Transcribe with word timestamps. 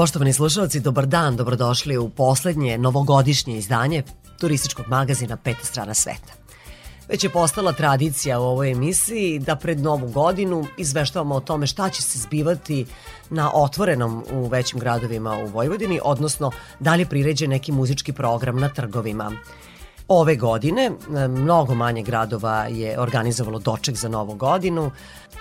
Poštovani 0.00 0.32
slušalci, 0.32 0.80
dobar 0.80 1.06
dan, 1.06 1.36
dobrodošli 1.36 1.98
u 1.98 2.08
poslednje 2.08 2.78
novogodišnje 2.78 3.58
izdanje 3.58 4.02
turističkog 4.38 4.88
magazina 4.88 5.36
Peta 5.36 5.64
strana 5.64 5.94
sveta. 5.94 6.32
Već 7.08 7.24
je 7.24 7.30
postala 7.30 7.72
tradicija 7.72 8.40
u 8.40 8.42
ovoj 8.42 8.70
emisiji 8.70 9.38
da 9.38 9.56
pred 9.56 9.80
novu 9.80 10.08
godinu 10.08 10.66
izveštavamo 10.78 11.34
o 11.34 11.40
tome 11.40 11.66
šta 11.66 11.88
će 11.88 12.02
se 12.02 12.18
zbivati 12.18 12.86
na 13.30 13.50
otvorenom 13.54 14.24
u 14.32 14.46
većim 14.46 14.80
gradovima 14.80 15.38
u 15.38 15.46
Vojvodini, 15.46 16.00
odnosno 16.04 16.50
da 16.78 16.94
li 16.94 17.02
je 17.02 17.06
priređen 17.06 17.50
neki 17.50 17.72
muzički 17.72 18.12
program 18.12 18.60
na 18.60 18.68
trgovima. 18.68 19.32
Ove 20.12 20.36
godine 20.36 20.90
mnogo 21.28 21.74
manje 21.74 22.02
gradova 22.02 22.66
je 22.70 23.00
organizovalo 23.00 23.58
doček 23.58 23.96
za 23.96 24.08
novu 24.08 24.34
godinu. 24.34 24.90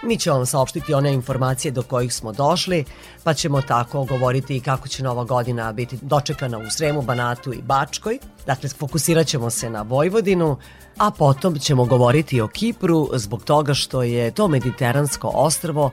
Mi 0.03 0.17
ćemo 0.17 0.35
vam 0.35 0.45
saopštiti 0.45 0.93
one 0.93 1.13
informacije 1.13 1.71
do 1.71 1.83
kojih 1.83 2.13
smo 2.13 2.31
došli, 2.31 2.85
pa 3.23 3.33
ćemo 3.33 3.61
tako 3.61 4.03
govoriti 4.03 4.57
i 4.57 4.59
kako 4.59 4.87
će 4.87 5.03
nova 5.03 5.23
godina 5.23 5.73
biti 5.73 5.99
dočekana 6.01 6.57
u 6.57 6.69
Sremu, 6.69 7.01
Banatu 7.01 7.53
i 7.53 7.61
Bačkoj. 7.61 8.19
Dakle, 8.45 8.69
fokusirat 8.69 9.27
ćemo 9.27 9.49
se 9.49 9.69
na 9.69 9.81
Vojvodinu, 9.81 10.57
a 10.97 11.11
potom 11.11 11.59
ćemo 11.59 11.85
govoriti 11.85 12.41
o 12.41 12.47
Kipru 12.47 13.09
zbog 13.13 13.43
toga 13.43 13.73
što 13.73 14.03
je 14.03 14.31
to 14.31 14.47
mediteransko 14.47 15.31
ostrvo 15.33 15.91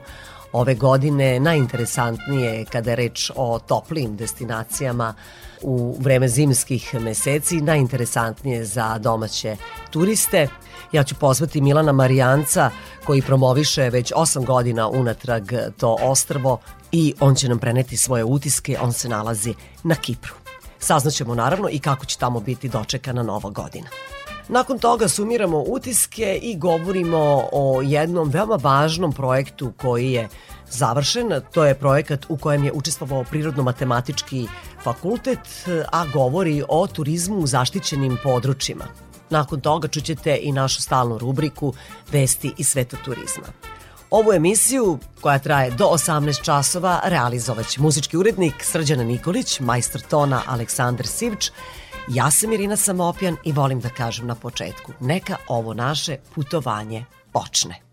ove 0.51 0.75
godine 0.75 1.39
najinteresantnije 1.39 2.65
kada 2.65 2.89
je 2.89 2.95
reč 2.95 3.31
o 3.35 3.59
toplim 3.59 4.15
destinacijama 4.15 5.13
u 5.61 5.97
vreme 5.99 6.27
zimskih 6.27 6.95
meseci, 7.01 7.61
najinteresantnije 7.61 8.65
za 8.65 8.97
domaće 8.97 9.57
turiste. 9.91 10.47
Ja 10.91 11.03
ću 11.03 11.15
pozvati 11.15 11.61
Milana 11.61 11.91
Marijanca 11.91 12.71
koji 13.05 13.21
promoviše 13.21 13.89
već 13.89 14.11
8 14.15 14.45
godina 14.45 14.87
unatrag 14.87 15.51
to 15.77 15.97
ostrvo 16.01 16.59
i 16.91 17.13
on 17.19 17.35
će 17.35 17.49
nam 17.49 17.59
preneti 17.59 17.97
svoje 17.97 18.23
utiske, 18.23 18.77
on 18.81 18.93
se 18.93 19.09
nalazi 19.09 19.53
na 19.83 19.95
Kipru. 19.95 20.33
Saznaćemo 20.79 21.35
naravno 21.35 21.69
i 21.71 21.79
kako 21.79 22.05
će 22.05 22.17
tamo 22.17 22.39
biti 22.39 22.69
dočekana 22.69 23.23
nova 23.23 23.49
godina. 23.49 23.87
Nakon 24.49 24.79
toga 24.79 25.07
sumiramo 25.07 25.63
utiske 25.67 26.39
i 26.41 26.57
govorimo 26.57 27.49
o 27.51 27.81
jednom 27.81 28.29
veoma 28.29 28.55
važnom 28.55 29.13
projektu 29.13 29.73
koji 29.77 30.11
je 30.11 30.29
završen. 30.69 31.41
To 31.51 31.65
je 31.65 31.75
projekat 31.75 32.25
u 32.29 32.37
kojem 32.37 32.63
je 32.63 32.71
učestvovao 32.71 33.23
Prirodno-matematički 33.23 34.47
fakultet, 34.83 35.39
a 35.91 36.05
govori 36.13 36.63
o 36.69 36.87
turizmu 36.87 37.37
u 37.37 37.47
zaštićenim 37.47 38.17
područjima. 38.23 38.85
Nakon 39.29 39.61
toga 39.61 39.87
čućete 39.87 40.39
i 40.41 40.51
našu 40.51 40.81
stalnu 40.81 41.17
rubriku 41.17 41.73
Vesti 42.11 42.53
iz 42.57 42.67
sveta 42.67 42.97
turizma. 43.05 43.47
Ovu 44.09 44.33
emisiju, 44.33 44.99
koja 45.21 45.39
traje 45.39 45.71
do 45.71 45.85
18 45.85 46.43
časova, 46.43 47.01
realizovaće 47.03 47.81
muzički 47.81 48.17
urednik 48.17 48.53
Srđana 48.63 49.03
Nikolić, 49.03 49.59
majstor 49.59 50.01
tona 50.01 50.41
Aleksandar 50.45 51.07
Sivč, 51.07 51.51
Ja 52.09 52.31
sam 52.31 52.53
Irina 52.53 52.75
Samopjan 52.75 53.35
i 53.43 53.51
volim 53.51 53.79
da 53.79 53.89
kažem 53.89 54.27
na 54.27 54.35
početku, 54.35 54.91
neka 54.99 55.35
ovo 55.47 55.73
naše 55.73 56.17
putovanje 56.35 57.05
počne. 57.33 57.86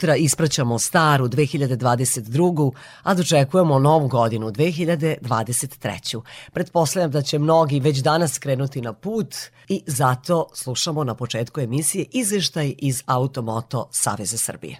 Sutra 0.00 0.16
ispraćamo 0.16 0.78
staru 0.78 1.28
2022. 1.28 2.72
a 3.02 3.14
dočekujemo 3.14 3.78
novu 3.78 4.08
godinu 4.08 4.50
2023. 4.50 6.22
Pretpostavljam 6.52 7.10
da 7.10 7.22
će 7.22 7.38
mnogi 7.38 7.80
već 7.80 7.98
danas 7.98 8.38
krenuti 8.38 8.80
na 8.80 8.92
put 8.92 9.34
i 9.68 9.82
zato 9.86 10.48
slušamo 10.54 11.04
na 11.04 11.14
početku 11.14 11.60
emisije 11.60 12.06
izveštaj 12.12 12.74
iz 12.78 13.02
Automoto 13.06 13.88
Saveza 13.90 14.36
Srbije. 14.36 14.76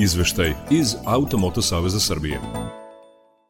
Izveštaj 0.00 0.54
iz 0.70 0.94
Automoto 1.04 1.62
Saveza 1.62 2.00
Srbije. 2.00 2.40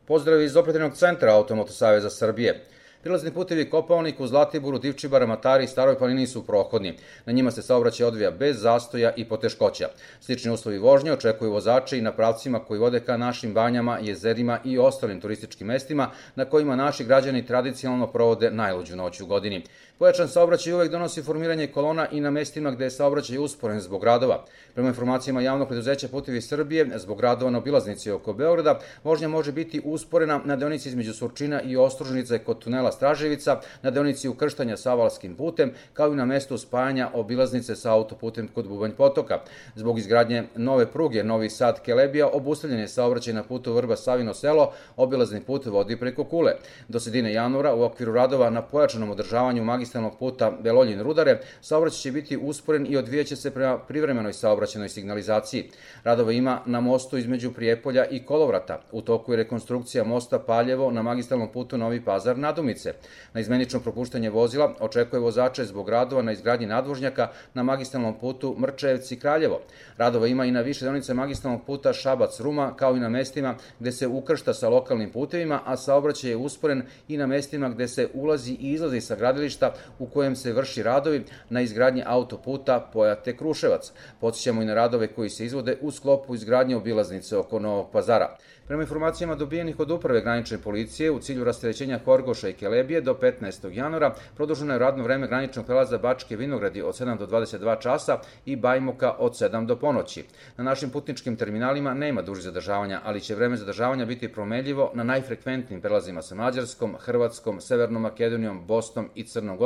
Pozdrav 0.06 0.42
iz 0.42 0.56
operativnog 0.56 0.97
centra 0.97 1.35
Automoto 1.35 1.73
Saveza 1.73 2.11
Srbije. 2.11 2.64
Prilazni 3.08 3.30
putevi 3.30 3.70
Kopaoniku, 3.70 4.26
Zlatiboru, 4.26 4.78
Divčibara, 4.78 5.26
Matari 5.26 5.64
i 5.64 5.66
Staroj 5.66 5.98
planini 5.98 6.26
su 6.26 6.42
prohodni. 6.46 6.94
Na 7.26 7.32
njima 7.32 7.50
se 7.50 7.62
saobraćaj 7.62 8.06
odvija 8.06 8.30
bez 8.30 8.60
zastoja 8.60 9.12
i 9.16 9.24
poteškoća. 9.24 9.88
Slični 10.20 10.50
uslovi 10.50 10.78
vožnje 10.78 11.12
očekuju 11.12 11.52
vozače 11.52 11.98
i 11.98 12.02
na 12.02 12.12
pravcima 12.12 12.58
koji 12.58 12.80
vode 12.80 13.00
ka 13.00 13.16
našim 13.16 13.54
banjama, 13.54 13.98
jezerima 14.02 14.58
i 14.64 14.78
ostalim 14.78 15.20
turističkim 15.20 15.66
mestima 15.66 16.10
na 16.34 16.44
kojima 16.44 16.76
naši 16.76 17.04
građani 17.04 17.46
tradicionalno 17.46 18.06
provode 18.06 18.50
najluđu 18.50 18.96
noć 18.96 19.20
u 19.20 19.26
godini. 19.26 19.62
Pojačan 19.98 20.28
saobraćaj 20.28 20.72
uvek 20.72 20.90
donosi 20.90 21.22
formiranje 21.22 21.66
kolona 21.66 22.06
i 22.12 22.20
na 22.20 22.30
mestima 22.30 22.70
gde 22.70 22.84
je 22.84 22.90
saobraćaj 22.90 23.38
usporen 23.38 23.80
zbog 23.80 24.04
radova. 24.04 24.44
Prema 24.74 24.88
informacijama 24.88 25.40
javnog 25.40 25.68
preduzeća 25.68 26.08
Putevi 26.08 26.40
Srbije, 26.40 26.98
zbog 26.98 27.20
radova 27.20 27.50
na 27.50 27.58
obilaznici 27.58 28.10
oko 28.10 28.32
Beograda, 28.32 28.78
vožnja 29.04 29.28
može 29.28 29.52
biti 29.52 29.80
usporena 29.84 30.40
na 30.44 30.56
deonici 30.56 30.88
između 30.88 31.14
Surčina 31.14 31.62
i 31.62 31.76
Ostružnice 31.76 32.38
kod 32.38 32.58
tunela 32.58 32.92
Straževica, 32.92 33.60
na 33.82 33.90
deonici 33.90 34.28
ukrštanja 34.28 34.76
sa 34.76 34.92
Avalskim 34.92 35.34
putem, 35.34 35.72
kao 35.92 36.12
i 36.12 36.16
na 36.16 36.24
mestu 36.24 36.58
spajanja 36.58 37.10
obilaznice 37.14 37.76
sa 37.76 37.92
autoputem 37.92 38.48
kod 38.54 38.68
Bubanj 38.68 38.92
potoka. 38.92 39.40
Zbog 39.74 39.98
izgradnje 39.98 40.44
nove 40.54 40.86
pruge 40.86 41.24
Novi 41.24 41.50
Sad 41.50 41.82
Kelebija 41.82 42.28
obustavljen 42.28 42.80
je 42.80 42.88
saobraćaj 42.88 43.34
na 43.34 43.42
putu 43.42 43.72
Vrba 43.72 43.96
Savino 43.96 44.34
selo, 44.34 44.72
obilazni 44.96 45.40
put 45.40 45.66
vodi 45.66 45.96
preko 45.96 46.24
Kule. 46.24 46.52
Do 46.88 47.00
sredine 47.00 47.32
januara 47.32 47.74
u 47.74 47.82
okviru 47.82 48.12
radova 48.12 48.50
na 48.50 48.62
pojačanom 48.62 49.10
održavanju 49.10 49.64
magistralnog 49.64 49.88
puta 50.18 50.50
Beloljin 50.50 51.02
Rudare, 51.02 51.40
saobraćaj 51.61 51.99
će 51.99 52.12
biti 52.12 52.37
usporen 52.37 52.87
i 52.88 52.97
odvijaće 52.97 53.37
se 53.37 53.50
prema 53.50 53.78
privremenoj 53.78 54.33
saobraćenoj 54.33 54.88
signalizaciji. 54.88 55.71
Radova 56.04 56.33
ima 56.33 56.61
na 56.66 56.80
mostu 56.80 57.18
između 57.18 57.52
Prijepolja 57.52 58.07
i 58.11 58.25
Kolovrata. 58.25 58.80
U 58.92 59.02
toku 59.02 59.33
je 59.33 59.37
rekonstrukcija 59.37 60.04
mosta 60.04 60.38
Paljevo 60.38 60.90
na 60.90 61.02
magistralnom 61.02 61.49
putu 61.52 61.78
Novi 61.78 62.04
Pazar 62.04 62.38
Nadumice. 62.38 62.92
Na 63.33 63.40
izmenično 63.40 63.80
propuštanje 63.80 64.30
vozila 64.30 64.75
očekuje 64.80 65.21
vozače 65.21 65.64
zbog 65.64 65.88
radova 65.88 66.23
na 66.23 66.33
izgradnji 66.33 66.66
nadvožnjaka 66.66 67.28
na 67.54 67.62
magistralnom 67.62 68.18
putu 68.18 68.57
Mrčevci 68.59 69.18
Kraljevo. 69.18 69.61
Radova 69.97 70.26
ima 70.26 70.45
i 70.45 70.50
na 70.50 70.61
više 70.61 70.85
deonice 70.85 71.14
magistralnog 71.14 71.64
puta 71.66 71.92
Šabac 71.92 72.40
Ruma, 72.40 72.76
kao 72.76 72.97
i 72.97 73.00
na 73.00 73.09
mestima 73.09 73.54
gde 73.78 73.92
se 73.92 74.07
ukršta 74.07 74.54
sa 74.54 74.68
lokalnim 74.68 75.11
putevima, 75.11 75.61
a 75.64 75.76
saobraćaj 75.76 76.30
je 76.30 76.37
usporen 76.37 76.83
i 77.09 77.16
na 77.16 77.26
mestima 77.26 77.68
gde 77.68 77.88
se 77.88 78.09
ulazi 78.14 78.52
i 78.52 78.73
izlazi 78.73 79.00
sa 79.00 79.16
gradilišta 79.16 79.73
u 79.99 80.06
kojem 80.06 80.37
se 80.37 80.52
vrši 80.52 80.82
radovi 80.82 81.25
na 81.50 81.61
izgradnji 81.61 82.02
autoputa 82.06 82.90
Pojate 82.92 83.37
Kruševac. 83.37 83.92
Podsjećamo 84.20 84.62
i 84.62 84.64
na 84.64 84.75
radove 84.75 85.06
koji 85.06 85.30
se 85.30 85.44
izvode 85.44 85.76
u 85.80 85.90
sklopu 85.90 86.35
izgradnje 86.35 86.76
obilaznice 86.76 87.37
oko 87.37 87.58
Novog 87.58 87.90
pazara. 87.92 88.37
Prema 88.68 88.82
informacijama 88.82 89.35
dobijenih 89.35 89.80
od 89.80 89.90
uprave 89.90 90.20
granične 90.20 90.58
policije, 90.58 91.11
u 91.11 91.18
cilju 91.18 91.44
rastrećenja 91.44 91.99
Horgoša 92.04 92.49
i 92.49 92.52
Kelebije 92.52 93.00
do 93.00 93.14
15. 93.14 93.73
januara 93.73 94.14
produženo 94.37 94.73
je 94.73 94.78
radno 94.78 95.04
vreme 95.04 95.26
graničnog 95.26 95.66
prelaza 95.66 95.99
Bačke 95.99 96.37
Vinogradi 96.37 96.82
od 96.82 96.94
7 96.94 97.18
do 97.18 97.26
22 97.26 97.80
časa 97.80 98.18
i 98.47 98.56
Bajmoka 98.56 99.14
od 99.18 99.32
7 99.32 99.66
do 99.66 99.76
ponoći. 99.76 100.25
Na 100.56 100.64
našim 100.64 100.90
putničkim 100.90 101.37
terminalima 101.37 101.94
nema 101.94 102.23
duži 102.23 102.42
zadržavanja, 102.42 103.00
ali 103.04 103.20
će 103.20 103.35
vreme 103.35 103.56
zadržavanja 103.56 104.04
biti 104.04 104.32
promenljivo 104.32 104.90
na 104.94 105.04
najfrekventnim 105.04 105.80
prelazima 105.80 106.23
sa 106.23 106.35
Mađarskom, 106.35 106.97
Hrvatskom, 106.99 107.61
Severnom 107.61 108.02
Makedonijom, 108.02 108.66
Bosnom 108.66 109.08
i 109.14 109.25
Crnom 109.25 109.58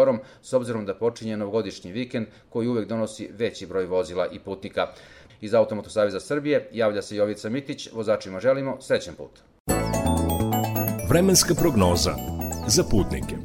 s 0.43 0.53
obzirom 0.53 0.87
da 0.87 0.95
počinje 0.95 1.37
novogodišnji 1.37 1.93
vikend 1.93 2.27
koji 2.49 2.69
uvek 2.69 2.89
donosi 2.89 3.29
veći 3.33 3.67
broj 3.67 3.87
vozila 3.87 4.27
i 4.33 4.39
putnika. 4.39 4.87
Iz 5.41 5.55
Automoto 5.55 5.91
Saveza 5.91 6.21
Srbije 6.21 6.69
javlja 6.73 7.03
se 7.03 7.17
Jovica 7.17 7.49
Mitić, 7.49 7.89
vozačima 7.93 8.41
želimo 8.41 8.77
srećen 8.81 9.15
put. 9.15 9.41
Vremenska 11.09 11.55
prognoza 11.55 12.15
za 12.67 12.85
putnike. 12.91 13.37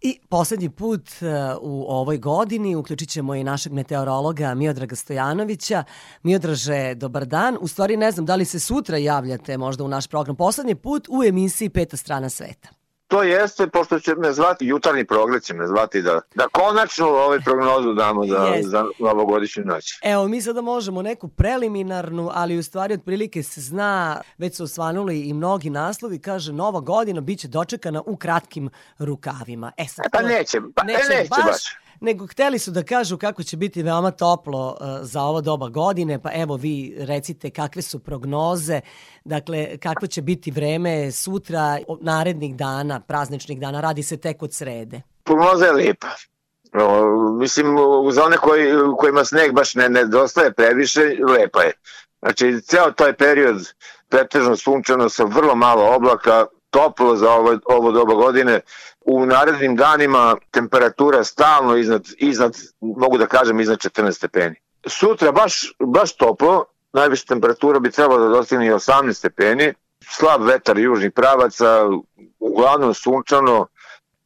I 0.00 0.20
poslednji 0.28 0.70
put 0.70 1.08
uh, 1.08 1.28
u 1.60 1.84
ovoj 1.88 2.18
godini 2.18 2.76
uključit 2.76 3.08
ćemo 3.08 3.34
i 3.34 3.44
našeg 3.44 3.72
meteorologa 3.72 4.54
Miodraga 4.54 4.96
Stojanovića. 4.96 5.84
Miodraže, 6.22 6.94
dobar 6.94 7.26
dan. 7.26 7.56
U 7.60 7.68
stvari 7.68 7.96
ne 7.96 8.10
znam 8.10 8.26
da 8.26 8.34
li 8.36 8.44
se 8.44 8.60
sutra 8.60 8.96
javljate 8.96 9.58
možda 9.58 9.84
u 9.84 9.88
naš 9.88 10.06
program. 10.06 10.36
Poslednji 10.36 10.74
put 10.74 11.08
u 11.10 11.24
emisiji 11.24 11.68
Peta 11.68 11.96
strana 11.96 12.28
sveta. 12.28 12.81
To 13.12 13.22
jeste, 13.22 13.66
pošto 13.66 14.00
će 14.00 14.14
me 14.14 14.32
zvati, 14.32 14.66
jutarnji 14.66 15.04
progled 15.04 15.42
će 15.42 15.54
me 15.54 15.66
zvati 15.66 16.02
da, 16.02 16.20
da 16.34 16.48
konačno 16.48 17.06
ovaj 17.06 17.40
prognozu 17.40 17.92
damo 17.92 18.26
za, 18.26 18.54
za 18.62 18.84
novogodišnju 18.98 19.64
noć. 19.64 19.98
Evo, 20.02 20.28
mi 20.28 20.42
sada 20.42 20.60
možemo 20.60 21.02
neku 21.02 21.28
preliminarnu, 21.28 22.30
ali 22.34 22.58
u 22.58 22.62
stvari 22.62 22.94
otprilike 22.94 23.42
se 23.42 23.60
zna, 23.60 24.20
već 24.38 24.56
su 24.56 24.64
osvanuli 24.64 25.20
i 25.20 25.32
mnogi 25.32 25.70
naslovi, 25.70 26.18
kaže 26.18 26.52
nova 26.52 26.80
godina 26.80 27.20
biće 27.20 27.48
dočekana 27.48 28.02
u 28.06 28.16
kratkim 28.16 28.70
rukavima. 28.98 29.72
E 29.76 29.84
sad, 29.84 30.04
pa 30.12 30.22
neće, 30.22 30.60
pa 30.74 30.82
neće, 30.82 30.98
neće 31.08 31.28
baš, 31.28 31.44
baš 31.44 31.81
nego 32.02 32.26
hteli 32.26 32.58
su 32.58 32.70
da 32.70 32.82
kažu 32.82 33.18
kako 33.18 33.42
će 33.42 33.56
biti 33.56 33.82
veoma 33.82 34.10
toplo 34.10 34.68
uh, 34.80 34.86
za 35.02 35.22
ovo 35.22 35.40
doba 35.40 35.68
godine, 35.68 36.22
pa 36.22 36.30
evo 36.34 36.56
vi 36.56 36.94
recite 36.98 37.50
kakve 37.50 37.82
su 37.82 37.98
prognoze, 37.98 38.80
dakle 39.24 39.78
kakvo 39.78 40.08
će 40.08 40.22
biti 40.22 40.50
vreme 40.50 41.12
sutra, 41.12 41.78
narednih 42.00 42.56
dana, 42.56 43.00
prazničnih 43.00 43.60
dana, 43.60 43.80
radi 43.80 44.02
se 44.02 44.16
tek 44.16 44.42
od 44.42 44.54
srede. 44.54 45.02
Prognoza 45.24 45.66
je 45.66 45.72
lijepa. 45.72 46.08
No, 46.72 47.16
mislim, 47.40 47.66
za 48.10 48.24
one 48.24 48.36
koji, 48.36 48.72
kojima 48.98 49.24
sneg 49.24 49.52
baš 49.52 49.74
ne 49.74 49.88
nedostaje 49.88 50.52
previše, 50.52 51.00
lepa 51.28 51.62
je. 51.62 51.72
Znači, 52.22 52.60
ceo 52.60 52.90
taj 52.90 53.12
period 53.12 53.74
pretežno 54.08 54.56
sunčano 54.56 55.08
sa 55.08 55.24
vrlo 55.24 55.54
malo 55.54 55.94
oblaka, 55.96 56.46
toplo 56.72 57.16
za 57.16 57.30
ovo, 57.30 57.58
ovo 57.64 57.92
doba 57.92 58.14
godine. 58.14 58.60
U 59.00 59.26
narednim 59.26 59.76
danima 59.76 60.36
temperatura 60.50 61.24
stalno 61.24 61.76
iznad, 61.76 62.04
iznad, 62.18 62.56
mogu 62.80 63.18
da 63.18 63.26
kažem, 63.26 63.60
iznad 63.60 63.78
14 63.78 64.12
stepeni. 64.12 64.56
Sutra 64.86 65.32
baš, 65.32 65.74
baš 65.78 66.16
toplo, 66.16 66.64
najviša 66.92 67.26
temperatura 67.28 67.80
bi 67.80 67.90
trebalo 67.90 68.28
da 68.28 68.36
dostigne 68.36 68.66
i 68.66 68.70
18 68.70 69.12
stepeni, 69.12 69.74
slab 70.04 70.42
vetar 70.42 70.78
južnih 70.78 71.12
pravaca, 71.12 71.84
uglavnom 72.38 72.94
sunčano, 72.94 73.66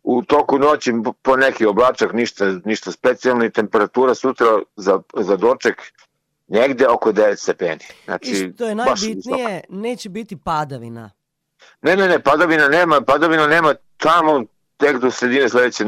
u 0.03 0.23
toku 0.23 0.59
noći 0.59 0.93
po 1.23 1.37
neki 1.37 1.67
oblačak, 1.67 2.13
ništa, 2.13 2.45
ništa 2.65 2.93
specijalno 2.93 3.45
i 3.45 3.53
temperatura 3.53 4.15
sutra 4.15 4.47
za, 4.77 5.01
za 5.17 5.37
doček 5.37 5.83
negde 6.49 6.87
oko 6.89 7.13
9 7.13 7.37
stepeni. 7.37 7.85
Znači, 8.05 8.31
I 8.31 8.53
što 8.55 8.67
je 8.67 8.75
najbitnije, 8.75 9.65
neće 9.69 10.09
biti 10.09 10.37
padavina. 10.37 11.11
Ne, 11.83 11.97
ne, 11.97 12.09
ne, 12.09 12.23
padavina 12.23 12.69
nema, 12.69 13.01
padavina 13.01 13.47
nema 13.47 13.75
tamo 13.97 14.45
tek 14.77 14.99
do 15.01 15.11
sredine 15.11 15.49
sledeće, 15.49 15.85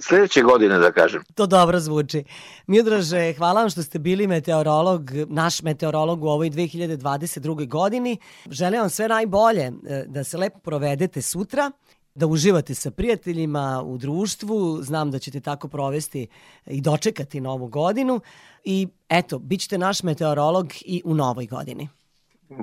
sledeće 0.00 0.42
godine, 0.42 0.78
da 0.78 0.92
kažem. 0.92 1.22
To 1.34 1.46
dobro 1.46 1.80
zvuči. 1.80 2.24
Miodraže, 2.66 3.32
hvala 3.32 3.60
vam 3.60 3.70
što 3.70 3.82
ste 3.82 3.98
bili 3.98 4.26
meteorolog, 4.26 5.10
naš 5.28 5.62
meteorolog 5.62 6.24
u 6.24 6.28
ovoj 6.28 6.50
2022. 6.50 7.68
godini. 7.68 8.18
Želim 8.50 8.80
vam 8.80 8.90
sve 8.90 9.08
najbolje, 9.08 9.62
e, 9.62 10.04
da 10.06 10.24
se 10.24 10.38
lepo 10.38 10.58
provedete 10.58 11.22
sutra, 11.22 11.70
da 12.14 12.26
uživate 12.26 12.74
sa 12.74 12.90
prijateljima 12.90 13.82
u 13.84 13.98
društvu. 13.98 14.82
Znam 14.82 15.10
da 15.10 15.18
ćete 15.18 15.40
tako 15.40 15.68
provesti 15.68 16.26
i 16.66 16.80
dočekati 16.80 17.40
novu 17.40 17.66
godinu. 17.66 18.20
I 18.64 18.88
eto, 19.08 19.38
bit 19.38 19.60
ćete 19.60 19.78
naš 19.78 20.02
meteorolog 20.02 20.72
i 20.80 21.02
u 21.04 21.14
novoj 21.14 21.46
godini. 21.46 21.88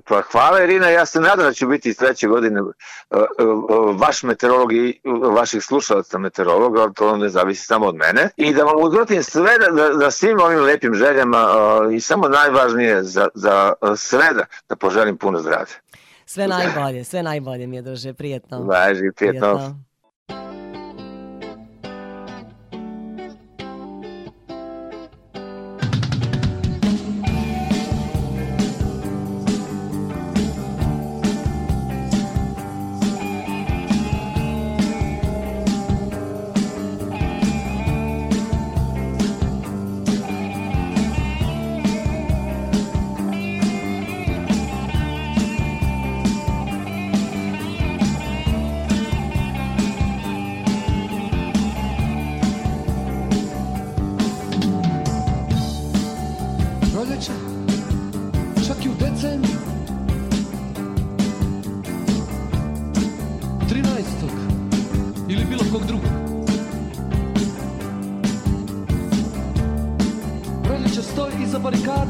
Pa 0.07 0.21
hvala 0.31 0.63
Irina, 0.63 0.89
ja 0.89 1.05
se 1.05 1.19
nadam 1.19 1.45
da 1.45 1.53
ću 1.53 1.67
biti 1.67 1.93
sledeće 1.93 2.27
godine 2.27 2.61
uh, 2.61 2.71
uh, 3.11 3.99
vaš 4.01 4.23
meteorolog 4.23 4.73
i 4.73 5.01
vaših 5.23 5.63
slušalaca 5.63 6.17
meteorologa, 6.17 6.81
ali 6.81 6.93
to 6.93 7.17
ne 7.17 7.29
zavisi 7.29 7.65
samo 7.65 7.85
od 7.85 7.95
mene. 7.95 8.29
I 8.37 8.53
da 8.53 8.63
vam 8.63 8.83
uzvratim 8.83 9.23
sve 9.23 9.57
da, 9.57 9.81
da, 9.81 9.89
da 9.89 10.11
svim 10.11 10.39
ovim 10.39 10.59
lepim 10.59 10.93
željama 10.93 11.47
uh, 11.47 11.93
i 11.93 11.99
samo 11.99 12.27
najvažnije 12.27 13.03
za, 13.03 13.27
za 13.33 13.73
sve 13.95 14.33
da, 14.33 14.45
da 14.69 14.75
poželim 14.75 15.17
puno 15.17 15.39
zdravlja. 15.39 15.75
Sve 16.25 16.47
najbolje, 16.47 17.03
sve 17.03 17.23
najbolje 17.23 17.67
mi 17.67 17.75
je 17.75 17.81
drže, 17.81 18.13
prijetno. 18.13 18.63
Važi, 18.63 19.11
prijetno. 19.15 19.55
prijetno. 19.55 19.88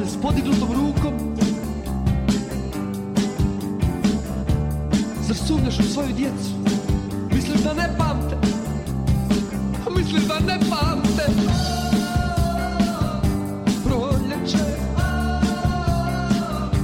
s 0.10 0.22
podignutom 0.22 0.70
rukom 0.74 1.13
Zar 5.22 5.38
sumnjaš 5.38 5.80
u 5.80 5.84
svoju 5.84 6.13
djecu? 6.13 6.51
Misliš 7.34 7.62
da 7.62 7.74
ne 7.74 7.96
pamte? 7.98 8.36
Misliš 9.98 10.24
da 10.24 10.39
ne 10.39 10.60
pamte? 10.70 11.25
Proljeće 13.86 14.58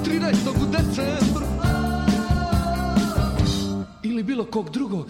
13. 0.05 0.33
u 0.61 0.65
decembru 0.71 1.45
Ili 4.03 4.23
bilo 4.23 4.45
kog 4.45 4.69
drugog 4.69 5.07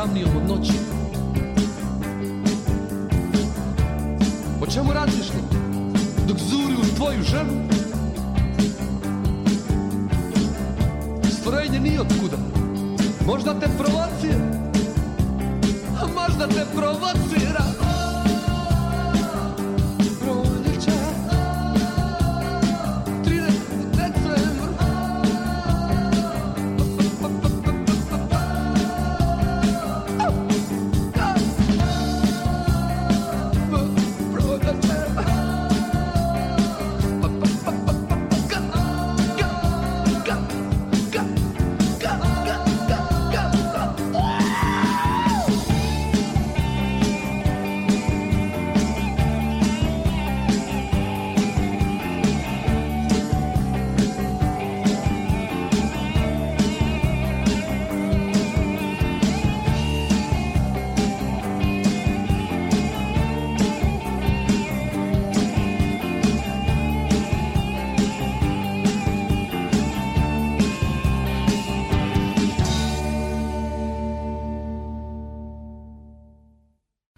I'm 0.00 0.14
new. 0.14 0.29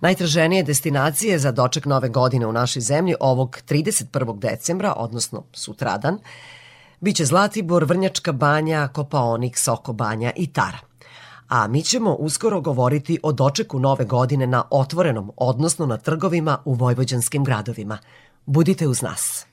Najtraženije 0.02 0.62
destinacije 0.62 1.38
za 1.38 1.52
doček 1.52 1.86
nove 1.86 2.08
godine 2.08 2.46
u 2.46 2.52
našoj 2.52 2.82
zemlji 2.82 3.14
ovog 3.20 3.58
31. 3.68 4.38
decembra, 4.38 4.94
odnosno 4.96 5.44
sutradan, 5.52 6.18
biće 7.00 7.24
Zlatibor, 7.24 7.84
Vrnjačka 7.84 8.32
banja, 8.32 8.88
Kopaonik, 8.88 9.58
Soko 9.58 9.92
banja 9.92 10.32
i 10.36 10.46
Tara. 10.46 10.78
A 11.48 11.66
mi 11.66 11.82
ćemo 11.82 12.14
uskoro 12.14 12.60
govoriti 12.60 13.18
o 13.22 13.32
dočeku 13.32 13.78
nove 13.78 14.04
godine 14.04 14.46
na 14.46 14.64
otvorenom, 14.70 15.32
odnosno 15.36 15.86
na 15.86 15.96
trgovima 15.96 16.58
u 16.64 16.74
vojvođanskim 16.74 17.44
gradovima. 17.44 17.98
Budite 18.46 18.88
uz 18.88 19.02
nas. 19.02 19.46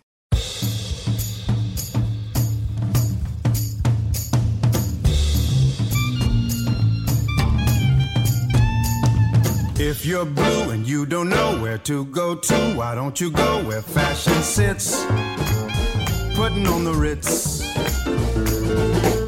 If 9.82 10.06
you're 10.06 10.26
blue 10.26 10.72
and 10.72 10.86
you 10.86 11.06
don't 11.06 11.30
know 11.30 11.58
where 11.62 11.78
to 11.78 12.04
go 12.08 12.36
to, 12.36 12.56
why 12.76 12.96
don't 12.96 13.22
you 13.22 13.32
go 13.32 13.64
where 13.64 13.82
fashion 13.82 14.34
sits? 14.44 15.06
Putting 16.36 16.68
on 16.68 16.84
the 16.84 16.94
Ritz. 16.94 17.60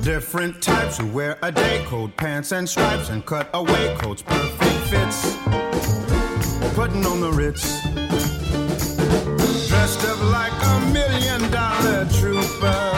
Different 0.04 0.62
types 0.62 0.98
who 0.98 1.08
wear 1.08 1.38
a 1.42 1.54
day 1.54 1.86
coat, 1.86 2.18
pants 2.18 2.52
and 2.52 2.68
stripes, 2.68 3.08
and 3.08 3.26
cut 3.26 3.50
away 3.54 3.96
coats, 4.00 4.24
perfect 4.24 4.78
fits. 4.90 5.38
Putting 6.76 7.06
on 7.06 7.22
the 7.22 7.32
Ritz. 7.32 7.82
Dressed 9.70 10.06
up 10.06 10.22
like 10.32 10.52
a 10.52 10.80
million 10.92 11.50
dollar 11.50 12.06
trooper. 12.20 12.92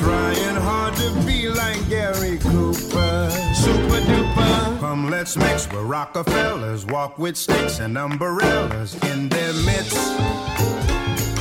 Trying 0.00 0.53
hard 0.64 0.94
to 0.96 1.10
be 1.26 1.48
like 1.48 1.88
Gary 1.88 2.38
Cooper. 2.38 3.30
Super 3.54 4.00
duper. 4.08 4.80
Come, 4.80 5.10
let's 5.10 5.36
mix 5.36 5.70
where 5.70 5.82
Rockefellers 5.82 6.86
walk 6.86 7.18
with 7.18 7.36
sticks 7.36 7.80
and 7.80 7.96
umbrellas 7.98 8.94
in 9.10 9.28
their 9.28 9.52
midst. 9.68 9.96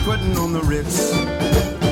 Putting 0.04 0.38
on 0.38 0.52
the 0.54 0.62
Ritz. 0.66 1.83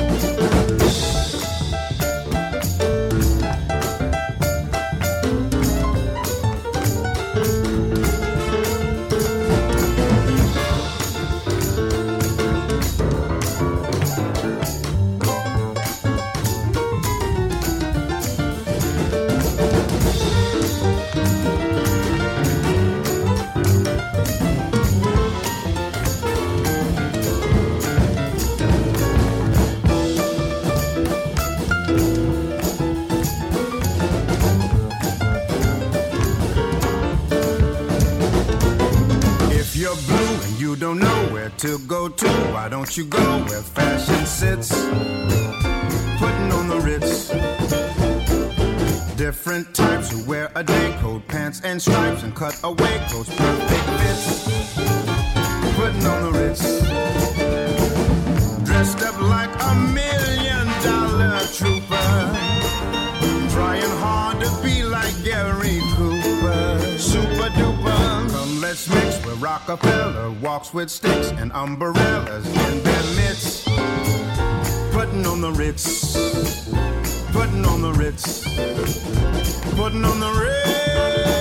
You 40.72 40.78
don't 40.78 40.98
know 40.98 41.28
where 41.32 41.50
to 41.50 41.78
go 41.80 42.08
to, 42.08 42.28
why 42.54 42.66
don't 42.66 42.96
you 42.96 43.04
go 43.04 43.44
where 43.44 43.60
fashion 43.60 44.24
sits? 44.24 44.70
Putting 46.18 46.50
on 46.50 46.68
the 46.68 46.80
Ritz. 46.82 47.28
Different 49.16 49.74
types 49.74 50.10
who 50.10 50.24
wear 50.26 50.50
a 50.54 50.64
day 50.64 50.96
coat, 51.00 51.28
pants 51.28 51.60
and 51.62 51.80
stripes, 51.80 52.22
and 52.22 52.34
cut 52.34 52.58
away 52.64 53.04
coats, 53.10 53.28
perfect 53.36 53.84
fits. 54.00 54.44
Putting 55.76 56.06
on 56.06 56.22
the 56.22 56.38
Ritz. 56.38 56.62
Dressed 58.64 59.02
up 59.02 59.20
like 59.20 59.50
a 59.60 59.74
million 59.74 60.66
dollar 60.82 61.40
trooper. 61.52 62.61
Let's 68.72 68.88
mix 68.88 69.26
where 69.26 69.34
Rockefeller 69.34 70.30
walks 70.40 70.72
with 70.72 70.90
sticks 70.90 71.30
and 71.32 71.52
umbrellas 71.52 72.46
in 72.46 72.82
their 72.82 73.02
midst. 73.16 73.66
Putting 74.92 75.26
on 75.26 75.42
the 75.42 75.52
Ritz. 75.52 76.14
Putting 77.32 77.66
on 77.66 77.82
the 77.82 77.92
Ritz. 77.92 78.44
Putting 79.76 80.06
on 80.06 80.20
the 80.20 80.30
Ritz. 80.40 81.31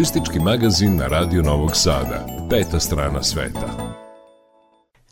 Turistički 0.00 0.38
magazin 0.38 0.96
na 0.96 1.06
Radio 1.06 1.42
Novog 1.42 1.76
Sada. 1.76 2.26
Peta 2.50 2.80
strana 2.80 3.22
sveta. 3.22 3.94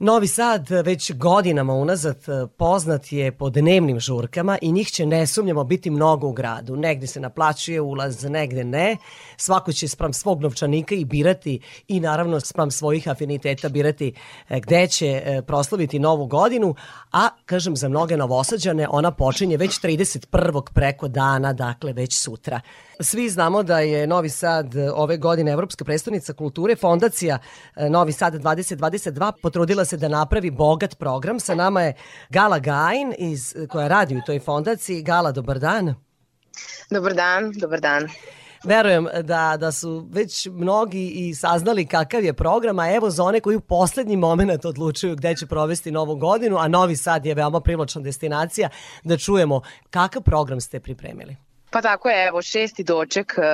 Novi 0.01 0.27
Sad 0.27 0.71
već 0.71 1.13
godinama 1.13 1.75
unazad 1.75 2.25
poznat 2.59 3.13
je 3.13 3.33
po 3.33 3.51
dnevnim 3.51 4.01
žurkama 4.01 4.59
i 4.63 4.73
njih 4.73 4.89
će 4.89 5.07
nesumnjamo 5.07 5.65
biti 5.65 5.91
mnogo 5.91 6.29
u 6.29 6.33
gradu. 6.33 6.77
Negde 6.77 7.07
se 7.07 7.21
naplaćuje 7.21 7.81
ulaz, 7.81 8.25
negde 8.25 8.65
ne. 8.65 8.97
Svako 9.37 9.73
će 9.73 9.89
sprem 9.89 10.13
svog 10.13 10.41
novčanika 10.41 10.95
i 10.95 11.05
birati 11.05 11.61
i 11.89 12.01
naravno 12.01 12.41
sprem 12.41 12.71
svojih 12.71 13.09
afiniteta 13.09 13.69
birati 13.69 14.13
e, 14.49 14.61
gde 14.61 14.87
će 14.87 15.23
e, 15.25 15.43
proslaviti 15.43 15.99
novu 15.99 16.27
godinu, 16.27 16.75
a 17.13 17.29
kažem 17.47 17.77
za 17.77 17.89
mnoge 17.89 18.17
novosađane 18.17 18.87
ona 18.91 19.11
počinje 19.11 19.57
već 19.57 19.81
31. 19.81 20.63
preko 20.75 21.09
dana, 21.09 21.53
dakle 21.53 21.93
već 21.93 22.17
sutra. 22.17 22.61
Svi 23.01 23.29
znamo 23.29 23.63
da 23.63 23.79
je 23.79 24.07
Novi 24.07 24.29
Sad 24.29 24.75
ove 24.95 25.17
godine 25.17 25.53
Evropska 25.53 25.85
predstavnica 25.85 26.33
kulture, 26.33 26.77
fondacija 26.77 27.39
e, 27.77 27.91
Novi 27.91 28.13
Sad 28.13 28.35
2022 28.35 29.33
potrudila 29.43 29.85
se 29.85 29.97
da 29.97 30.09
napravi 30.09 30.51
bogat 30.51 30.99
program. 30.99 31.41
Sa 31.41 31.55
nama 31.55 31.83
je 31.83 31.95
Gala 32.29 32.59
Gajin 32.59 33.15
iz, 33.19 33.55
koja 33.71 33.89
radi 33.89 34.17
u 34.17 34.21
toj 34.27 34.41
fondaciji. 34.41 35.03
Gala, 35.03 35.33
dobar 35.33 35.59
dan. 35.59 35.95
Dobar 36.91 37.15
dan, 37.15 37.53
dobar 37.53 37.81
dan. 37.81 38.09
Verujem 38.65 39.07
da, 39.23 39.57
da 39.61 39.73
su 39.73 40.09
već 40.11 40.47
mnogi 40.47 41.09
i 41.09 41.35
saznali 41.35 41.87
kakav 41.87 42.25
je 42.25 42.33
program, 42.33 42.79
a 42.79 42.95
evo 42.95 43.11
za 43.11 43.25
one 43.25 43.41
koji 43.41 43.57
u 43.57 43.61
poslednji 43.61 44.17
moment 44.17 44.65
odlučuju 44.65 45.17
gde 45.17 45.37
će 45.37 45.47
provesti 45.47 45.91
novu 45.91 46.17
godinu, 46.17 46.57
a 46.57 46.69
Novi 46.69 46.97
Sad 46.97 47.27
je 47.27 47.35
veoma 47.35 47.61
privlačna 47.61 48.01
destinacija, 48.01 48.69
da 49.05 49.17
čujemo 49.17 49.61
kakav 49.91 50.23
program 50.23 50.61
ste 50.61 50.81
pripremili. 50.81 51.48
Pa 51.71 51.83
tako 51.83 52.09
je, 52.09 52.27
evo 52.27 52.43
šesti 52.43 52.85
doček 52.85 53.35
uh, 53.39 53.45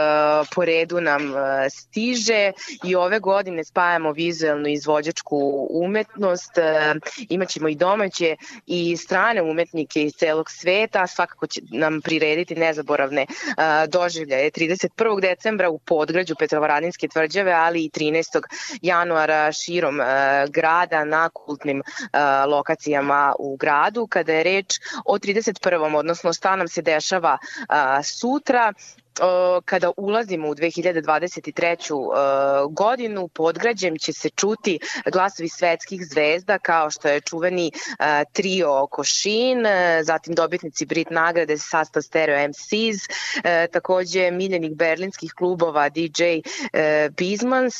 po 0.55 0.65
redu 0.65 1.01
nam 1.01 1.31
uh, 1.31 1.39
stiže 1.71 2.53
i 2.85 2.95
ove 2.95 3.19
godine 3.19 3.65
spajamo 3.65 4.13
vizualnu 4.13 4.69
izvođačku 4.69 5.69
umetnost, 5.71 6.59
uh, 6.59 7.01
imaćemo 7.29 7.69
i 7.69 7.75
domaće 7.75 8.37
i 8.67 8.97
strane 8.97 9.43
umetnike 9.43 10.03
iz 10.03 10.13
celog 10.13 10.51
sveta, 10.51 11.07
svakako 11.07 11.47
će 11.47 11.61
nam 11.71 12.01
prirediti 12.01 12.55
nezaboravne 12.55 13.27
uh, 13.29 13.65
doživljaje 13.89 14.51
31. 14.51 15.21
decembra 15.21 15.71
u 15.71 15.79
podgrađu 15.79 16.35
Petrovaradinske 16.39 17.09
tvrđave, 17.09 17.53
ali 17.53 17.85
i 17.85 17.91
13. 17.91 18.43
januara 18.83 19.53
širom 19.53 20.01
uh, 20.01 20.07
grada 20.49 21.05
na 21.05 21.29
kultnim 21.29 21.83
lokacijama 22.49 23.35
u 23.39 23.57
gradu. 23.57 24.07
Kada 24.07 24.33
je 24.33 24.43
reč 24.43 24.81
o 25.05 25.19
31. 25.19 25.97
odnosno 25.97 26.33
šta 26.33 26.57
nam 26.57 26.69
se 26.69 26.83
dešava 26.83 27.39
sutra 28.05 28.73
kada 29.65 29.91
ulazimo 29.97 30.49
u 30.49 30.55
2023. 30.55 32.71
godinu 32.71 33.29
podgrađem 33.29 33.99
će 33.99 34.13
se 34.13 34.31
čuti 34.31 34.79
glasovi 35.13 35.49
svetskih 35.49 36.07
zvezda 36.07 36.59
kao 36.59 36.91
što 36.91 37.09
je 37.09 37.21
čuveni 37.21 37.71
trio 38.33 38.87
Košin, 38.91 39.67
zatim 40.03 40.35
dobitnici 40.35 40.87
Brit 40.87 41.11
nagrade 41.11 41.59
sastav 41.59 42.03
Stereo 42.03 42.49
MCs, 42.49 43.03
takođe 43.73 44.31
miljenih 44.31 44.77
berlinskih 44.77 45.33
klubova 45.33 45.89
DJ 45.89 46.23
Bizmans, 47.17 47.75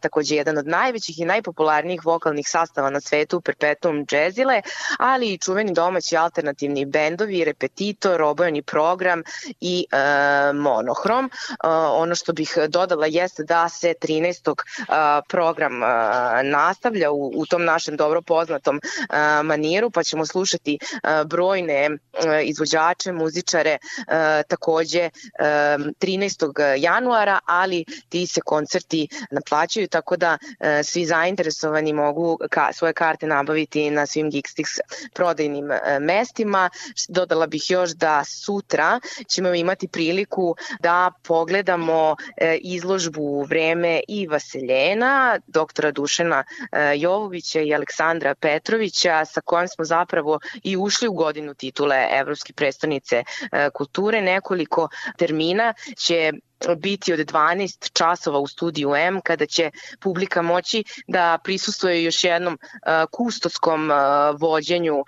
takođe 0.00 0.36
jedan 0.36 0.58
od 0.58 0.66
najvećih 0.66 1.18
i 1.18 1.24
najpopularnijih 1.24 2.04
vokalnih 2.04 2.48
sastava 2.48 2.90
na 2.90 3.00
svetu 3.00 3.40
Perpetuum 3.40 4.06
Jazzile, 4.12 4.62
ali 4.98 5.32
i 5.32 5.38
čuveni 5.38 5.72
domaći 5.72 6.16
alternativni 6.16 6.84
bendovi, 6.84 7.44
repetitor, 7.44 8.22
obojeni 8.22 8.62
program 8.62 9.22
i 9.60 9.86
uh, 9.92 10.56
monohrom. 10.80 11.24
Uh, 11.24 11.70
ono 11.92 12.14
što 12.14 12.32
bih 12.32 12.58
dodala 12.68 13.06
jeste 13.06 13.44
da 13.44 13.68
se 13.68 13.94
13. 14.02 14.50
Uh, 14.50 14.56
program 15.28 15.82
uh, 15.82 15.88
nastavlja 16.44 17.10
u, 17.10 17.32
u 17.36 17.46
tom 17.46 17.64
našem 17.64 17.96
dobro 17.96 18.22
poznatom 18.22 18.80
maniru, 19.44 19.90
pa 19.90 20.02
ćemo 20.02 20.26
slušati 20.26 20.78
brojne 21.26 21.90
izvođače, 22.44 23.12
muzičare 23.12 23.78
takođe 24.48 25.10
13. 25.38 26.74
januara, 26.78 27.38
ali 27.46 27.84
ti 28.08 28.26
se 28.26 28.40
koncerti 28.40 29.08
naplaćaju, 29.30 29.88
tako 29.88 30.16
da 30.16 30.38
svi 30.84 31.06
zainteresovani 31.06 31.92
mogu 31.92 32.38
svoje 32.72 32.92
karte 32.92 33.26
nabaviti 33.26 33.90
na 33.90 34.06
svim 34.06 34.30
Geekstix 34.30 34.78
prodajnim 35.14 35.70
mestima. 36.00 36.70
Dodala 37.08 37.46
bih 37.46 37.70
još 37.70 37.90
da 37.90 38.24
sutra 38.24 39.00
ćemo 39.28 39.54
imati 39.54 39.88
priliku 39.88 40.56
da 40.80 41.12
pogledamo 41.22 42.16
e, 42.36 42.56
izložbu 42.60 43.42
Vreme 43.42 44.00
i 44.08 44.26
Vaseljena, 44.26 45.38
doktora 45.46 45.90
Dušana 45.90 46.44
e, 46.72 46.92
Jovovića 46.96 47.60
i 47.60 47.74
Aleksandra 47.74 48.34
Petrovića, 48.34 49.24
sa 49.24 49.40
kojom 49.40 49.68
smo 49.68 49.84
zapravo 49.84 50.38
i 50.62 50.76
ušli 50.76 51.08
u 51.08 51.12
godinu 51.12 51.54
titule 51.54 52.06
Evropske 52.10 52.52
predstavnice 52.52 53.24
e, 53.52 53.70
kulture. 53.70 54.22
Nekoliko 54.22 54.88
termina 55.18 55.74
će 55.96 56.32
biti 56.76 57.12
od 57.12 57.18
12 57.18 57.92
časova 57.92 58.38
u 58.38 58.46
studiju 58.46 58.94
M 58.94 59.20
kada 59.20 59.46
će 59.46 59.70
publika 60.00 60.42
moći 60.42 60.84
da 61.06 61.38
prisustuje 61.44 62.04
još 62.04 62.24
jednom 62.24 62.58
kustoskom 63.10 63.90
vođenju 64.38 65.04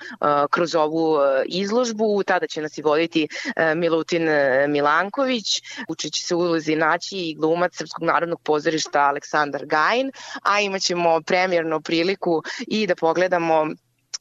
kroz 0.51 0.75
ovu 0.75 1.19
izložbu. 1.47 2.23
Tada 2.23 2.47
će 2.47 2.63
nas 2.63 2.79
i 2.79 2.83
voditi 2.83 3.29
Milutin 3.77 4.29
Milanković. 4.69 5.63
Učit 5.89 6.13
će 6.13 6.23
se 6.23 6.35
ulozi 6.35 6.77
naći 6.77 7.17
i 7.17 7.35
glumac 7.35 7.77
Srpskog 7.77 8.05
narodnog 8.05 8.43
pozorišta 8.43 9.01
Aleksandar 9.01 9.67
Gajin, 9.67 10.13
a 10.43 10.61
imaćemo 10.61 11.21
premjernu 11.21 11.81
priliku 11.81 12.43
i 12.67 12.87
da 12.87 12.95
pogledamo 12.95 13.67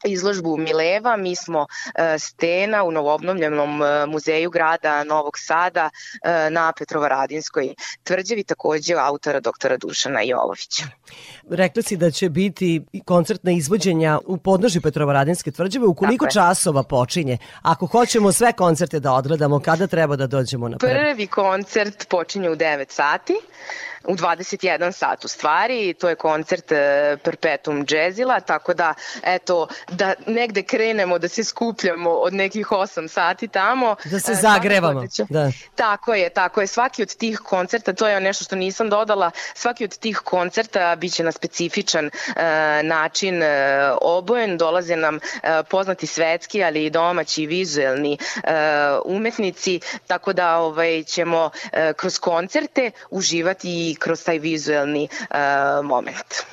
izložbu 0.05 0.57
Mileva. 0.57 1.17
Mi 1.17 1.35
smo 1.35 1.65
e, 1.95 2.19
stena 2.19 2.83
u 2.83 2.91
novoobnovljenom 2.91 3.83
e, 3.83 4.05
muzeju 4.05 4.49
grada 4.49 5.03
Novog 5.03 5.37
Sada 5.37 5.89
e, 6.23 6.49
na 6.49 6.73
Petrovaradinskoj 6.79 7.73
tvrđevi, 8.03 8.43
takođe 8.43 8.93
autora 8.93 9.39
doktora 9.39 9.77
Dušana 9.77 10.21
Jovovića. 10.21 10.83
Rekla 11.49 11.83
si 11.83 11.97
da 11.97 12.11
će 12.11 12.29
biti 12.29 12.81
koncertna 13.05 13.51
izvođenja 13.51 14.19
u 14.25 14.37
podnožju 14.37 14.81
Petrovaradinske 14.81 15.51
tvrđave. 15.51 15.85
U 15.85 15.93
koliko 15.93 16.25
Tako 16.25 16.33
časova 16.33 16.83
počinje? 16.83 17.37
Ako 17.61 17.85
hoćemo 17.85 18.31
sve 18.31 18.53
koncerte 18.53 18.99
da 18.99 19.13
odgledamo, 19.13 19.59
kada 19.59 19.87
treba 19.87 20.15
da 20.15 20.27
dođemo 20.27 20.69
na 20.69 20.77
prvi? 20.77 20.93
Prvi 20.93 21.27
koncert 21.27 22.07
počinje 22.09 22.49
u 22.49 22.55
9 22.55 22.85
sati 22.91 23.33
u 24.03 24.15
21 24.15 24.91
sat 24.91 25.25
u 25.25 25.27
stvari, 25.27 25.93
to 25.93 26.09
je 26.09 26.15
koncert 26.15 26.71
e, 26.71 27.17
Perpetuum 27.23 27.85
Jazzila, 27.89 28.39
tako 28.39 28.73
da 28.73 28.93
eto, 29.23 29.67
da 29.89 30.13
negde 30.27 30.63
krenemo 30.63 31.19
da 31.19 31.27
se 31.27 31.43
skupljamo 31.43 32.09
od 32.09 32.33
nekih 32.33 32.67
8 32.67 33.07
sati 33.07 33.47
tamo. 33.47 33.95
Da 34.05 34.19
se 34.19 34.31
e, 34.31 34.35
zagrevamo. 34.35 35.03
Da. 35.29 35.51
Tako 35.75 36.13
je, 36.13 36.29
tako 36.29 36.61
je. 36.61 36.67
Svaki 36.67 37.01
od 37.01 37.15
tih 37.15 37.39
koncerta, 37.39 37.93
to 37.93 38.07
je 38.07 38.21
nešto 38.21 38.43
što 38.43 38.55
nisam 38.55 38.89
dodala, 38.89 39.31
svaki 39.53 39.83
od 39.83 39.97
tih 39.97 40.17
koncerta 40.17 40.95
biće 40.95 41.23
na 41.23 41.31
specifičan 41.31 42.05
e, 42.05 42.11
način 42.83 43.43
e, 43.43 43.47
obojen, 44.01 44.57
dolaze 44.57 44.95
nam 44.95 45.15
e, 45.15 45.19
poznati 45.69 46.07
svetski, 46.07 46.63
ali 46.63 46.85
i 46.85 46.89
domaći 46.89 47.45
vizuelni 47.45 48.17
e, 48.43 48.51
umetnici, 49.05 49.79
tako 50.07 50.33
da 50.33 50.57
ovaj, 50.57 51.03
ćemo 51.03 51.49
e, 51.71 51.93
kroz 51.93 52.19
koncerte 52.19 52.91
uživati 53.09 53.90
kroz 53.95 54.23
taj 54.23 54.39
vizuelni 54.39 55.08
uh, 55.12 55.86
moment. 55.86 56.43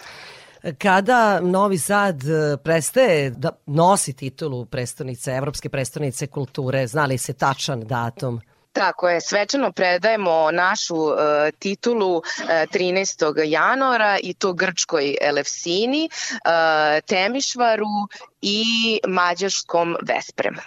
Kada 0.78 1.40
Novi 1.40 1.78
Sad 1.78 2.22
uh, 2.24 2.60
prestaje 2.64 3.30
da 3.30 3.50
nosi 3.66 4.12
titulu 4.12 4.64
prestonice, 4.64 5.32
Evropske 5.32 5.68
prestonice 5.68 6.26
kulture, 6.26 6.86
znali 6.86 7.18
se 7.18 7.32
tačan 7.32 7.80
datum? 7.80 8.40
Tako 8.72 9.08
je, 9.08 9.20
svečano 9.20 9.72
predajemo 9.72 10.50
našu 10.50 10.96
uh, 10.96 11.14
titulu 11.58 12.16
uh, 12.16 12.22
13. 12.48 13.42
januara 13.46 14.18
i 14.22 14.34
to 14.34 14.52
grčkoj 14.52 15.16
Elefsini, 15.20 16.08
uh, 16.32 16.50
Temišvaru 17.06 17.86
i 18.42 18.64
mađarskom 19.06 19.96
Vespremu. 20.02 20.60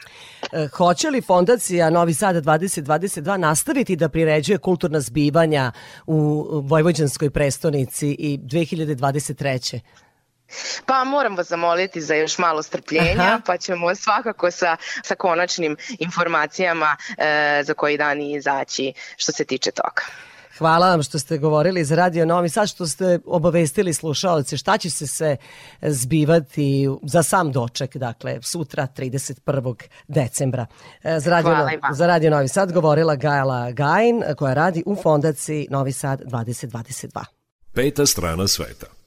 E, 0.51 0.67
hoće 0.67 1.09
li 1.09 1.21
Fondacija 1.21 1.89
Novi 1.89 2.13
Sad 2.13 2.35
2022 2.45 3.37
nastaviti 3.37 3.95
da 3.95 4.09
priređuje 4.09 4.57
kulturna 4.57 4.99
zbivanja 4.99 5.71
u 6.07 6.45
Vojvođanskoj 6.63 7.29
prestonici 7.29 8.15
i 8.19 8.37
2023. 8.37 9.79
Pa 10.85 11.03
moram 11.03 11.37
vas 11.37 11.47
zamoliti 11.47 12.01
za 12.01 12.15
još 12.15 12.37
malo 12.37 12.63
strpljenja, 12.63 13.21
Aha. 13.21 13.41
pa 13.45 13.57
ćemo 13.57 13.95
svakako 13.95 14.51
sa, 14.51 14.77
sa 15.03 15.15
konačnim 15.15 15.77
informacijama 15.99 16.97
e, 17.17 17.61
za 17.63 17.73
koji 17.73 17.97
dan 17.97 18.21
izaći 18.21 18.93
što 19.17 19.31
se 19.31 19.45
tiče 19.45 19.71
toga. 19.71 20.01
Hvala 20.61 20.89
vam 20.89 21.03
što 21.03 21.19
ste 21.19 21.37
govorili 21.37 21.83
za 21.83 21.95
Radio 21.95 22.25
Novi 22.25 22.49
Sad, 22.49 22.67
što 22.67 22.87
ste 22.87 23.19
obavestili 23.25 23.93
slušalce 23.93 24.57
šta 24.57 24.77
će 24.77 24.89
se 24.89 25.07
sve 25.07 25.37
zbivati 25.81 26.87
za 27.03 27.23
sam 27.23 27.51
doček, 27.51 27.97
dakle 27.97 28.39
sutra 28.41 28.87
31. 28.97 29.75
decembra. 30.07 30.65
E, 31.03 31.19
za 31.19 31.29
Radio, 31.29 31.51
Hvala 31.51 31.71
za 31.93 32.07
Radio 32.07 32.29
Novi 32.29 32.47
Sad 32.47 32.71
govorila 32.71 33.15
Gajala 33.15 33.71
Gajin 33.71 34.23
koja 34.37 34.53
radi 34.53 34.83
u 34.85 34.95
fondaciji 34.95 35.67
Novi 35.69 35.91
Sad 35.91 36.21
2022. 36.21 37.25
Peta 37.73 38.05
strana 38.05 38.47
sveta. 38.47 39.00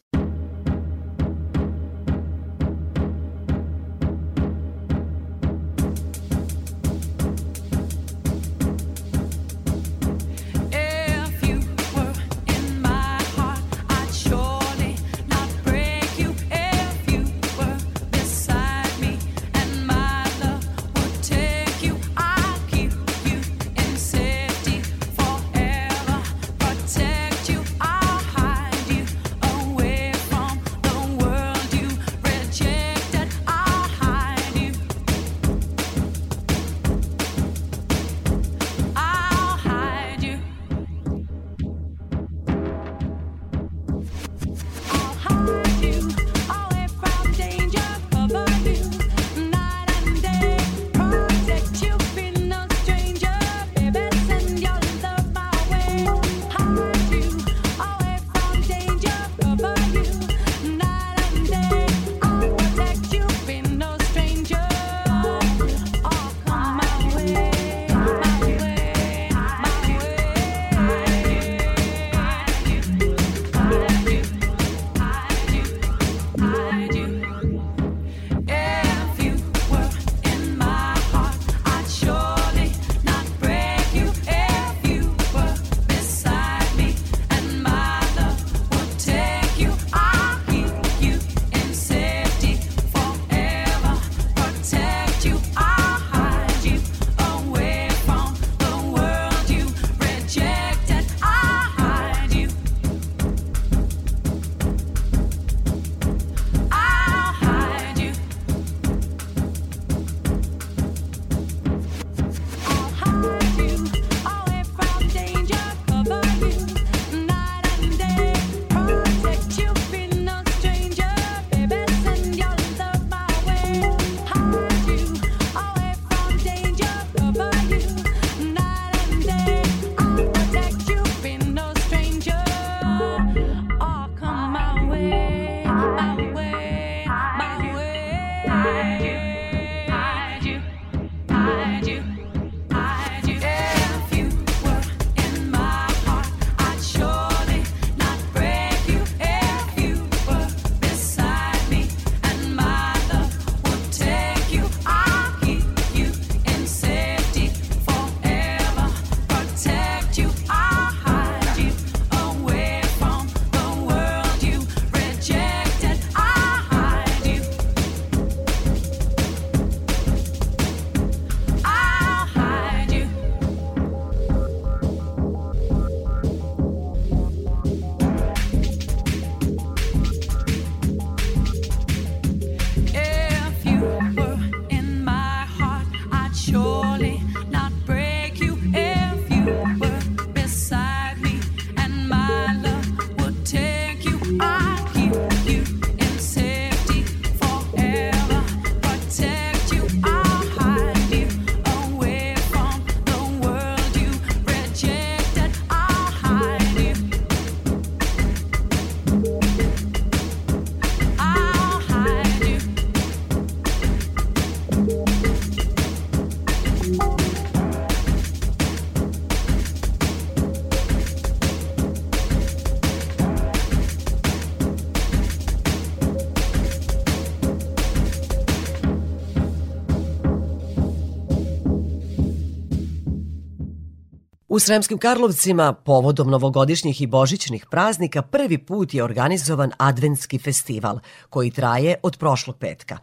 U 234.55 234.59
Sremskim 234.59 234.99
Karlovcima, 234.99 235.75
povodom 235.87 236.29
novogodišnjih 236.31 237.03
i 237.03 237.07
božićnih 237.07 237.67
praznika, 237.71 238.23
prvi 238.23 238.59
put 238.69 238.95
je 238.95 239.05
organizovan 239.05 239.71
adventski 239.89 240.39
festival, 240.39 240.97
koji 241.31 241.51
traje 241.51 241.95
od 242.03 242.17
prošlog 242.21 242.57
petka. 242.61 242.97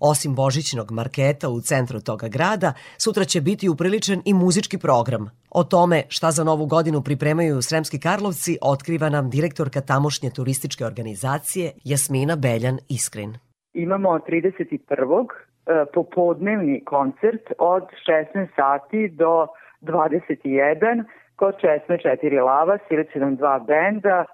Osim 0.00 0.34
božićnog 0.34 0.90
marketa 0.90 1.48
u 1.48 1.60
centru 1.60 2.00
toga 2.00 2.28
grada, 2.28 2.72
sutra 2.98 3.24
će 3.24 3.40
biti 3.40 3.68
upriličen 3.68 4.22
i 4.24 4.34
muzički 4.34 4.78
program. 4.78 5.24
O 5.50 5.64
tome 5.64 6.02
šta 6.08 6.30
za 6.30 6.44
novu 6.44 6.66
godinu 6.66 7.02
pripremaju 7.02 7.62
Sremski 7.62 7.98
Karlovci 8.00 8.58
otkriva 8.62 9.08
nam 9.08 9.30
direktorka 9.30 9.80
tamošnje 9.80 10.30
turističke 10.30 10.86
organizacije 10.86 11.72
Jasmina 11.84 12.36
Beljan 12.36 12.78
Iskrin. 12.88 13.32
Imamo 13.74 14.08
31. 14.08 15.26
E, 15.66 15.84
popodnevni 15.94 16.84
koncert 16.84 17.46
od 17.58 17.84
16 18.08 18.46
sati 18.56 19.08
do 19.08 19.46
21 19.82 21.04
kod 21.36 21.54
Česme 21.60 21.98
4 21.98 22.44
Lava, 22.44 22.78
Silicinom 22.88 23.38
2 23.38 23.66
benda. 23.66 24.24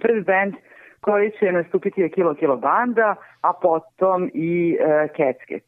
Prvi 0.00 0.20
bend 0.20 0.54
koji 1.00 1.30
će 1.30 1.52
nastupiti 1.52 2.00
je 2.00 2.08
Kilo 2.08 2.34
Kilo 2.34 2.56
Banda, 2.56 3.14
a 3.40 3.52
potom 3.62 4.30
i 4.34 4.78
e, 4.80 5.08
Keckec. 5.08 5.64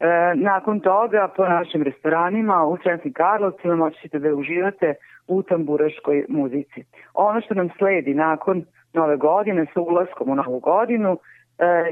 E, 0.00 0.06
nakon 0.34 0.80
toga 0.80 1.28
po 1.36 1.44
našim 1.44 1.82
restoranima 1.82 2.64
u 2.64 2.76
Sremskim 2.82 3.12
Karlovcima 3.12 3.76
moći 3.76 4.00
ćete 4.00 4.18
da 4.18 4.34
uživate 4.34 4.94
u 5.28 5.42
tamburaškoj 5.42 6.24
muzici. 6.28 6.84
Ono 7.14 7.40
što 7.40 7.54
nam 7.54 7.68
sledi 7.78 8.14
nakon 8.14 8.64
nove 8.92 9.16
godine 9.16 9.66
sa 9.74 9.80
ulaskom 9.80 10.30
u 10.30 10.34
novu 10.34 10.58
godinu 10.58 11.18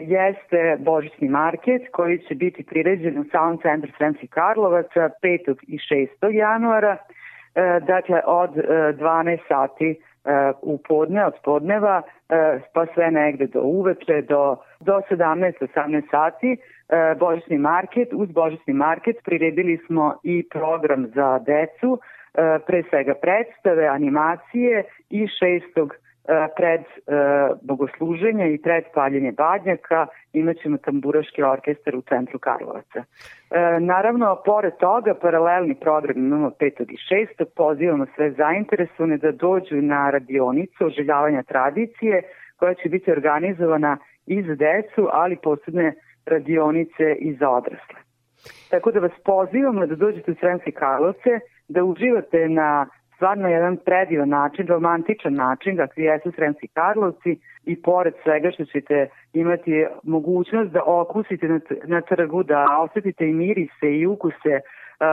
jeste 0.00 0.76
Božićni 0.78 1.28
market 1.28 1.82
koji 1.92 2.18
će 2.18 2.34
biti 2.34 2.62
priređen 2.62 3.18
u 3.18 3.24
samom 3.32 3.58
centru 3.58 3.90
Sremskih 3.98 4.30
Karlovaca 4.30 5.10
5. 5.22 5.54
i 5.66 5.78
6. 5.78 6.32
januara, 6.32 6.96
e, 7.54 7.80
dakle 7.86 8.20
od 8.26 8.50
12 8.50 9.32
e, 9.32 9.38
sati 9.48 10.00
u 10.62 10.78
podne, 10.88 11.26
od 11.26 11.32
podneva, 11.44 12.02
pa 12.72 12.86
sve 12.94 13.10
negde 13.10 13.46
do 13.46 13.60
uveče, 13.62 14.22
do, 14.28 14.56
do 14.80 15.00
17-18 15.10 16.02
sati. 16.10 16.56
Božićni 17.18 17.58
market, 17.58 18.08
uz 18.12 18.30
Božićni 18.32 18.72
market 18.72 19.16
priredili 19.24 19.78
smo 19.86 20.14
i 20.22 20.48
program 20.50 21.06
za 21.14 21.38
decu, 21.38 21.98
pre 22.66 22.82
svega 22.90 23.14
predstave, 23.22 23.86
animacije 23.86 24.84
i 25.10 25.26
6 25.26 25.60
E, 25.78 26.07
pred 26.56 26.80
e, 26.80 27.12
bogosluženje 27.62 28.52
i 28.52 28.62
pred 28.62 28.84
paljenje 28.94 29.32
badnjaka 29.32 30.06
imaćemo 30.32 30.78
tamburaški 30.78 31.42
orkestar 31.42 31.96
u 31.96 32.02
centru 32.02 32.38
Karlovaca. 32.38 32.98
E, 32.98 33.04
naravno, 33.80 34.42
pored 34.44 34.72
toga, 34.76 35.14
paralelni 35.14 35.74
program 35.74 36.16
imamo 36.16 36.50
5. 36.50 36.82
i 36.88 36.96
6. 37.40 37.44
Pozivamo 37.56 38.06
sve 38.14 38.30
zainteresovane 38.30 39.16
da 39.16 39.32
dođu 39.32 39.76
na 39.76 40.10
radionicu 40.10 40.86
oželjavanja 40.86 41.42
tradicije 41.42 42.22
koja 42.56 42.74
će 42.74 42.88
biti 42.88 43.12
organizovana 43.12 43.96
i 44.26 44.42
za 44.42 44.54
decu, 44.54 45.08
ali 45.12 45.36
posebne 45.36 45.94
radionice 46.26 47.16
i 47.18 47.34
za 47.34 47.50
odrasle. 47.50 47.98
Tako 48.70 48.90
da 48.90 49.00
vas 49.00 49.12
pozivamo 49.24 49.86
da 49.86 49.94
dođete 49.94 50.30
u 50.30 50.34
Sremske 50.34 50.70
Karlovce, 50.70 51.40
da 51.68 51.84
uživate 51.84 52.48
na 52.48 52.86
stvarno 53.18 53.48
jedan 53.48 53.76
predivan 53.76 54.28
način, 54.28 54.66
romantičan 54.66 55.34
način, 55.34 55.76
dakle 55.76 56.04
jesu 56.04 56.32
Sremski 56.32 56.68
Karlovci 56.68 57.38
i 57.64 57.82
pored 57.82 58.14
svega 58.22 58.50
što 58.50 58.64
ćete 58.64 59.08
imati 59.32 59.86
mogućnost 60.02 60.70
da 60.72 60.82
okusite 60.86 61.48
na, 61.48 61.60
na 61.84 62.00
trgu, 62.00 62.42
da 62.42 62.66
osetite 62.80 63.24
i 63.28 63.32
mirise 63.32 63.88
i 63.98 64.06
ukuse 64.06 64.54
uh, 64.56 64.62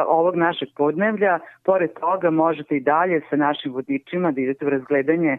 ovog 0.08 0.36
našeg 0.36 0.70
podnevlja, 0.78 1.40
pored 1.64 1.90
toga 2.00 2.30
možete 2.30 2.78
i 2.78 2.86
dalje 2.94 3.22
sa 3.30 3.36
našim 3.36 3.74
vodičima 3.74 4.32
da 4.32 4.42
idete 4.42 4.66
u 4.66 4.70
razgledanje 4.70 5.38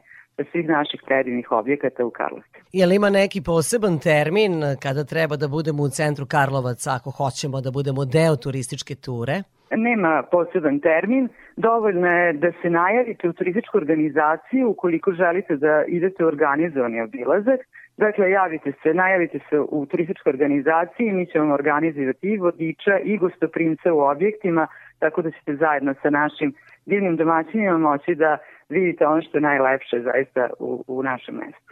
svih 0.52 0.68
naših 0.68 1.00
predivnih 1.06 1.52
objekata 1.52 2.04
u 2.04 2.10
Karlovcu. 2.10 2.58
Je 2.72 2.86
li 2.86 2.94
ima 2.94 3.10
neki 3.10 3.40
poseban 3.42 3.98
termin 3.98 4.52
kada 4.82 5.04
treba 5.04 5.36
da 5.36 5.48
budemo 5.48 5.82
u 5.82 5.88
centru 5.88 6.26
Karlovaca 6.26 6.90
ako 6.96 7.10
hoćemo 7.10 7.60
da 7.60 7.70
budemo 7.70 8.04
deo 8.04 8.36
turističke 8.36 8.94
ture? 8.94 9.42
Nema 9.70 10.22
poseban 10.30 10.80
termin, 10.80 11.28
dovoljno 11.56 12.06
je 12.06 12.32
da 12.32 12.52
se 12.62 12.70
najavite 12.70 13.28
u 13.28 13.32
turističku 13.32 13.78
organizaciju 13.78 14.70
ukoliko 14.70 15.12
želite 15.12 15.56
da 15.56 15.84
idete 15.88 16.24
u 16.24 16.28
organizovani 16.28 17.00
obilazak. 17.00 17.60
Dakle, 17.96 18.30
javite 18.30 18.72
se, 18.82 18.94
najavite 18.94 19.38
se 19.50 19.60
u 19.60 19.86
turističkoj 19.86 20.30
organizaciji, 20.30 21.12
mi 21.12 21.26
ćemo 21.26 21.54
organizovati 21.54 22.26
i 22.26 22.36
vodiča 22.36 22.98
i 23.04 23.18
gostoprimca 23.18 23.92
u 23.92 24.00
objektima, 24.00 24.66
tako 24.98 25.22
da 25.22 25.30
ćete 25.30 25.56
zajedno 25.56 25.94
sa 26.02 26.10
našim 26.10 26.54
divnim 26.86 27.16
domaćinima 27.16 27.78
moći 27.78 28.14
da 28.14 28.38
vidite 28.68 29.06
ono 29.06 29.22
što 29.22 29.38
je 29.38 29.42
najlepše 29.42 30.00
zaista 30.00 30.48
u, 30.58 30.84
u 30.86 31.02
našem 31.02 31.34
mestu 31.34 31.66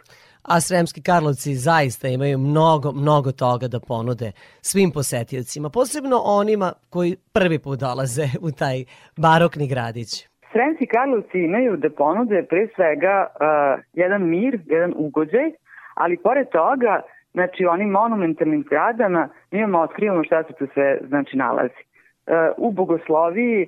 a 0.53 0.59
Sremski 0.61 1.01
Karlovci 1.01 1.53
zaista 1.53 2.07
imaju 2.07 2.37
mnogo, 2.37 2.91
mnogo 2.91 3.31
toga 3.31 3.67
da 3.67 3.79
ponude 3.79 4.31
svim 4.61 4.91
posetiocima, 4.91 5.69
posebno 5.69 6.17
onima 6.23 6.73
koji 6.89 7.15
prvi 7.33 7.59
put 7.59 7.79
dolaze 7.79 8.25
u 8.47 8.49
taj 8.51 8.77
barokni 9.17 9.67
gradić. 9.67 10.11
Sremski 10.51 10.85
Karlovci 10.85 11.37
imaju 11.39 11.77
da 11.77 11.89
ponude 11.89 12.45
pre 12.49 12.67
svega 12.75 13.15
uh, 13.29 13.83
jedan 13.93 14.21
mir, 14.29 14.59
jedan 14.65 14.93
ugođaj, 14.95 15.51
ali 15.93 16.17
pored 16.17 16.47
toga, 16.49 17.01
znači 17.33 17.65
onim 17.65 17.89
monumentalnim 17.89 18.63
zgradama, 18.63 19.29
mi 19.51 19.59
imamo 19.59 19.79
otkrivamo 19.79 20.23
šta 20.23 20.43
se 20.43 20.53
tu 20.53 20.67
sve 20.73 20.99
znači 21.07 21.37
nalazi. 21.37 21.81
Uh, 21.83 22.33
u 22.57 22.71
Bogosloviji 22.71 23.67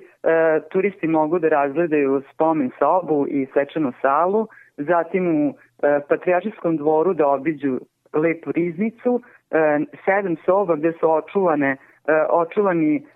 turisti 0.70 1.06
mogu 1.06 1.38
da 1.38 1.48
razgledaju 1.48 2.22
spomen 2.34 2.70
sobu 2.78 3.26
i 3.28 3.46
svečanu 3.52 3.92
salu, 4.02 4.46
zatim 4.76 5.46
u 5.48 5.54
E, 5.82 6.00
Patrijašijskom 6.08 6.76
dvoru 6.76 7.14
da 7.14 7.28
obiđu 7.28 7.78
lepu 8.12 8.52
riznicu, 8.52 9.20
e, 9.50 9.78
sedam 10.04 10.36
soba 10.44 10.76
gde 10.76 10.92
su 10.92 11.10
očuvane, 11.10 11.70
e, 11.70 11.76
očuvani 12.30 13.06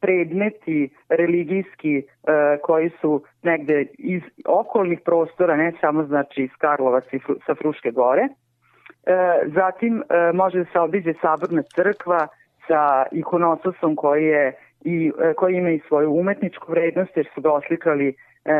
predmeti 0.00 0.90
religijski 1.08 2.02
koji 2.62 2.90
su 3.00 3.22
negde 3.42 3.86
iz 3.98 4.22
okolnih 4.46 5.00
prostora, 5.04 5.56
ne 5.56 5.72
samo 5.80 6.04
znači 6.04 6.42
iz 6.42 6.50
Karlovaca 6.58 7.08
i 7.12 7.20
sa 7.46 7.54
Fruške 7.54 7.90
gore. 7.90 8.28
Zatim 9.46 10.02
može 10.34 10.58
da 10.58 10.64
se 10.64 10.80
obiđe 10.80 11.14
saborna 11.22 11.62
crkva 11.62 12.28
sa 12.68 13.04
ikonososom 13.12 13.96
koji 13.96 14.24
je 14.24 14.52
i 14.84 15.12
koji 15.36 15.54
ima 15.56 15.70
i 15.70 15.80
svoju 15.88 16.12
umetničku 16.12 16.72
vrednost 16.72 17.16
jer 17.16 17.28
su 17.34 17.40
ga 17.40 17.52
oslikali 17.52 18.14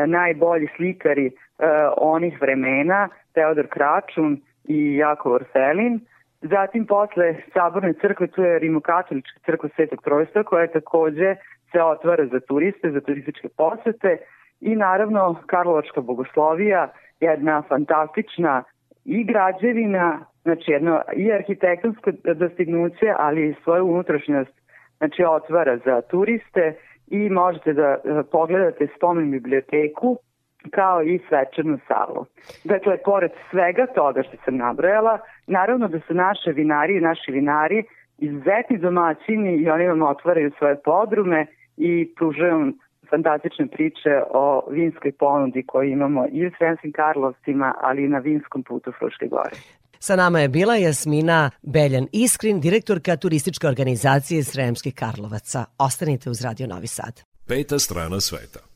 najbolji 0.07 0.67
slikari 0.75 1.31
E, 1.61 1.67
onih 1.97 2.41
vremena, 2.41 3.09
Teodor 3.33 3.67
Kračun 3.67 4.39
i 4.63 4.95
Jakov 4.95 5.33
Orselin. 5.33 5.99
Zatim 6.41 6.85
posle 6.85 7.35
Saborne 7.53 7.93
crkve 8.01 8.27
tu 8.27 8.41
je 8.41 8.59
Rimokatolička 8.59 9.39
crkva 9.45 9.69
Svetog 9.75 10.01
Trojstva 10.03 10.43
koja 10.43 10.61
je 10.61 10.71
takođe 10.71 11.35
se 11.71 11.83
otvara 11.83 12.25
za 12.25 12.39
turiste, 12.39 12.91
za 12.91 13.01
turističke 13.01 13.49
posete 13.57 14.17
i 14.61 14.75
naravno 14.75 15.35
Karlovačka 15.45 16.01
bogoslovija, 16.01 16.91
jedna 17.19 17.61
fantastična 17.69 18.63
i 19.05 19.23
građevina, 19.23 20.25
znači 20.41 20.71
jedno 20.71 21.01
i 21.15 21.31
arhitektonsko 21.31 22.11
dostignuće, 22.35 23.13
ali 23.17 23.49
i 23.49 23.55
svoju 23.63 23.85
unutrašnjost 23.85 24.51
znači 24.97 25.23
otvara 25.23 25.77
za 25.85 26.01
turiste 26.01 26.73
i 27.11 27.29
možete 27.29 27.73
da 27.73 27.87
e, 27.87 28.23
pogledate 28.31 28.87
spomen 28.95 29.31
biblioteku 29.31 30.17
kao 30.71 31.03
i 31.03 31.19
svečanu 31.29 31.79
salu. 31.87 32.25
Dakle, 32.63 32.97
pored 33.05 33.31
svega 33.49 33.85
toga 33.95 34.23
što 34.23 34.37
sam 34.45 34.57
nabrojala, 34.57 35.19
naravno 35.47 35.87
da 35.87 35.99
su 35.99 36.13
naše 36.13 36.51
vinari 36.51 36.97
i 36.97 37.01
naši 37.01 37.31
vinari 37.31 37.83
izuzetni 38.17 38.77
domaćini 38.77 39.55
i 39.55 39.69
oni 39.69 39.87
vam 39.87 40.01
otvaraju 40.01 40.51
svoje 40.57 40.75
podrume 40.75 41.45
i 41.77 42.13
pružaju 42.15 42.73
fantastične 43.09 43.67
priče 43.67 44.21
o 44.29 44.63
vinskoj 44.69 45.11
ponudi 45.11 45.63
koju 45.65 45.89
imamo 45.89 46.25
i 46.31 46.47
u 46.47 46.51
Sremskim 46.57 46.91
Karlovcima, 46.91 47.73
ali 47.81 48.03
i 48.03 48.07
na 48.07 48.19
vinskom 48.19 48.63
putu 48.63 48.91
Fruške 48.99 49.27
gore. 49.27 49.55
Sa 50.03 50.15
nama 50.15 50.39
je 50.39 50.47
bila 50.47 50.75
Jasmina 50.75 51.51
Beljan 51.61 52.07
Iskrin, 52.11 52.61
direktorka 52.61 53.17
turističke 53.17 53.67
organizacije 53.67 54.43
Sremskih 54.43 54.95
Karlovaca. 54.95 55.65
Ostanite 55.77 56.29
uz 56.29 56.41
Radio 56.41 56.67
Novi 56.67 56.87
Sad. 56.87 57.21
Peta 57.45 57.79
strana 57.79 58.21
sveta. 58.21 58.70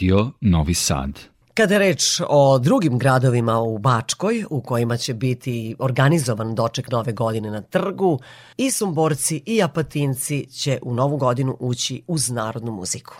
Radio 0.00 0.30
Novi 0.40 0.74
Sad. 0.74 1.10
Kada 1.54 1.74
je 1.74 1.78
reč 1.78 2.20
o 2.28 2.58
drugim 2.58 2.98
gradovima 2.98 3.58
u 3.60 3.78
Bačkoj, 3.78 4.44
u 4.50 4.60
kojima 4.60 4.96
će 4.96 5.14
biti 5.14 5.76
organizovan 5.78 6.54
doček 6.54 6.90
nove 6.90 7.12
godine 7.12 7.50
na 7.50 7.60
trgu, 7.62 8.18
i 8.56 8.70
Sumborci 8.70 9.42
i 9.46 9.62
Apatinci 9.62 10.46
će 10.46 10.78
u 10.82 10.94
novu 10.94 11.16
godinu 11.16 11.56
ući 11.60 12.02
uz 12.06 12.30
narodnu 12.30 12.72
muziku. 12.72 13.14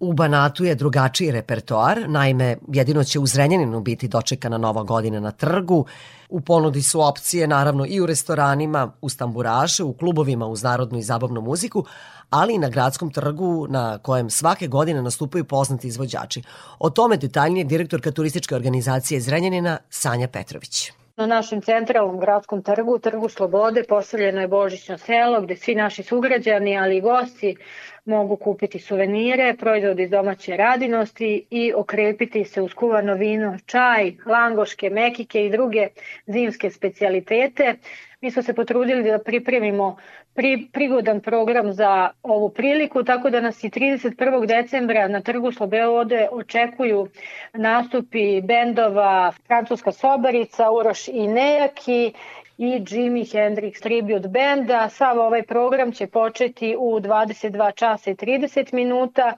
U 0.00 0.12
Banatu 0.12 0.64
je 0.64 0.74
drugačiji 0.74 1.30
repertoar, 1.30 1.98
naime, 2.08 2.56
jedino 2.72 3.04
će 3.04 3.18
u 3.18 3.26
Zrenjaninu 3.26 3.80
biti 3.80 4.08
dočekana 4.08 4.58
nova 4.58 4.82
godina 4.82 5.20
na 5.20 5.30
trgu. 5.30 5.84
U 6.28 6.40
ponudi 6.40 6.82
su 6.82 7.00
opcije, 7.00 7.46
naravno, 7.46 7.86
i 7.88 8.00
u 8.00 8.06
restoranima, 8.06 8.92
u 9.00 9.08
stamburaše, 9.08 9.82
u 9.82 9.92
klubovima 9.92 10.46
uz 10.46 10.62
narodnu 10.62 10.98
i 10.98 11.02
zabavnu 11.02 11.40
muziku, 11.40 11.84
ali 12.30 12.54
i 12.54 12.58
na 12.58 12.68
gradskom 12.68 13.10
trgu 13.10 13.66
na 13.68 13.98
kojem 13.98 14.30
svake 14.30 14.66
godine 14.66 15.02
nastupaju 15.02 15.44
poznati 15.44 15.88
izvođači. 15.88 16.42
O 16.78 16.90
tome 16.90 17.16
detaljnije 17.16 17.64
direktorka 17.64 18.10
turističke 18.10 18.54
organizacije 18.54 19.20
Zrenjanina 19.20 19.78
Sanja 19.90 20.28
Petrović. 20.28 20.92
Na 21.18 21.26
našem 21.26 21.62
centralnom 21.62 22.20
gradskom 22.20 22.62
trgu, 22.62 22.98
Trgu 22.98 23.28
Slobode, 23.28 23.82
postavljeno 23.88 24.40
je 24.40 24.48
Božićno 24.48 24.98
selo 24.98 25.40
gde 25.40 25.56
svi 25.56 25.74
naši 25.74 26.02
sugrađani, 26.02 26.78
ali 26.78 26.96
i 26.96 27.00
gosti 27.00 27.56
mogu 28.04 28.36
kupiti 28.36 28.78
suvenire, 28.78 29.56
proizvode 29.60 30.02
iz 30.02 30.10
domaće 30.10 30.56
radinosti 30.56 31.46
i 31.50 31.72
okrepiti 31.76 32.44
se 32.44 32.62
uz 32.62 32.74
kuvano 32.74 33.14
vino, 33.14 33.58
čaj, 33.66 34.12
langoške, 34.26 34.90
mekike 34.90 35.46
i 35.46 35.50
druge 35.50 35.88
zimske 36.26 36.70
specialitete. 36.70 37.74
Mi 38.20 38.30
smo 38.30 38.42
se 38.42 38.54
potrudili 38.54 39.02
da 39.02 39.18
pripremimo 39.18 39.96
pri, 40.34 40.68
prigodan 40.72 41.20
program 41.20 41.72
za 41.72 42.10
ovu 42.22 42.48
priliku, 42.50 43.04
tako 43.04 43.30
da 43.30 43.40
nas 43.40 43.64
i 43.64 43.70
31. 43.70 44.46
decembra 44.46 45.08
na 45.08 45.20
trgu 45.20 45.52
Slobeode 45.52 46.28
očekuju 46.32 47.08
nastupi 47.52 48.40
bendova 48.40 49.32
Francuska 49.46 49.92
Sobarica, 49.92 50.70
Uroš 50.70 51.08
i 51.08 51.28
Nejaki 51.28 52.12
i 52.58 52.84
Jimi 52.90 53.24
Hendrix 53.24 53.82
Tribute 53.82 54.28
Banda. 54.28 54.88
Sav 54.88 55.18
ovaj 55.18 55.42
program 55.42 55.92
će 55.92 56.06
početi 56.06 56.76
u 56.78 57.00
22 57.00 57.74
časa 57.74 58.10
i 58.10 58.14
30 58.14 58.74
minuta, 58.74 59.32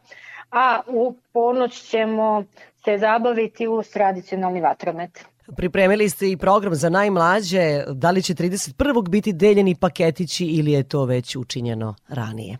a 0.50 0.80
u 0.86 1.14
ponoć 1.32 1.82
ćemo 1.82 2.44
se 2.84 2.98
zabaviti 2.98 3.68
uz 3.68 3.90
tradicionalni 3.90 4.60
vatromet. 4.60 5.24
Pripremili 5.56 6.08
ste 6.08 6.30
i 6.30 6.36
program 6.36 6.74
za 6.74 6.88
najmlađe. 6.88 7.84
Da 7.92 8.10
li 8.10 8.22
će 8.22 8.34
31. 8.34 9.08
biti 9.08 9.32
deljeni 9.32 9.74
paketići 9.80 10.46
ili 10.46 10.72
je 10.72 10.82
to 10.82 11.04
već 11.04 11.36
učinjeno 11.36 11.94
ranije? 12.08 12.58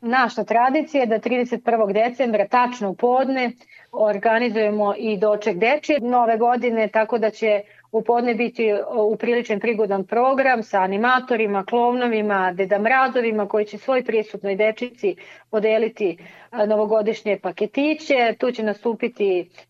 Naša 0.00 0.44
tradicija 0.44 1.00
je 1.00 1.06
da 1.06 1.18
31. 1.18 1.92
decembra 1.92 2.48
tačno 2.48 2.90
u 2.90 2.94
podne 2.94 3.52
organizujemo 3.92 4.94
i 4.98 5.18
doček 5.18 5.58
dečije 5.58 6.00
nove 6.00 6.36
godine, 6.36 6.88
tako 6.88 7.18
da 7.18 7.30
će 7.30 7.62
u 7.92 8.02
podne 8.02 8.34
biti 8.34 8.74
upriličen 9.12 9.60
prigodan 9.60 10.04
program 10.04 10.62
sa 10.62 10.80
animatorima, 10.80 11.64
klovnovima, 11.64 12.52
Deda 12.52 12.78
Mrazovima 12.78 13.48
koji 13.48 13.64
će 13.64 13.78
svoj 13.78 14.04
prisutnoj 14.04 14.56
dečici 14.56 15.16
podeliti 15.50 16.16
novogodišnje 16.66 17.38
paketiće. 17.42 18.34
Tu 18.38 18.52
će 18.52 18.62
nastupiti 18.62 19.50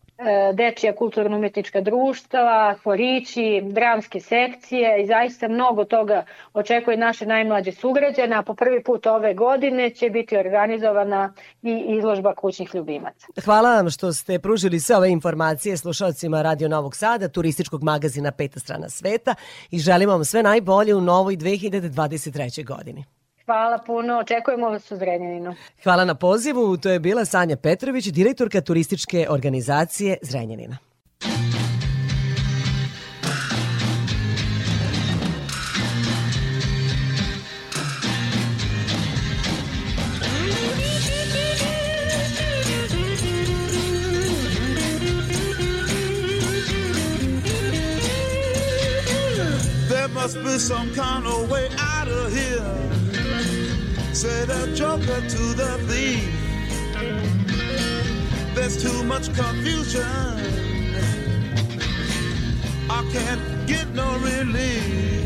dečija 0.53 0.95
kulturno-umetnička 0.95 1.81
društva, 1.81 2.75
horići, 2.83 3.61
dramske 3.63 4.19
sekcije 4.19 5.03
i 5.03 5.07
zaista 5.07 5.47
mnogo 5.47 5.85
toga 5.85 6.25
očekuje 6.53 6.97
naše 6.97 7.25
najmlađe 7.25 7.71
sugrađane, 7.71 8.35
a 8.35 8.41
po 8.41 8.53
prvi 8.53 8.83
put 8.83 9.05
ove 9.05 9.33
godine 9.33 9.89
će 9.89 10.09
biti 10.09 10.37
organizovana 10.37 11.33
i 11.61 11.85
izložba 11.97 12.35
kućnih 12.35 12.75
ljubimaca. 12.75 13.27
Hvala 13.45 13.75
vam 13.75 13.89
što 13.89 14.13
ste 14.13 14.39
pružili 14.39 14.79
sve 14.79 14.95
ove 14.95 15.09
informacije 15.09 15.77
slušalcima 15.77 16.41
Radio 16.41 16.69
Novog 16.69 16.95
Sada, 16.95 17.27
turističkog 17.27 17.83
magazina 17.83 18.31
Peta 18.31 18.59
strana 18.59 18.89
sveta 18.89 19.35
i 19.71 19.79
želimo 19.79 20.11
vam 20.11 20.25
sve 20.25 20.43
najbolje 20.43 20.95
u 20.95 21.01
novoj 21.01 21.35
2023. 21.35 22.65
godini. 22.65 23.20
Hvala 23.51 23.77
puno, 23.77 24.19
očekujemo 24.19 24.69
vas 24.69 24.91
u 24.91 24.95
Zrenjaninu. 24.95 25.55
Hvala 25.83 26.05
na 26.05 26.15
pozivu, 26.15 26.77
to 26.77 26.89
je 26.89 26.99
bila 26.99 27.25
Sanja 27.25 27.57
Petrović, 27.57 28.07
direktorka 28.07 28.61
turističke 28.61 29.27
organizacije 29.29 30.17
Zrenjanina. 30.21 30.77
There 49.89 50.07
must 50.07 50.37
be 50.43 50.59
some 50.59 50.93
kind 50.93 51.25
of 51.25 51.49
way 51.49 51.69
out 51.77 52.07
of 52.07 52.33
here. 52.33 52.90
Say 54.21 54.45
the 54.45 54.71
joker 54.75 55.19
to 55.19 55.43
the 55.61 55.79
thief. 55.89 56.29
There's 58.53 58.77
too 58.79 59.03
much 59.03 59.33
confusion. 59.33 60.03
I 62.87 63.01
can't 63.11 63.67
get 63.67 63.87
no 63.95 64.19
relief. 64.19 65.25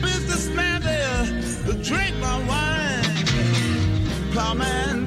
Businessman 0.00 0.80
there 0.80 1.26
drink 1.82 2.16
my 2.16 2.38
wine. 2.48 3.04
Plowman 4.32 5.01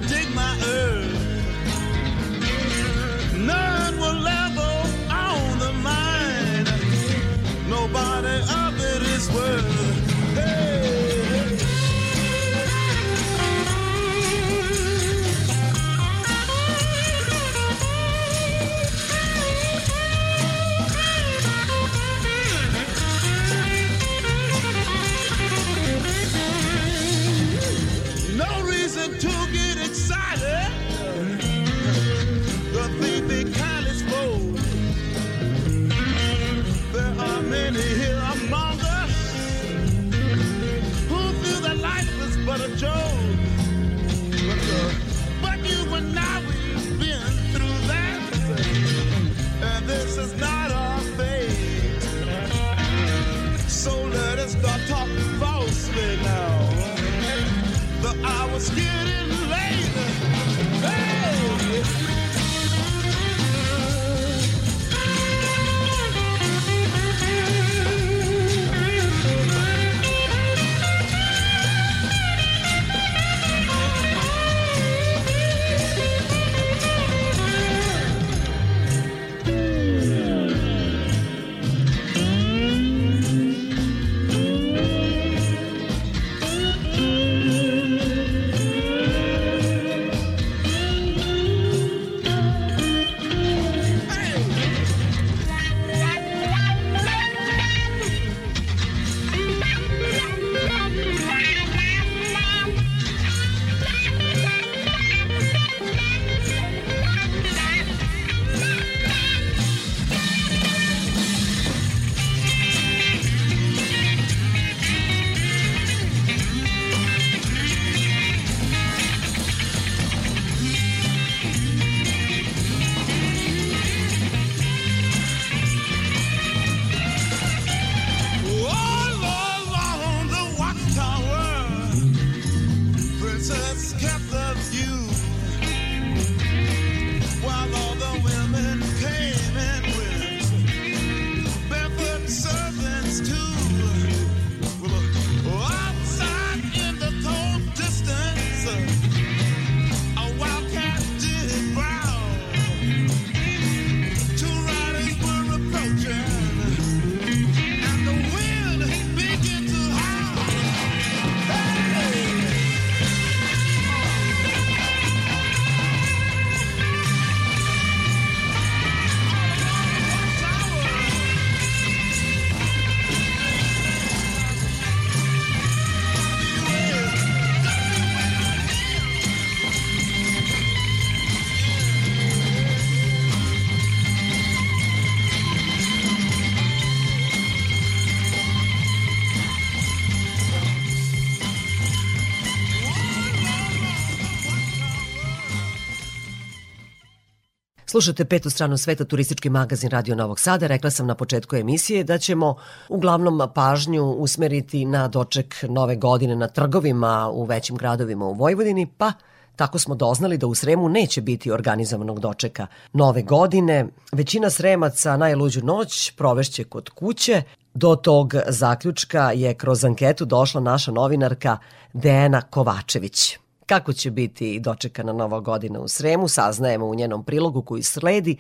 Slušate 197.95 198.25
petu 198.25 198.49
stranu 198.49 198.77
sveta, 198.77 199.05
turistički 199.05 199.49
magazin 199.49 199.89
Radio 199.89 200.15
Novog 200.15 200.39
Sada. 200.39 200.67
Rekla 200.67 200.89
sam 200.89 201.07
na 201.07 201.15
početku 201.15 201.55
emisije 201.55 202.03
da 202.03 202.17
ćemo 202.17 202.55
uglavnom 202.89 203.41
pažnju 203.55 204.03
usmeriti 204.03 204.85
na 204.85 205.07
doček 205.07 205.55
nove 205.69 205.95
godine 205.95 206.35
na 206.35 206.47
trgovima 206.47 207.29
u 207.33 207.43
većim 207.43 207.77
gradovima 207.77 208.25
u 208.25 208.33
Vojvodini, 208.33 208.87
pa 208.97 209.11
Tako 209.55 209.79
smo 209.79 209.95
doznali 209.95 210.37
da 210.37 210.47
u 210.47 210.55
Sremu 210.55 210.89
neće 210.89 211.21
biti 211.21 211.51
organizovanog 211.51 212.19
dočeka 212.19 212.67
nove 212.93 213.21
godine. 213.21 213.85
Većina 214.11 214.49
Sremaca 214.49 215.17
najluđu 215.17 215.63
noć 215.63 216.11
provešće 216.17 216.63
kod 216.63 216.89
kuće. 216.89 217.43
Do 217.73 217.95
tog 217.95 218.33
zaključka 218.47 219.31
je 219.31 219.53
kroz 219.53 219.85
anketu 219.85 220.25
došla 220.25 220.61
naša 220.61 220.91
novinarka 220.91 221.57
Dejana 221.93 222.41
Kovačević. 222.41 223.37
Kako 223.66 223.93
će 223.93 224.11
biti 224.11 224.59
dočekana 224.59 225.13
nova 225.13 225.39
godina 225.39 225.80
u 225.80 225.88
Sremu, 225.88 226.28
saznajemo 226.28 226.86
u 226.86 226.95
njenom 226.95 227.24
prilogu 227.24 227.61
koji 227.61 227.84
sledi, 227.84 228.38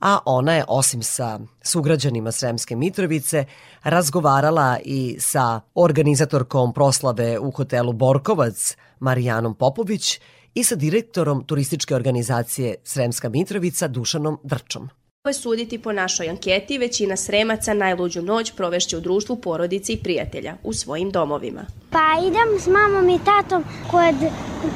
a 0.00 0.18
ona 0.24 0.54
je 0.54 0.64
osim 0.68 1.02
sa 1.02 1.40
sugrađanima 1.62 2.32
Sremske 2.32 2.76
Mitrovice 2.76 3.44
razgovarala 3.82 4.78
i 4.84 5.16
sa 5.20 5.60
organizatorkom 5.74 6.72
proslave 6.72 7.38
u 7.38 7.50
hotelu 7.50 7.92
Borkovac 7.92 8.76
Marijanom 9.00 9.54
Popović 9.54 10.20
i 10.54 10.64
sa 10.64 10.74
direktorom 10.74 11.44
turističke 11.44 11.94
organizacije 11.94 12.74
Sremska 12.84 13.28
Mitrovica 13.28 13.88
Dušanom 13.88 14.38
Drčom. 14.42 14.88
Suditi 15.32 15.78
po 15.78 15.92
našoj 15.92 16.28
anketi, 16.28 16.78
većina 16.78 17.16
sremaca 17.16 17.74
najluđu 17.74 18.22
noć 18.22 18.52
provešće 18.52 18.96
u 18.96 19.00
društvu 19.00 19.36
porodice 19.36 19.92
i 19.92 19.96
prijatelja, 19.96 20.54
u 20.62 20.72
svojim 20.72 21.10
domovima. 21.10 21.66
Pa 21.90 22.26
idem 22.26 22.60
s 22.60 22.66
mamom 22.66 23.08
i 23.08 23.18
tatom 23.24 23.64
kod, 23.90 24.14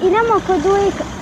idemo 0.03 0.41
kod 0.47 0.61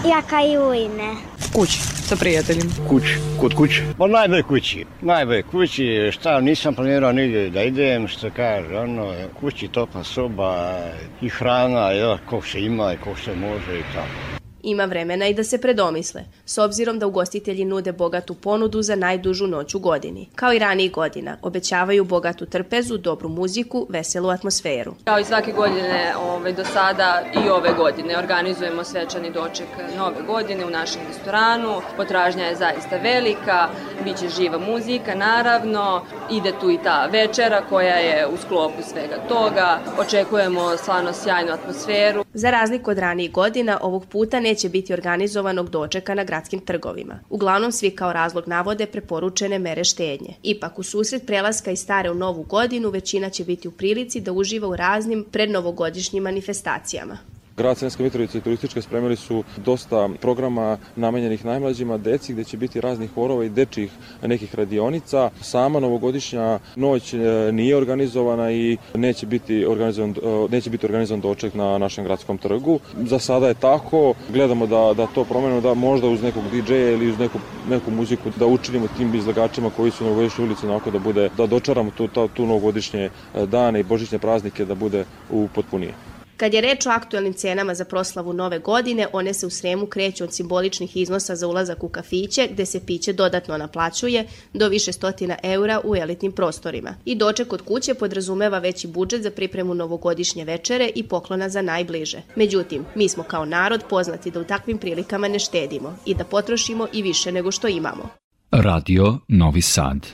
ujaka 0.04 0.40
i 0.52 0.58
ujne. 0.58 1.14
Kući, 1.54 1.78
sa 2.08 2.16
prijateljima. 2.16 2.70
Kući, 2.88 3.18
kod 3.40 3.54
kuće. 3.54 3.82
Pa 3.98 4.06
najbolje 4.06 4.42
kući. 4.42 4.84
Najbolje 5.00 5.42
kući, 5.42 6.10
šta, 6.12 6.40
nisam 6.40 6.74
planirao 6.74 7.12
nigde 7.12 7.50
da 7.50 7.62
idem, 7.62 8.08
što 8.08 8.30
kaže, 8.36 8.76
ono, 8.76 9.14
kući 9.40 9.68
topla 9.68 10.04
soba 10.04 10.78
i 11.22 11.28
hrana, 11.28 11.90
jel, 11.90 12.18
kog 12.26 12.46
se 12.46 12.60
ima 12.60 12.92
i 12.92 12.96
kog 12.96 13.18
se 13.18 13.34
može 13.34 13.78
i 13.78 13.82
tako. 13.94 14.37
Ima 14.62 14.84
vremena 14.84 15.26
i 15.26 15.34
da 15.34 15.44
se 15.44 15.58
predomisle, 15.58 16.24
s 16.46 16.58
obzirom 16.58 16.98
da 16.98 17.06
ugostitelji 17.06 17.64
nude 17.64 17.92
bogatu 17.92 18.34
ponudu 18.34 18.82
za 18.82 18.96
najdužu 18.96 19.46
noć 19.46 19.74
u 19.74 19.78
godini. 19.78 20.28
Kao 20.34 20.52
i 20.52 20.58
ranijih 20.58 20.92
godina, 20.92 21.36
obećavaju 21.42 22.04
bogatu 22.04 22.46
trpezu, 22.46 22.98
dobru 22.98 23.28
muziku, 23.28 23.86
veselu 23.88 24.28
atmosferu. 24.28 24.94
Kao 25.04 25.18
i 25.18 25.24
svake 25.24 25.52
godine 25.52 26.14
ovaj, 26.20 26.52
do 26.52 26.64
sada 26.64 27.22
i 27.44 27.48
ove 27.48 27.72
godine 27.76 28.18
organizujemo 28.18 28.84
svečani 28.84 29.30
doček 29.30 29.68
nove 29.96 30.22
godine 30.26 30.66
u 30.66 30.70
našem 30.70 31.02
restoranu. 31.08 31.80
Potražnja 31.96 32.44
je 32.44 32.56
zaista 32.56 32.96
velika, 32.96 33.68
bit 34.04 34.16
će 34.16 34.28
živa 34.28 34.58
muzika 34.58 35.14
naravno, 35.14 36.02
ide 36.30 36.52
tu 36.60 36.70
i 36.70 36.78
ta 36.84 37.06
večera 37.12 37.62
koja 37.68 37.96
je 37.96 38.26
u 38.26 38.36
sklopu 38.36 38.82
svega 38.92 39.16
toga. 39.28 39.78
Očekujemo 39.98 40.76
stvarno 40.76 41.12
sjajnu 41.12 41.52
atmosferu. 41.52 42.24
Za 42.34 42.50
razliku 42.50 42.90
od 42.90 42.98
ranijih 42.98 43.32
godina, 43.32 43.78
ovog 43.82 44.06
puta 44.06 44.40
neće 44.48 44.68
biti 44.68 44.92
organizovanog 44.92 45.70
dočeka 45.70 46.14
na 46.14 46.24
gradskim 46.24 46.60
trgovima. 46.60 47.18
Uglavnom 47.30 47.72
svi 47.72 47.90
kao 47.90 48.12
razlog 48.12 48.48
navode 48.48 48.86
preporučene 48.86 49.58
mere 49.58 49.84
štednje. 49.84 50.34
Ipak 50.42 50.78
u 50.78 50.82
susret 50.82 51.26
prelaska 51.26 51.70
iz 51.70 51.80
stare 51.80 52.10
u 52.10 52.14
novu 52.14 52.42
godinu 52.42 52.90
većina 52.90 53.30
će 53.30 53.44
biti 53.44 53.68
u 53.68 53.70
prilici 53.70 54.20
da 54.20 54.32
uživa 54.32 54.68
u 54.68 54.76
raznim 54.76 55.24
prednovogodišnjim 55.32 56.22
manifestacijama. 56.22 57.18
Grad 57.58 57.78
Sremska 57.78 58.02
Mitrovica 58.02 58.38
i 58.38 58.40
turističke 58.40 58.82
spremili 58.82 59.16
su 59.16 59.44
dosta 59.56 60.08
programa 60.20 60.78
namenjenih 60.96 61.44
najmlađima 61.44 61.98
deci 61.98 62.32
gde 62.32 62.44
će 62.44 62.56
biti 62.56 62.80
raznih 62.80 63.10
horova 63.14 63.44
i 63.44 63.48
dečih 63.48 63.90
nekih 64.22 64.54
radionica. 64.54 65.30
Sama 65.40 65.80
novogodišnja 65.80 66.58
noć 66.76 67.14
e, 67.14 67.18
nije 67.52 67.76
organizovana 67.76 68.52
i 68.52 68.76
neće 68.94 69.26
biti 69.26 69.66
organizovan, 69.66 70.10
e, 70.10 70.48
neće 70.50 70.70
biti 70.70 70.86
organizovan 70.86 71.20
doček 71.20 71.54
na 71.54 71.78
našem 71.78 72.04
gradskom 72.04 72.38
trgu. 72.38 72.78
Za 72.96 73.18
sada 73.18 73.48
je 73.48 73.54
tako, 73.54 74.14
gledamo 74.32 74.66
da, 74.66 74.94
da 74.96 75.06
to 75.06 75.24
promenimo, 75.24 75.60
da 75.60 75.74
možda 75.74 76.08
uz 76.08 76.22
nekog 76.22 76.42
DJ-a 76.52 76.90
ili 76.90 77.10
uz 77.10 77.18
neku, 77.18 77.38
neku 77.70 77.90
muziku 77.90 78.30
da 78.36 78.46
učinimo 78.46 78.86
tim 78.96 79.14
izlagačima 79.14 79.70
koji 79.70 79.90
su 79.90 80.04
na 80.04 80.10
novogodišnjoj 80.10 80.46
ulici 80.46 80.66
onako 80.66 80.90
da 80.90 80.98
bude, 80.98 81.30
da 81.36 81.46
dočaramo 81.46 81.90
tu, 81.90 82.08
tu, 82.08 82.28
tu 82.28 82.46
novogodišnje 82.46 83.10
e, 83.34 83.46
dane 83.46 83.80
i 83.80 83.82
božićne 83.84 84.18
praznike 84.18 84.64
da 84.64 84.74
bude 84.74 85.04
u 85.30 85.48
potpunije. 85.54 85.94
Kad 86.38 86.54
je 86.54 86.60
reč 86.60 86.86
o 86.86 86.90
aktualnim 86.90 87.32
cenama 87.32 87.74
za 87.74 87.84
proslavu 87.84 88.32
nove 88.32 88.58
godine, 88.58 89.06
one 89.12 89.34
se 89.34 89.46
u 89.46 89.50
Sremu 89.50 89.86
kreću 89.86 90.24
od 90.24 90.32
simboličnih 90.32 90.96
iznosa 90.96 91.36
za 91.36 91.46
ulazak 91.48 91.84
u 91.84 91.88
kafiće, 91.88 92.48
gde 92.50 92.66
se 92.66 92.86
piće 92.86 93.12
dodatno 93.12 93.56
naplaćuje, 93.56 94.24
do 94.54 94.68
više 94.68 94.92
stotina 94.92 95.36
eura 95.42 95.80
u 95.84 95.96
elitnim 95.96 96.32
prostorima. 96.32 96.94
I 97.04 97.14
doček 97.14 97.52
od 97.52 97.62
kuće 97.62 97.94
podrazumeva 97.94 98.58
veći 98.58 98.86
budžet 98.86 99.22
za 99.22 99.30
pripremu 99.30 99.74
novogodišnje 99.74 100.44
večere 100.44 100.90
i 100.94 101.02
poklona 101.02 101.48
za 101.48 101.62
najbliže. 101.62 102.22
Međutim, 102.36 102.84
mi 102.94 103.08
smo 103.08 103.22
kao 103.22 103.44
narod 103.44 103.84
poznati 103.90 104.30
da 104.30 104.40
u 104.40 104.44
takvim 104.44 104.78
prilikama 104.78 105.28
ne 105.28 105.38
štedimo 105.38 105.96
i 106.06 106.14
da 106.14 106.24
potrošimo 106.24 106.86
i 106.92 107.02
više 107.02 107.32
nego 107.32 107.50
što 107.52 107.68
imamo. 107.68 108.08
Radio 108.50 109.18
Novi 109.28 109.62
Sad 109.62 110.06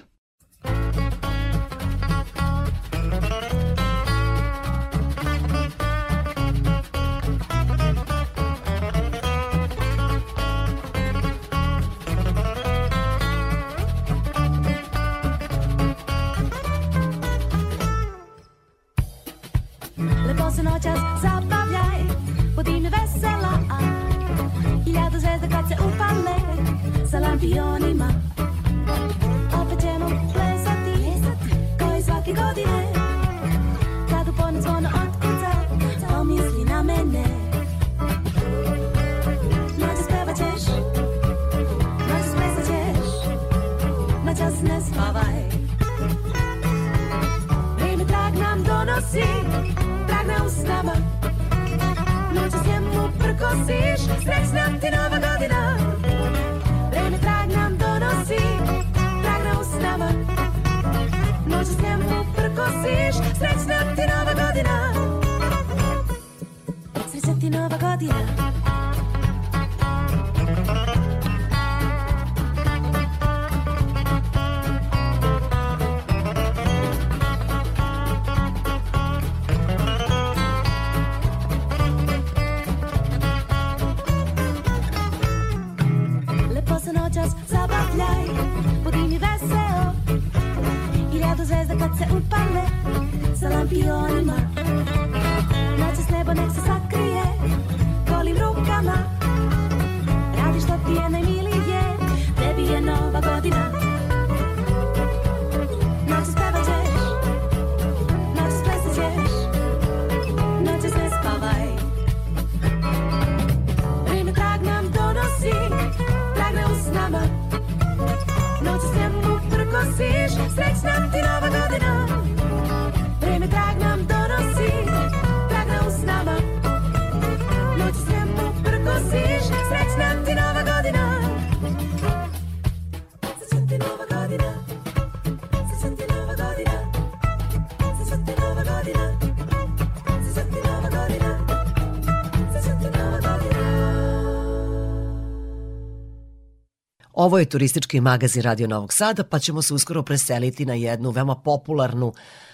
Ovo 147.25 147.39
je 147.39 147.45
turistički 147.45 148.01
magazin 148.01 148.43
Radio 148.43 148.67
Novog 148.69 148.93
Sada, 148.93 149.25
pa 149.25 149.39
ćemo 149.39 149.63
se 149.63 149.75
uskoro 149.75 150.03
preseliti 150.03 150.67
na 150.67 150.75
jednu 150.75 151.11
veoma 151.11 151.35
popularnu 151.35 152.13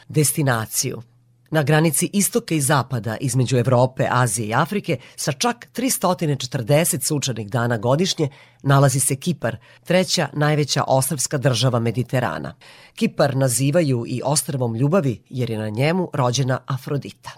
destinaciju. 0.08 1.02
Na 1.50 1.62
granici 1.62 2.10
istoka 2.12 2.54
i 2.54 2.60
zapada 2.60 3.16
između 3.20 3.56
Evrope, 3.56 4.06
Azije 4.10 4.48
i 4.48 4.54
Afrike 4.54 4.98
sa 5.16 5.32
čak 5.32 5.68
340 5.74 7.02
sunčanih 7.02 7.50
dana 7.50 7.78
godišnje 7.78 8.28
nalazi 8.62 9.00
se 9.00 9.16
Kipar, 9.16 9.56
treća 9.84 10.28
najveća 10.32 10.84
ostrvska 10.86 11.38
država 11.38 11.80
Mediterana. 11.80 12.54
Kipar 12.94 13.36
nazivaju 13.36 14.04
i 14.06 14.20
ostrvom 14.24 14.74
ljubavi 14.74 15.22
jer 15.30 15.50
je 15.50 15.58
na 15.58 15.68
njemu 15.68 16.10
rođena 16.14 16.58
Afrodita. 16.66 17.30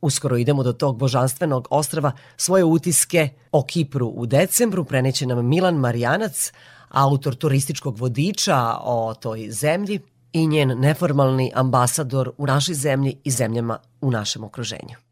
Uskoro 0.00 0.36
idemo 0.36 0.62
do 0.62 0.72
tog 0.72 0.98
božanstvenog 0.98 1.68
ostrava 1.70 2.12
svoje 2.36 2.64
utiske 2.64 3.28
o 3.52 3.62
Kipru 3.64 4.06
u 4.06 4.26
decembru 4.26 4.84
preneće 4.84 5.26
nam 5.26 5.46
Milan 5.46 5.74
Marijanac, 5.74 6.52
autor 6.90 7.34
turističkog 7.34 7.98
vodiča 7.98 8.76
o 8.80 9.14
toj 9.14 9.50
zemlji 9.50 10.00
i 10.32 10.46
njen 10.46 10.80
neformalni 10.80 11.52
ambasador 11.54 12.32
u 12.38 12.46
našoj 12.46 12.74
zemlji 12.74 13.16
i 13.24 13.30
zemljama 13.30 13.78
u 14.00 14.10
našem 14.10 14.44
okruženju. 14.44 15.07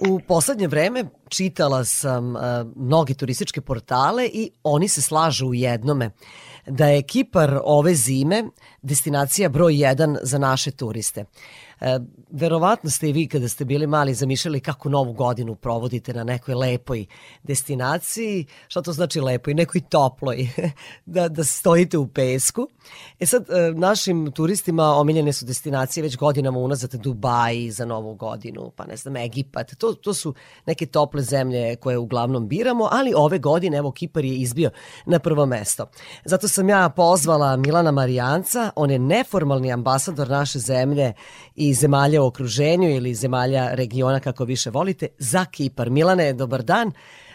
U 0.00 0.20
poslednje 0.20 0.68
vreme 0.68 1.04
čitala 1.28 1.84
sam 1.84 2.36
uh, 2.36 2.42
mnoge 2.76 3.14
turističke 3.14 3.60
portale 3.60 4.26
i 4.26 4.50
oni 4.62 4.88
se 4.88 5.02
slažu 5.02 5.46
u 5.46 5.54
jednome 5.54 6.10
da 6.66 6.86
je 6.86 7.02
Kipar 7.02 7.60
ove 7.64 7.94
zime 7.94 8.44
destinacija 8.82 9.48
broj 9.48 9.72
1 9.72 10.18
za 10.22 10.38
naše 10.38 10.70
turiste. 10.70 11.24
E, 11.80 11.98
verovatno 12.30 12.90
ste 12.90 13.08
i 13.08 13.12
vi 13.12 13.28
kada 13.28 13.48
ste 13.48 13.64
bili 13.64 13.86
mali 13.86 14.14
zamišljali 14.14 14.60
kako 14.60 14.88
novu 14.88 15.12
godinu 15.12 15.54
provodite 15.54 16.14
na 16.14 16.24
nekoj 16.24 16.54
lepoj 16.54 17.06
destinaciji. 17.42 18.46
Šta 18.68 18.82
to 18.82 18.92
znači 18.92 19.20
lepoj? 19.20 19.54
Nekoj 19.54 19.80
toploj. 19.80 20.48
da, 21.06 21.28
da 21.28 21.44
stojite 21.44 21.98
u 21.98 22.06
pesku. 22.06 22.68
E 23.20 23.26
sad, 23.26 23.50
e, 23.50 23.72
našim 23.74 24.32
turistima 24.32 24.84
omiljene 24.84 25.32
su 25.32 25.46
destinacije 25.46 26.02
već 26.02 26.16
godinama 26.16 26.58
unazad 26.58 26.94
Dubai 26.94 27.70
za 27.70 27.84
novu 27.84 28.14
godinu, 28.14 28.72
pa 28.76 28.86
ne 28.86 28.96
znam, 28.96 29.16
Egipat. 29.16 29.74
To, 29.78 29.92
to 29.92 30.14
su 30.14 30.34
neke 30.66 30.86
tople 30.86 31.17
zemlje 31.22 31.76
koje 31.76 31.98
uglavnom 31.98 32.48
biramo, 32.48 32.88
ali 32.92 33.12
ove 33.16 33.38
godine 33.38 33.76
evo 33.76 33.90
Kipar 33.90 34.24
je 34.24 34.34
izbio 34.34 34.70
na 35.06 35.18
prvo 35.18 35.46
mesto. 35.46 35.86
Zato 36.24 36.48
sam 36.48 36.68
ja 36.68 36.88
pozvala 36.88 37.56
Milana 37.56 37.90
Marijanca, 37.90 38.70
on 38.76 38.90
je 38.90 38.98
neformalni 38.98 39.72
ambasador 39.72 40.28
naše 40.28 40.58
zemlje 40.58 41.12
i 41.54 41.74
zemalja 41.74 42.22
u 42.22 42.26
okruženju 42.26 42.90
ili 42.90 43.14
zemalja 43.14 43.74
regiona 43.74 44.20
kako 44.20 44.44
više 44.44 44.70
volite 44.70 45.08
za 45.18 45.44
Kipar. 45.44 45.90
Milane, 45.90 46.32
dobar 46.32 46.62
dan. 46.62 46.92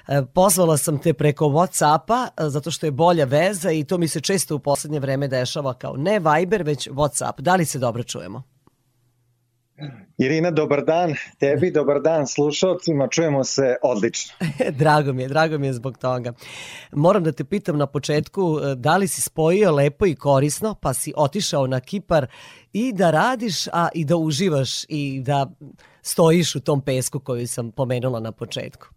E, 0.07 0.21
Pozvala 0.33 0.77
sam 0.77 0.97
te 0.97 1.13
preko 1.13 1.45
Whatsappa 1.45 2.27
e, 2.27 2.49
zato 2.49 2.71
što 2.71 2.85
je 2.85 2.91
bolja 2.91 3.25
veza 3.25 3.71
i 3.71 3.83
to 3.83 3.97
mi 3.97 4.07
se 4.07 4.21
često 4.21 4.55
u 4.55 4.59
poslednje 4.59 4.99
vreme 4.99 5.27
dešava 5.27 5.73
kao 5.73 5.97
ne 5.97 6.19
Viber 6.19 6.63
već 6.63 6.89
Whatsapp. 6.89 7.41
Da 7.41 7.55
li 7.55 7.65
se 7.65 7.79
dobro 7.79 8.03
čujemo? 8.03 8.52
Irina, 10.17 10.51
dobar 10.51 10.85
dan. 10.85 11.15
Tebi, 11.39 11.71
dobar 11.71 12.01
dan 12.01 12.27
slušalcima. 12.27 13.07
Čujemo 13.07 13.43
se 13.43 13.75
odlično. 13.83 14.33
drago 14.79 15.13
mi 15.13 15.21
je, 15.21 15.27
drago 15.27 15.57
mi 15.57 15.67
je 15.67 15.73
zbog 15.73 15.97
toga. 15.97 16.33
Moram 16.91 17.23
da 17.23 17.31
te 17.31 17.43
pitam 17.43 17.77
na 17.77 17.87
početku 17.87 18.59
e, 18.63 18.75
da 18.75 18.97
li 18.97 19.07
si 19.07 19.21
spojio 19.21 19.71
lepo 19.71 20.05
i 20.05 20.15
korisno 20.15 20.75
pa 20.75 20.93
si 20.93 21.13
otišao 21.15 21.67
na 21.67 21.79
Kipar 21.79 22.27
i 22.73 22.93
da 22.93 23.11
radiš, 23.11 23.67
a 23.67 23.87
i 23.93 24.05
da 24.05 24.17
uživaš 24.17 24.83
i 24.89 25.21
da 25.25 25.51
stojiš 26.01 26.55
u 26.55 26.59
tom 26.59 26.81
pesku 26.81 27.19
koju 27.19 27.47
sam 27.47 27.71
pomenula 27.71 28.19
na 28.19 28.31
početku. 28.31 28.92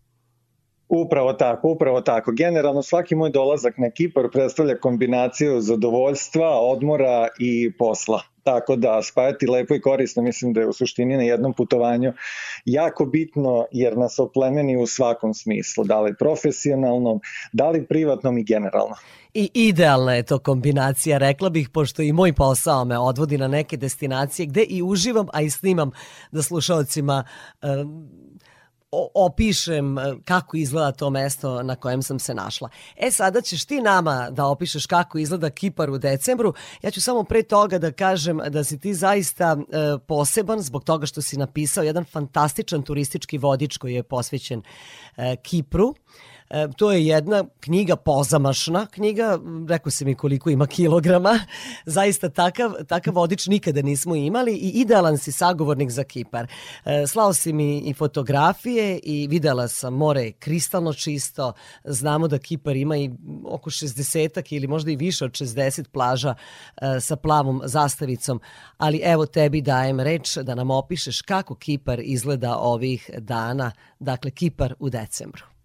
Upravo 0.89 1.33
tako, 1.33 1.69
upravo 1.69 2.01
tako. 2.01 2.33
Generalno 2.33 2.83
svaki 2.83 3.15
moj 3.15 3.31
dolazak 3.31 3.79
na 3.79 3.91
Kipar 3.91 4.31
predstavlja 4.33 4.79
kombinaciju 4.79 5.61
zadovoljstva, 5.61 6.61
odmora 6.61 7.29
i 7.39 7.73
posla. 7.79 8.23
Tako 8.43 8.77
da 8.77 9.03
spajati 9.03 9.47
lepo 9.47 9.75
i 9.75 9.81
korisno 9.81 10.23
mislim 10.23 10.53
da 10.53 10.61
je 10.61 10.67
u 10.67 10.73
suštini 10.73 11.17
na 11.17 11.23
jednom 11.23 11.55
putovanju 11.55 12.13
jako 12.65 13.05
bitno 13.05 13.67
jer 13.73 13.99
nas 13.99 14.19
oplemeni 14.19 14.77
u 14.77 14.87
svakom 14.87 15.35
smislu, 15.35 15.85
da 15.85 16.01
li 16.01 16.15
profesionalnom, 16.19 17.21
da 17.53 17.71
li 17.71 17.87
privatnom 17.87 18.39
i 18.39 18.45
generalno. 18.45 18.95
I 19.35 19.51
idealna 19.55 20.15
je 20.15 20.23
to 20.23 20.39
kombinacija, 20.39 21.19
rekla 21.19 21.51
bih, 21.51 21.69
pošto 21.69 22.03
i 22.03 22.13
moj 22.13 22.33
posao 22.33 22.85
me 22.85 22.99
odvodi 22.99 23.39
na 23.39 23.49
neke 23.49 23.77
destinacije 23.77 24.47
gde 24.47 24.63
i 24.63 24.83
uživam, 24.83 25.27
a 25.33 25.43
i 25.43 25.51
snimam 25.51 25.91
da 26.33 26.43
slušalcima 26.43 27.25
um, 27.63 28.26
opišem 29.15 29.99
e, 29.99 30.15
kako 30.25 30.57
izgleda 30.57 30.93
to 30.93 31.11
mesto 31.11 31.63
na 31.63 31.77
kojem 31.77 32.03
sam 32.03 32.19
se 32.19 32.35
našla. 32.35 32.69
E 32.97 33.11
sada 33.11 33.41
ćeš 33.41 33.65
ti 33.65 33.81
nama 33.81 34.31
da 34.31 34.47
opišeš 34.47 34.87
kako 34.87 35.19
izgleda 35.19 35.51
Kipar 35.51 35.91
u 35.91 35.99
decembru. 35.99 36.55
Ja 36.83 36.91
ću 36.91 37.03
samo 37.03 37.25
pre 37.25 37.43
toga 37.43 37.79
da 37.79 37.93
kažem 37.93 38.41
da 38.49 38.65
si 38.65 38.81
ti 38.81 38.95
zaista 38.95 39.57
e, 39.59 39.99
poseban 40.07 40.61
zbog 40.61 40.85
toga 40.85 41.07
što 41.07 41.23
si 41.23 41.37
napisao 41.37 41.85
jedan 41.85 42.05
fantastičan 42.05 42.83
turistički 42.83 43.39
vodič 43.39 43.77
koji 43.77 43.95
je 43.95 44.03
posvećen 44.03 44.63
e, 45.17 45.37
Kipru. 45.37 45.95
E, 45.95 46.36
to 46.77 46.93
je 46.93 47.07
jedna 47.07 47.45
knjiga 47.61 47.97
pozamašna 47.97 48.87
knjiga, 48.87 49.39
rekao 49.69 49.91
se 49.91 50.05
mi 50.05 50.15
koliko 50.15 50.51
ima 50.51 50.67
kilograma, 50.67 51.39
zaista 51.97 52.29
takav, 52.29 52.73
takav 52.89 53.15
vodič 53.15 53.47
nikada 53.47 53.83
nismo 53.83 54.15
imali 54.15 54.53
i 54.53 54.69
idealan 54.69 55.19
si 55.19 55.33
sagovornik 55.33 55.91
za 55.91 56.05
Kipar. 56.05 56.47
E, 56.85 57.07
slao 57.07 57.33
si 57.33 57.53
mi 57.53 57.79
i 57.79 57.95
fotografije 57.95 58.99
i 59.03 59.27
videla 59.31 59.69
sam 59.69 59.95
more 59.95 60.33
kristalno 60.33 60.93
čisto, 60.93 61.53
znamo 61.85 62.29
da 62.29 62.39
Kipar 62.39 62.77
ima 62.77 62.97
i 62.97 63.11
oko 63.45 63.71
60 63.71 64.55
ili 64.55 64.67
možda 64.67 64.91
i 64.91 64.97
više 64.97 65.25
od 65.25 65.31
60 65.31 65.89
plaža 65.89 66.35
e, 66.77 67.01
sa 67.01 67.17
plavom 67.17 67.61
zastavicom, 67.65 68.41
ali 68.77 69.01
evo 69.05 69.27
tebi 69.27 69.61
dajem 69.61 70.01
reč 70.01 70.37
da 70.37 70.55
nam 70.55 70.71
opišeš 70.71 71.23
kako 71.23 71.55
Kipar 71.55 72.01
izgleda 72.01 72.57
ovih 72.57 73.11
dana, 73.19 73.73
dakle 73.99 74.31
Kipar 74.31 74.75
u 74.79 74.91
decembru. 74.91 75.56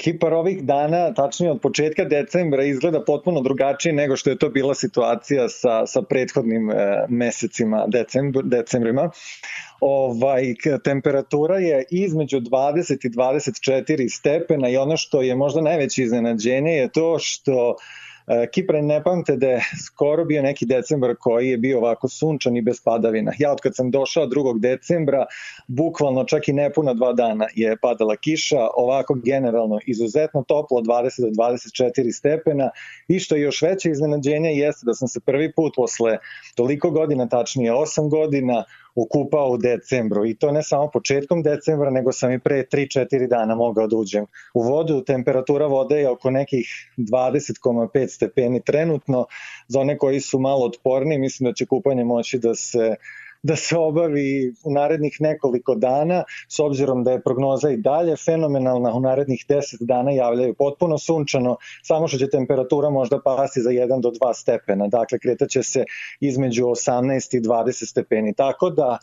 Kipar 0.00 0.34
ovih 0.34 0.62
dana, 0.64 1.14
tačnije 1.14 1.50
od 1.52 1.60
početka 1.60 2.04
decembra, 2.04 2.64
izgleda 2.64 3.02
potpuno 3.04 3.40
drugačije 3.40 3.92
nego 3.92 4.16
što 4.16 4.30
je 4.30 4.38
to 4.38 4.48
bila 4.48 4.74
situacija 4.74 5.48
sa, 5.48 5.86
sa 5.86 6.02
prethodnim 6.02 6.70
e, 6.70 6.74
mesecima, 7.08 7.84
decembr, 7.88 8.40
decembrima. 8.44 9.10
Ovaj, 9.80 10.54
temperatura 10.84 11.58
je 11.58 11.84
između 11.90 12.40
20 12.40 13.06
i 13.06 13.10
24 13.10 14.08
stepena 14.16 14.68
i 14.68 14.76
ono 14.76 14.96
što 14.96 15.22
je 15.22 15.36
možda 15.36 15.60
najveće 15.60 16.02
iznenađenje 16.02 16.72
je 16.72 16.88
to 16.88 17.18
što 17.18 17.76
Kipre 18.52 18.82
ne 18.82 19.02
pamte 19.02 19.36
da 19.36 19.46
je 19.46 19.60
skoro 19.86 20.24
bio 20.24 20.42
neki 20.42 20.66
decembar 20.66 21.14
koji 21.20 21.48
je 21.48 21.58
bio 21.58 21.78
ovako 21.78 22.08
sunčan 22.08 22.56
i 22.56 22.62
bez 22.62 22.80
padavina. 22.84 23.32
Ja 23.38 23.52
od 23.52 23.60
kad 23.60 23.76
sam 23.76 23.90
došao 23.90 24.26
2. 24.26 24.60
decembra, 24.60 25.26
bukvalno 25.66 26.24
čak 26.24 26.48
i 26.48 26.52
nepuna 26.52 26.94
dva 26.94 27.12
dana 27.12 27.46
je 27.54 27.76
padala 27.76 28.16
kiša, 28.16 28.68
ovako 28.76 29.14
generalno 29.14 29.78
izuzetno 29.86 30.44
toplo, 30.48 30.80
20 30.80 31.20
do 31.20 31.28
24 31.28 32.12
stepena 32.12 32.70
i 33.08 33.18
što 33.18 33.36
je 33.36 33.42
još 33.42 33.62
veće 33.62 33.90
iznenađenje 33.90 34.54
jeste 34.54 34.86
da 34.86 34.94
sam 34.94 35.08
se 35.08 35.20
prvi 35.20 35.52
put 35.52 35.72
posle 35.76 36.18
toliko 36.54 36.90
godina, 36.90 37.28
tačnije 37.28 37.72
8 37.72 38.10
godina, 38.10 38.64
okupao 38.94 39.50
u 39.50 39.56
decembru 39.56 40.26
i 40.26 40.34
to 40.34 40.52
ne 40.52 40.62
samo 40.62 40.90
početkom 40.90 41.42
decembra, 41.42 41.90
nego 41.90 42.12
sam 42.12 42.32
i 42.32 42.38
pre 42.38 42.64
3-4 42.72 43.28
dana 43.28 43.54
mogao 43.54 43.86
da 43.86 43.96
uđem 43.96 44.26
u 44.54 44.62
vodu. 44.62 45.04
Temperatura 45.04 45.66
vode 45.66 46.00
je 46.00 46.10
oko 46.10 46.30
nekih 46.30 46.92
20,5 46.96 48.08
stepeni 48.08 48.62
trenutno. 48.62 49.26
Za 49.68 49.80
one 49.80 49.98
koji 49.98 50.20
su 50.20 50.38
malo 50.38 50.66
otporni, 50.66 51.18
mislim 51.18 51.50
da 51.50 51.54
će 51.54 51.66
kupanje 51.66 52.04
moći 52.04 52.38
da 52.38 52.54
se 52.54 52.94
da 53.42 53.56
se 53.56 53.76
obavi 53.78 54.52
u 54.64 54.72
narednih 54.72 55.16
nekoliko 55.20 55.74
dana, 55.74 56.24
s 56.48 56.60
obzirom 56.60 57.04
da 57.04 57.12
je 57.12 57.22
prognoza 57.22 57.70
i 57.70 57.76
dalje 57.76 58.16
fenomenalna, 58.16 58.92
u 58.94 59.00
narednih 59.00 59.44
10 59.48 59.62
dana 59.80 60.10
javljaju 60.10 60.54
potpuno 60.54 60.98
sunčano, 60.98 61.56
samo 61.82 62.08
što 62.08 62.18
će 62.18 62.30
temperatura 62.30 62.90
možda 62.90 63.20
pasti 63.24 63.60
za 63.60 63.70
1 63.70 64.00
do 64.00 64.10
2 64.10 64.34
stepena, 64.34 64.88
dakle 64.88 65.18
kretaće 65.18 65.62
se 65.62 65.84
između 66.20 66.64
18 66.64 67.36
i 67.36 67.40
20 67.40 67.90
stepeni, 67.90 68.34
tako 68.34 68.70
da 68.70 68.98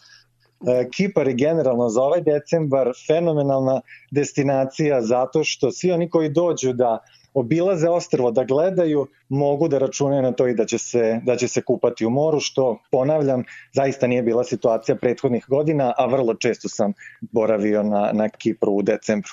e, 0.67 0.89
Kipar 0.89 1.27
je 1.27 1.33
generalno 1.33 1.89
za 1.89 2.01
ovaj 2.01 2.21
decembar 2.21 2.91
fenomenalna 3.07 3.81
destinacija 4.11 5.01
zato 5.01 5.43
što 5.43 5.71
svi 5.71 5.91
oni 5.91 6.09
koji 6.09 6.29
dođu 6.29 6.73
da 6.73 6.99
obilaze 7.39 7.89
ostrvo, 7.89 8.31
da 8.31 8.43
gledaju, 8.43 9.07
mogu 9.29 9.67
da 9.67 9.77
računaju 9.77 10.21
na 10.21 10.31
to 10.31 10.47
i 10.47 10.55
da 10.55 10.65
će 10.65 10.77
se, 10.77 11.19
da 11.23 11.35
će 11.35 11.47
se 11.47 11.61
kupati 11.61 12.05
u 12.05 12.09
moru, 12.09 12.39
što, 12.39 12.77
ponavljam, 12.91 13.43
zaista 13.73 14.07
nije 14.07 14.23
bila 14.23 14.43
situacija 14.43 14.95
prethodnih 14.95 15.45
godina, 15.47 15.93
a 15.97 16.05
vrlo 16.05 16.33
često 16.33 16.69
sam 16.69 16.93
boravio 17.21 17.83
na, 17.83 18.11
na 18.13 18.29
Kipru 18.29 18.71
u 18.71 18.81
decembru. 18.81 19.31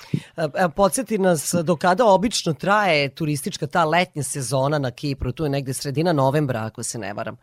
Podsjeti 0.75 1.17
nas 1.17 1.55
do 1.63 1.75
kada 1.75 2.05
obično 2.05 2.53
traje 2.53 3.09
turistička 3.09 3.67
ta 3.67 3.85
letnja 3.85 4.23
sezona 4.23 4.79
na 4.79 4.91
Kipru, 4.91 5.31
tu 5.31 5.43
je 5.43 5.49
negde 5.49 5.73
sredina 5.73 6.13
novembra, 6.13 6.65
ako 6.65 6.83
se 6.83 6.99
ne 6.99 7.13
varam. 7.13 7.37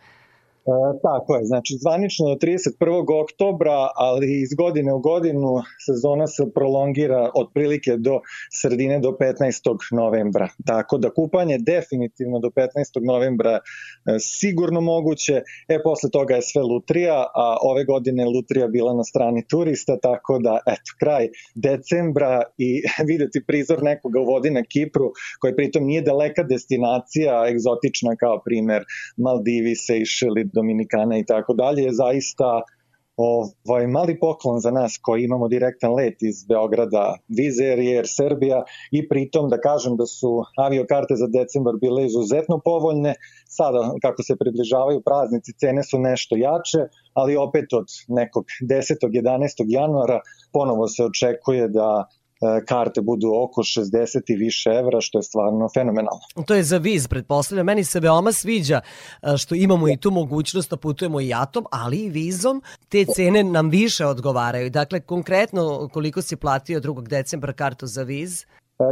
E, 0.67 0.99
tako 1.03 1.37
je, 1.37 1.45
znači 1.45 1.77
zvanično 1.81 2.29
do 2.29 2.35
31. 2.35 3.23
oktobra, 3.23 3.89
ali 3.95 4.41
iz 4.43 4.55
godine 4.55 4.93
u 4.93 4.99
godinu 4.99 5.49
sezona 5.87 6.27
se 6.27 6.43
prolongira 6.55 7.31
otprilike 7.35 7.97
do 7.97 8.21
sredine 8.61 8.99
do 8.99 9.11
15. 9.11 9.97
novembra. 9.97 10.49
Tako 10.67 10.99
da 10.99 11.11
kupanje 11.11 11.59
definitivno 11.59 12.39
do 12.39 12.49
15. 12.49 12.69
novembra 13.07 13.53
e, 13.53 13.61
sigurno 14.21 14.81
moguće. 14.81 15.43
E, 15.69 15.83
posle 15.83 16.11
toga 16.11 16.35
je 16.35 16.43
sve 16.43 16.63
lutrija, 16.63 17.27
a 17.35 17.57
ove 17.63 17.85
godine 17.85 18.25
lutrija 18.25 18.67
bila 18.67 18.95
na 18.95 19.05
strani 19.05 19.47
turista, 19.49 19.99
tako 20.03 20.39
da, 20.39 20.59
eto, 20.67 20.91
kraj 21.01 21.29
decembra 21.55 22.43
i 22.59 22.83
videti 23.11 23.45
prizor 23.47 23.83
nekoga 23.83 24.21
u 24.21 24.25
vodi 24.25 24.51
na 24.51 24.63
Kipru, 24.63 25.13
koja 25.41 25.55
pritom 25.55 25.85
nije 25.85 26.03
daleka 26.03 26.43
destinacija, 26.43 27.49
egzotična 27.51 28.17
kao 28.17 28.43
primer 28.45 28.83
Maldivi, 29.17 29.75
Seychelles, 29.75 30.52
Dominikana 30.53 31.19
i 31.19 31.25
tako 31.25 31.55
dalje, 31.55 31.83
je 31.83 31.93
zaista 31.93 32.63
ovaj, 33.17 33.87
mali 33.87 34.19
poklon 34.21 34.61
za 34.61 34.71
nas 34.71 34.99
koji 35.03 35.25
imamo 35.25 35.49
direktan 35.49 35.95
let 35.95 36.23
iz 36.23 36.45
Beograda, 36.49 37.17
Vizer 37.29 37.79
i 37.79 37.97
Air 37.97 38.07
Serbia 38.09 38.63
i 38.91 39.09
pritom 39.09 39.49
da 39.49 39.61
kažem 39.61 39.97
da 39.97 40.07
su 40.07 40.43
aviokarte 40.57 41.15
za 41.17 41.27
decembar 41.27 41.75
bile 41.81 42.05
izuzetno 42.05 42.61
povoljne, 42.65 43.15
sada 43.49 43.95
kako 44.03 44.23
se 44.23 44.37
približavaju 44.37 45.03
praznici 45.05 45.53
cene 45.61 45.83
su 45.83 45.99
nešto 45.99 46.37
jače, 46.37 46.83
ali 47.13 47.37
opet 47.37 47.73
od 47.73 47.87
nekog 48.09 48.45
10. 48.63 48.95
11. 49.03 49.65
januara 49.69 50.21
ponovo 50.53 50.89
se 50.89 51.05
očekuje 51.05 51.69
da 51.69 52.07
karte 52.69 53.01
budu 53.01 53.29
oko 53.35 53.63
60 53.63 54.21
i 54.27 54.37
više 54.37 54.71
evra, 54.71 55.01
što 55.01 55.19
je 55.19 55.23
stvarno 55.23 55.69
fenomenalno. 55.75 56.21
To 56.47 56.55
je 56.55 56.63
za 56.63 56.79
viz, 56.79 57.09
pretpostavljam. 57.09 57.67
Meni 57.67 57.85
se 57.85 58.01
veoma 58.01 58.33
sviđa 58.33 58.81
e, 59.23 59.37
što 59.37 59.55
imamo 59.55 59.89
i 59.89 59.97
tu 59.97 60.11
mogućnost 60.11 60.71
da 60.71 60.77
putujemo 60.77 61.21
i 61.21 61.35
atom, 61.35 61.67
ali 61.71 61.97
i 61.97 62.11
vizom. 62.11 62.63
Te 62.89 63.05
cene 63.05 63.45
nam 63.45 63.71
više 63.71 64.07
odgovaraju. 64.07 64.71
Dakle, 64.71 65.01
konkretno 65.01 65.89
koliko 65.93 66.23
si 66.23 66.37
platio 66.37 66.81
2. 66.81 67.09
decembra 67.09 67.53
kartu 67.53 67.87
za 67.87 68.03
viz? 68.03 68.45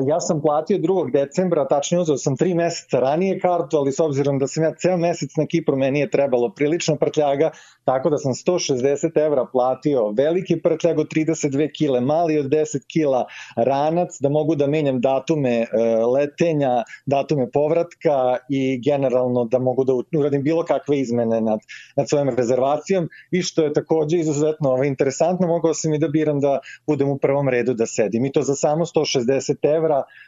Ja 0.06 0.20
sam 0.20 0.42
platio 0.42 0.78
2. 0.78 1.12
decembra, 1.12 1.68
tačnije 1.68 2.00
uzeo 2.00 2.16
sam 2.16 2.36
3 2.36 2.54
meseca 2.54 3.00
ranije 3.00 3.40
kartu, 3.40 3.76
ali 3.76 3.92
s 3.92 4.00
obzirom 4.00 4.38
da 4.38 4.46
sam 4.46 4.64
ja 4.64 4.74
ceo 4.74 4.96
mesec 4.96 5.30
na 5.36 5.46
Kipru, 5.46 5.76
meni 5.76 6.00
je 6.00 6.10
trebalo 6.10 6.52
prilično 6.54 6.96
prtljaga, 6.96 7.50
tako 7.84 8.10
da 8.10 8.18
sam 8.18 8.32
160 8.32 9.26
evra 9.26 9.46
platio 9.52 10.10
veliki 10.10 10.60
prtljag 10.62 10.98
od 10.98 11.06
32 11.08 11.70
kile, 11.78 12.00
mali 12.00 12.38
od 12.38 12.46
10 12.46 12.86
kila, 12.92 13.24
ranac, 13.56 14.16
da 14.20 14.28
mogu 14.28 14.54
da 14.54 14.66
menjam 14.66 15.00
datume 15.00 15.56
e, 15.60 15.66
letenja, 16.14 16.82
datume 17.06 17.50
povratka 17.50 18.36
i 18.50 18.80
generalno 18.84 19.44
da 19.44 19.58
mogu 19.58 19.84
da 19.84 19.92
uradim 20.18 20.42
bilo 20.42 20.64
kakve 20.64 20.98
izmene 20.98 21.40
nad, 21.40 21.60
nad 21.96 22.08
svojom 22.08 22.28
rezervacijom 22.28 23.08
i 23.30 23.42
što 23.42 23.62
je 23.62 23.72
takođe 23.72 24.18
izuzetno 24.18 24.70
ovaj, 24.70 24.88
interesantno, 24.88 25.46
mogao 25.46 25.74
sam 25.74 25.94
i 25.94 25.98
da 25.98 26.08
biram 26.08 26.40
da 26.40 26.58
budem 26.86 27.08
u 27.08 27.18
prvom 27.18 27.48
redu 27.48 27.74
da 27.74 27.86
sedim 27.86 28.24
i 28.24 28.32
to 28.32 28.42
za 28.42 28.54
samo 28.54 28.84
160 28.84 29.56
evra, 29.62 29.69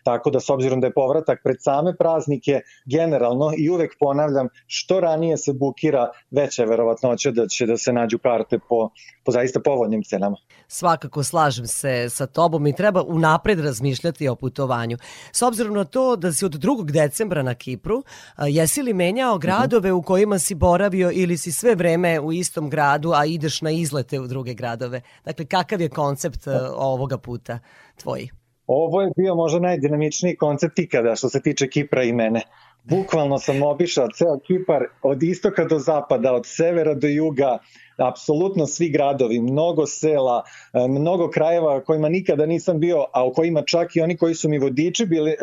tako 0.05 0.30
da 0.30 0.40
s 0.40 0.51
obzirom 0.51 0.80
da 0.80 0.86
je 0.86 0.93
povratak 0.93 1.40
pred 1.45 1.57
same 1.61 1.97
praznike, 1.97 2.61
generalno 2.84 3.53
i 3.57 3.70
uvek 3.70 3.97
ponavljam, 4.01 4.49
što 4.66 5.01
ranije 5.01 5.36
se 5.36 5.53
bukira, 5.53 6.11
veća 6.30 6.62
je 6.62 6.68
verovatnoća 6.68 7.30
da 7.30 7.47
će 7.49 7.66
da 7.66 7.76
se 7.76 7.93
nađu 7.93 8.18
karte 8.18 8.59
po, 8.68 8.90
po 9.24 9.32
zaista 9.32 9.61
povoljnim 9.61 10.03
cenama. 10.03 10.36
Svakako 10.68 11.22
slažem 11.22 11.66
se 11.66 12.09
sa 12.11 12.26
tobom 12.26 12.66
i 12.66 12.76
treba 12.76 13.03
unapred 13.03 13.61
razmišljati 13.61 14.28
o 14.28 14.34
putovanju. 14.34 14.97
S 15.32 15.43
obzirom 15.43 15.74
na 15.74 15.84
to 15.84 16.16
da 16.16 16.32
si 16.32 16.45
od 16.45 16.53
2. 16.53 16.90
decembra 16.90 17.43
na 17.43 17.55
Kipru, 17.55 18.03
jesi 18.38 18.82
li 18.82 18.93
menjao 18.93 19.38
gradove 19.38 19.93
u 19.93 20.03
kojima 20.03 20.38
si 20.38 20.55
boravio 20.55 21.11
ili 21.14 21.38
si 21.38 21.53
sve 21.53 21.74
vreme 21.74 22.20
u 22.20 22.32
istom 22.32 22.70
gradu, 22.70 23.12
a 23.12 23.24
ideš 23.24 23.61
na 23.61 23.70
izlete 23.70 24.20
u 24.20 24.26
druge 24.26 24.55
gradove? 24.55 25.01
Dakle, 25.24 25.45
kakav 25.45 25.80
je 25.80 25.88
koncept 25.88 26.47
a, 26.47 26.72
ovoga 26.76 27.18
puta 27.18 27.59
tvoj? 27.97 28.41
Ovo 28.67 29.03
je 29.03 29.11
bio 29.17 29.35
možda 29.35 29.61
najdinamičniji 29.61 30.37
koncept 30.37 30.79
ikada 30.79 31.15
što 31.17 31.29
se 31.29 31.41
tiče 31.43 31.69
Kipra 31.69 32.03
i 32.03 32.13
mene. 32.13 32.43
Bukvalno 32.85 33.39
sam 33.39 33.63
obišao 33.63 34.09
ceo 34.09 34.39
Kipar 34.47 34.85
od 35.03 35.23
istoka 35.23 35.65
do 35.65 35.79
zapada, 35.79 36.33
od 36.33 36.47
severa 36.47 36.95
do 36.95 37.09
juga, 37.09 37.59
apsolutno 38.09 38.66
svi 38.66 38.88
gradovi, 38.88 39.40
mnogo 39.40 39.86
sela, 39.86 40.42
e, 40.72 40.88
mnogo 40.88 41.30
krajeva 41.30 41.80
kojima 41.80 42.09
nikada 42.09 42.46
nisam 42.46 42.80
bio, 42.80 43.05
a 43.12 43.24
u 43.24 43.32
kojima 43.32 43.62
čak 43.62 43.96
i 43.96 44.00
oni 44.00 44.16
koji 44.16 44.34
su 44.34 44.48
mi 44.48 44.59
vodiči 44.59 45.07
bili, 45.07 45.30
e, 45.30 45.36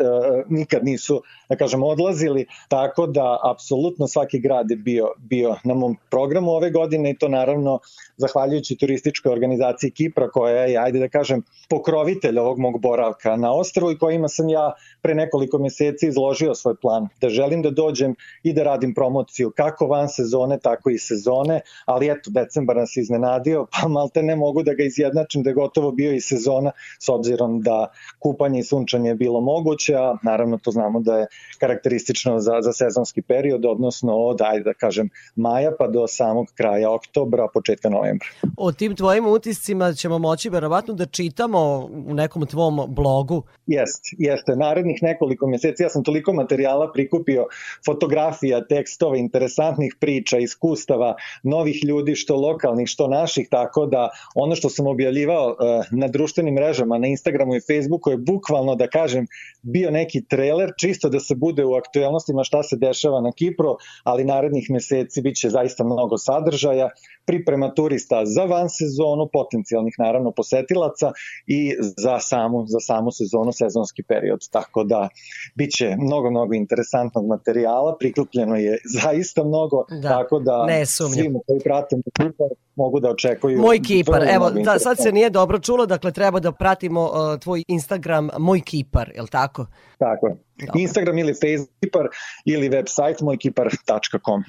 nikad 0.48 0.84
nisu, 0.84 1.22
da 1.48 1.56
kažem, 1.56 1.82
odlazili, 1.82 2.46
tako 2.68 3.06
da 3.06 3.38
apsolutno 3.52 4.08
svaki 4.08 4.40
grad 4.40 4.70
je 4.70 4.76
bio, 4.76 5.08
bio 5.18 5.56
na 5.64 5.74
mom 5.74 5.96
programu 6.10 6.50
ove 6.50 6.70
godine 6.70 7.10
i 7.10 7.18
to 7.18 7.28
naravno 7.28 7.78
zahvaljujući 8.16 8.76
turističkoj 8.76 9.32
organizaciji 9.32 9.90
Kipra 9.90 10.30
koja 10.30 10.64
je, 10.64 10.78
ajde 10.78 10.98
da 10.98 11.08
kažem, 11.08 11.42
pokrovitelj 11.68 12.38
ovog 12.38 12.58
mog 12.58 12.80
boravka 12.80 13.36
na 13.36 13.52
ostrvu 13.52 13.90
i 13.90 13.98
kojima 13.98 14.28
sam 14.28 14.48
ja 14.48 14.72
pre 15.02 15.14
nekoliko 15.14 15.58
meseci 15.58 16.06
izložio 16.08 16.54
svoj 16.54 16.74
plan, 16.76 17.08
da 17.20 17.28
želim 17.28 17.62
da 17.62 17.70
dođem 17.70 18.14
i 18.42 18.52
da 18.52 18.62
radim 18.62 18.94
promociju 18.94 19.52
kako 19.56 19.86
van 19.86 20.08
sezone, 20.08 20.58
tako 20.58 20.90
i 20.90 20.98
sezone, 20.98 21.60
ali 21.86 22.10
eto, 22.10 22.30
decembar 22.50 22.76
nas 22.76 22.96
iznenadio, 22.96 23.66
pa 23.72 23.88
malte 23.88 24.22
ne 24.22 24.36
mogu 24.36 24.62
da 24.62 24.74
ga 24.74 24.84
izjednačim 24.84 25.42
da 25.42 25.50
je 25.50 25.54
gotovo 25.54 25.92
bio 25.92 26.12
i 26.12 26.20
sezona, 26.20 26.72
s 26.98 27.08
obzirom 27.08 27.60
da 27.60 27.92
kupanje 28.18 28.60
i 28.60 28.62
sunčanje 28.62 29.08
je 29.08 29.14
bilo 29.14 29.40
moguće, 29.40 29.94
a 29.94 30.16
naravno 30.22 30.58
to 30.58 30.70
znamo 30.70 31.00
da 31.00 31.18
je 31.18 31.26
karakteristično 31.58 32.40
za, 32.40 32.60
za 32.62 32.72
sezonski 32.72 33.22
period, 33.22 33.64
odnosno 33.64 34.16
od, 34.16 34.42
ajde 34.42 34.64
da 34.64 34.74
kažem, 34.74 35.08
maja 35.36 35.72
pa 35.78 35.86
do 35.86 36.06
samog 36.06 36.46
kraja 36.54 36.90
oktobra, 36.90 37.48
početka 37.54 37.88
novembra. 37.88 38.28
O 38.56 38.72
tim 38.72 38.96
tvojim 38.96 39.26
utiscima 39.26 39.92
ćemo 39.92 40.18
moći 40.18 40.50
verovatno 40.50 40.94
da 40.94 41.06
čitamo 41.06 41.88
u 42.06 42.14
nekom 42.14 42.46
tvom 42.46 42.94
blogu. 42.94 43.42
Jest, 43.66 44.00
jeste. 44.18 44.56
Narednih 44.56 45.02
nekoliko 45.02 45.46
meseci 45.46 45.82
ja 45.82 45.88
sam 45.88 46.04
toliko 46.04 46.32
materijala 46.32 46.92
prikupio, 46.92 47.46
fotografija, 47.86 48.64
tekstova, 48.66 49.16
interesantnih 49.16 49.96
priča, 50.00 50.38
iskustava, 50.38 51.14
novih 51.42 51.84
ljudi, 51.84 52.14
što 52.14 52.36
lokalnih, 52.40 52.88
što 52.88 53.08
naših, 53.08 53.48
tako 53.50 53.86
da 53.86 54.08
ono 54.34 54.56
što 54.56 54.68
sam 54.68 54.86
objavljivao 54.86 55.46
uh, 55.48 55.56
na 55.90 56.08
društvenim 56.08 56.54
mrežama, 56.54 56.98
na 56.98 57.06
Instagramu 57.06 57.54
i 57.54 57.60
Facebooku 57.60 58.10
je 58.10 58.16
bukvalno, 58.16 58.74
da 58.74 58.88
kažem, 58.88 59.26
bio 59.62 59.90
neki 59.90 60.24
trailer, 60.24 60.72
čisto 60.78 61.08
da 61.08 61.20
se 61.20 61.34
bude 61.34 61.64
u 61.64 61.74
aktuelnostima 61.74 62.44
šta 62.44 62.62
se 62.62 62.76
dešava 62.76 63.20
na 63.20 63.32
Kipru, 63.32 63.76
ali 64.04 64.24
narednih 64.24 64.70
meseci 64.70 65.22
biće 65.22 65.50
zaista 65.50 65.84
mnogo 65.84 66.18
sadržaja, 66.18 66.90
priprema 67.26 67.74
turista 67.74 68.22
za 68.26 68.44
van 68.44 68.68
sezonu, 68.70 69.28
potencijalnih 69.32 69.94
naravno 69.98 70.30
posetilaca 70.30 71.12
i 71.46 71.74
za 71.96 72.18
samu, 72.20 72.66
za 72.66 72.80
samu 72.80 73.10
sezonu, 73.10 73.52
sezonski 73.52 74.02
period. 74.02 74.48
Tako 74.50 74.84
da 74.84 75.08
biće 75.54 75.96
mnogo, 75.98 76.30
mnogo 76.30 76.54
interesantnog 76.54 77.26
materijala, 77.26 77.96
prikupljeno 77.98 78.56
je 78.56 78.78
zaista 79.02 79.44
mnogo, 79.44 79.84
Da, 80.02 80.08
tako 80.08 80.38
da 80.38 80.84
svima 80.86 81.38
koji 81.46 81.60
prate 81.60 81.96
Kipar 82.14 82.48
mogu 82.76 83.00
da 83.00 83.10
očekuju. 83.10 83.58
Moj 83.58 83.80
Kipar, 83.82 84.22
evo, 84.34 84.50
da, 84.50 84.78
sad 84.78 84.96
se 85.02 85.12
nije 85.12 85.30
dobro 85.30 85.58
čulo, 85.58 85.86
dakle 85.86 86.12
treba 86.12 86.40
da 86.40 86.52
pratimo 86.52 87.02
uh, 87.02 87.40
tvoj 87.40 87.64
Instagram 87.68 88.28
Moj 88.38 88.60
Kipar, 88.60 89.12
je 89.14 89.22
li 89.22 89.28
tako? 89.28 89.66
Tako 89.98 90.26
je. 90.26 90.36
Instagram 90.74 91.18
ili 91.18 91.34
Facebook 91.34 92.14
ili 92.44 92.68
website 92.68 93.22
mojkipar.com. 93.22 94.42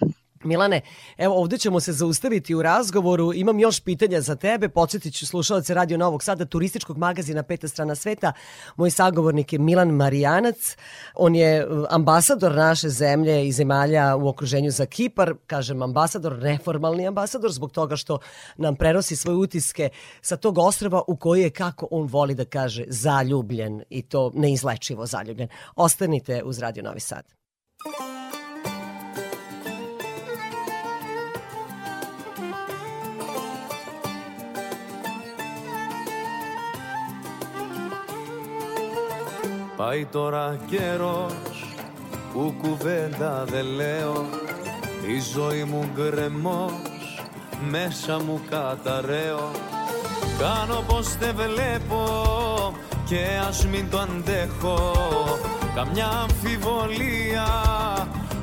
Milane, 0.44 0.82
evo 1.18 1.36
ovde 1.36 1.58
ćemo 1.58 1.80
se 1.80 1.94
zaustaviti 1.94 2.56
u 2.56 2.62
razgovoru. 2.62 3.34
Imam 3.34 3.60
još 3.60 3.80
pitanja 3.80 4.22
za 4.22 4.36
tebe. 4.36 4.70
Podsjetit 4.70 5.14
ću 5.14 5.28
slušalce 5.28 5.74
Radio 5.74 5.98
Novog 5.98 6.24
Sada, 6.24 6.46
turističkog 6.46 6.98
magazina 6.98 7.44
Peta 7.44 7.68
strana 7.68 7.96
sveta. 7.96 8.34
Moj 8.76 8.92
sagovornik 8.92 9.54
je 9.54 9.60
Milan 9.60 9.89
Marijanac. 9.89 10.78
On 11.16 11.36
je 11.36 11.68
uh, 11.68 11.86
ambasador 11.89 12.56
naše 12.56 12.89
zemlje 12.89 13.48
i 13.48 13.52
zemalja 13.52 14.16
u 14.16 14.28
okruženju 14.28 14.72
za 14.72 14.86
Kipar. 14.86 15.34
Kažem 15.48 15.82
ambasador, 15.82 16.38
neformalni 16.38 17.08
ambasador, 17.08 17.52
zbog 17.52 17.72
toga 17.72 17.96
što 17.96 18.20
nam 18.58 18.76
prenosi 18.76 19.16
svoje 19.16 19.36
utiske 19.36 19.89
sa 20.22 20.38
tog 20.38 20.58
ostrava 20.58 21.02
u 21.08 21.16
koji 21.16 21.42
je, 21.42 21.50
kako 21.50 21.88
on 21.92 22.08
voli 22.08 22.36
da 22.36 22.46
kaže, 22.46 22.84
zaljubljen 22.88 23.84
i 23.89 24.02
to 24.02 24.32
neizlečivo 24.36 25.06
zaljubljen. 25.06 25.50
Ostanite 25.76 26.44
uz 26.44 26.60
Radio 26.60 26.84
Novi 26.84 27.00
Sad. 27.00 27.24
Πάει 39.82 40.06
τώρα 40.06 40.60
καιρός 40.70 41.34
που 42.34 42.54
κουβέντα 42.62 43.46
δεν 43.46 43.66
λέω. 43.66 44.26
Η 45.08 45.20
ζωή 45.34 45.64
μου 45.64 45.90
γκρεμός 45.96 47.24
μέσα 47.70 48.20
μου 48.24 48.42
καταραίω. 48.50 49.52
Κάνω 50.40 50.84
πως 50.88 51.18
δεν 51.18 51.36
βλέπω 51.36 52.04
και 53.06 53.26
ας 53.48 53.66
μην 53.66 53.90
το 53.90 54.00
αντέχω. 54.00 54.92
Καμιά 55.76 56.08
αμφιβολία 56.08 57.48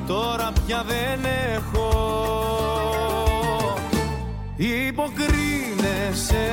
τώρα 0.07 0.51
πια 0.65 0.83
δεν 0.87 1.25
έχω. 1.55 1.89
Υποκρίνεσαι 4.87 6.49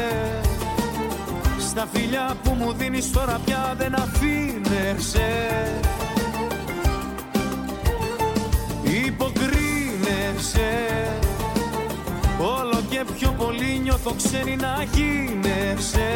στα 1.77 1.89
φιλιά 1.93 2.37
που 2.43 2.51
μου 2.51 2.73
δίνεις 2.73 3.11
τώρα 3.11 3.41
πια 3.45 3.75
δεν 3.79 3.95
αφήνεσαι. 3.95 5.31
Υποκρίνεσαι. 9.07 10.71
Όλο 12.41 12.83
και 12.91 13.05
πιο 13.19 13.35
πολύ 13.39 13.81
νιώθω 13.83 14.15
ξένη 14.17 14.57
να 14.57 14.85
γίνεσαι. 14.93 16.11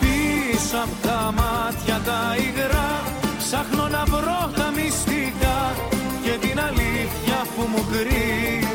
Πίσω 0.00 0.76
απ' 0.76 1.06
τα 1.06 1.32
μάτια 1.36 2.00
τα 2.04 2.36
υγρά 2.36 3.02
Ψάχνω 3.38 3.88
να 3.88 4.04
βρω 4.04 4.50
τα 4.56 4.70
μυστικά 4.76 5.74
Και 6.22 6.46
την 6.46 6.60
αλήθεια 6.60 7.38
που 7.56 7.62
μου 7.72 7.84
κρύβεις 7.90 8.65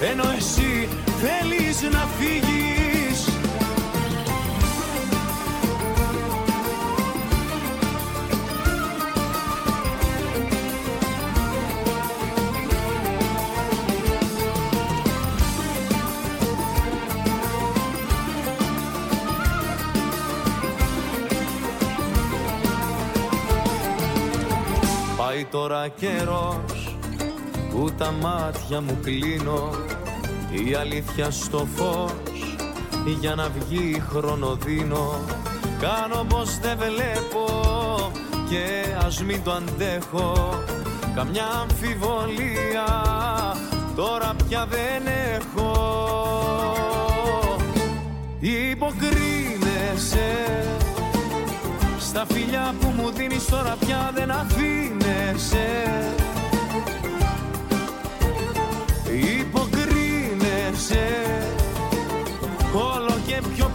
Ενώ 0.00 0.24
εσύ 0.36 0.88
θέλεις 1.20 1.82
να 1.82 2.06
φύγεις. 2.18 3.28
Πάει 25.16 25.44
τώρα 25.44 25.88
καιρός 25.88 26.87
που 27.78 27.90
τα 27.98 28.12
μάτια 28.22 28.80
μου 28.80 28.98
κλείνω 29.02 29.70
η 30.50 30.74
αλήθεια 30.74 31.30
στο 31.30 31.66
φως. 31.74 32.56
Για 33.20 33.34
να 33.34 33.48
βγει 33.48 34.02
χρονοδίνω 34.08 35.20
κάνω 35.80 36.24
πως 36.28 36.58
δεν 36.58 36.78
βλέπω. 36.78 37.44
Και 38.50 38.84
ας 39.06 39.22
μην 39.22 39.42
το 39.42 39.52
αντέχω 39.52 40.62
καμιά 41.14 41.46
αμφιβολία 41.62 42.86
τώρα 43.96 44.34
πια 44.48 44.66
δεν 44.70 45.12
έχω. 45.34 45.72
Υποκρίνεσαι 48.40 50.30
στα 51.98 52.26
φιλιά 52.28 52.74
που 52.80 52.92
μου 52.96 53.10
δίνεις 53.10 53.46
τώρα 53.46 53.76
πια 53.80 54.12
δεν 54.14 54.30
αφήνεσαι 54.30 55.88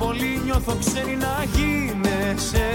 πολύ 0.04 0.42
νιώθω 0.46 0.76
ξέρει 0.80 1.16
να 1.16 1.46
γίνεσαι. 1.56 2.70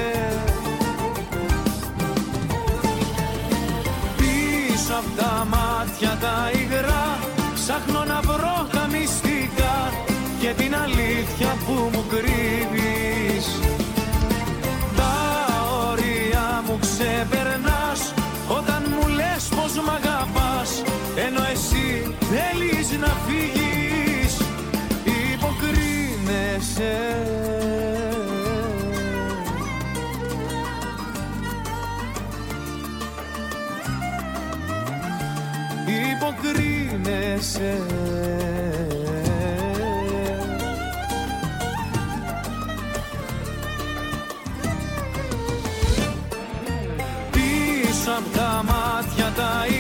Πίσω 4.17 4.95
απ' 5.01 5.17
τα 5.21 5.47
μάτια 5.51 6.19
τα 6.21 6.51
υγρά 6.53 7.19
Ψάχνω 7.55 8.05
να 8.05 8.21
βρω 8.21 8.69
τα 8.73 8.89
μυστικά 8.93 9.93
Και 10.41 10.63
την 10.63 10.75
αλήθεια 10.75 11.57
που 11.67 11.73
μου 11.93 12.05
κρύβεις 12.09 13.08
Υποκρίνεσαι 26.79 27.19
Υποκρίνεσαι. 36.11 37.83
Πίσω 47.31 48.11
απ' 48.19 48.37
τα 48.37 48.65
μάτια 48.65 49.33
τα 49.37 49.67
υγρά 49.69 49.78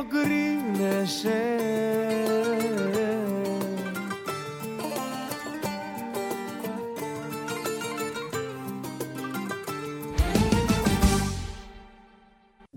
Υποκρίνεσαι 0.00 1.42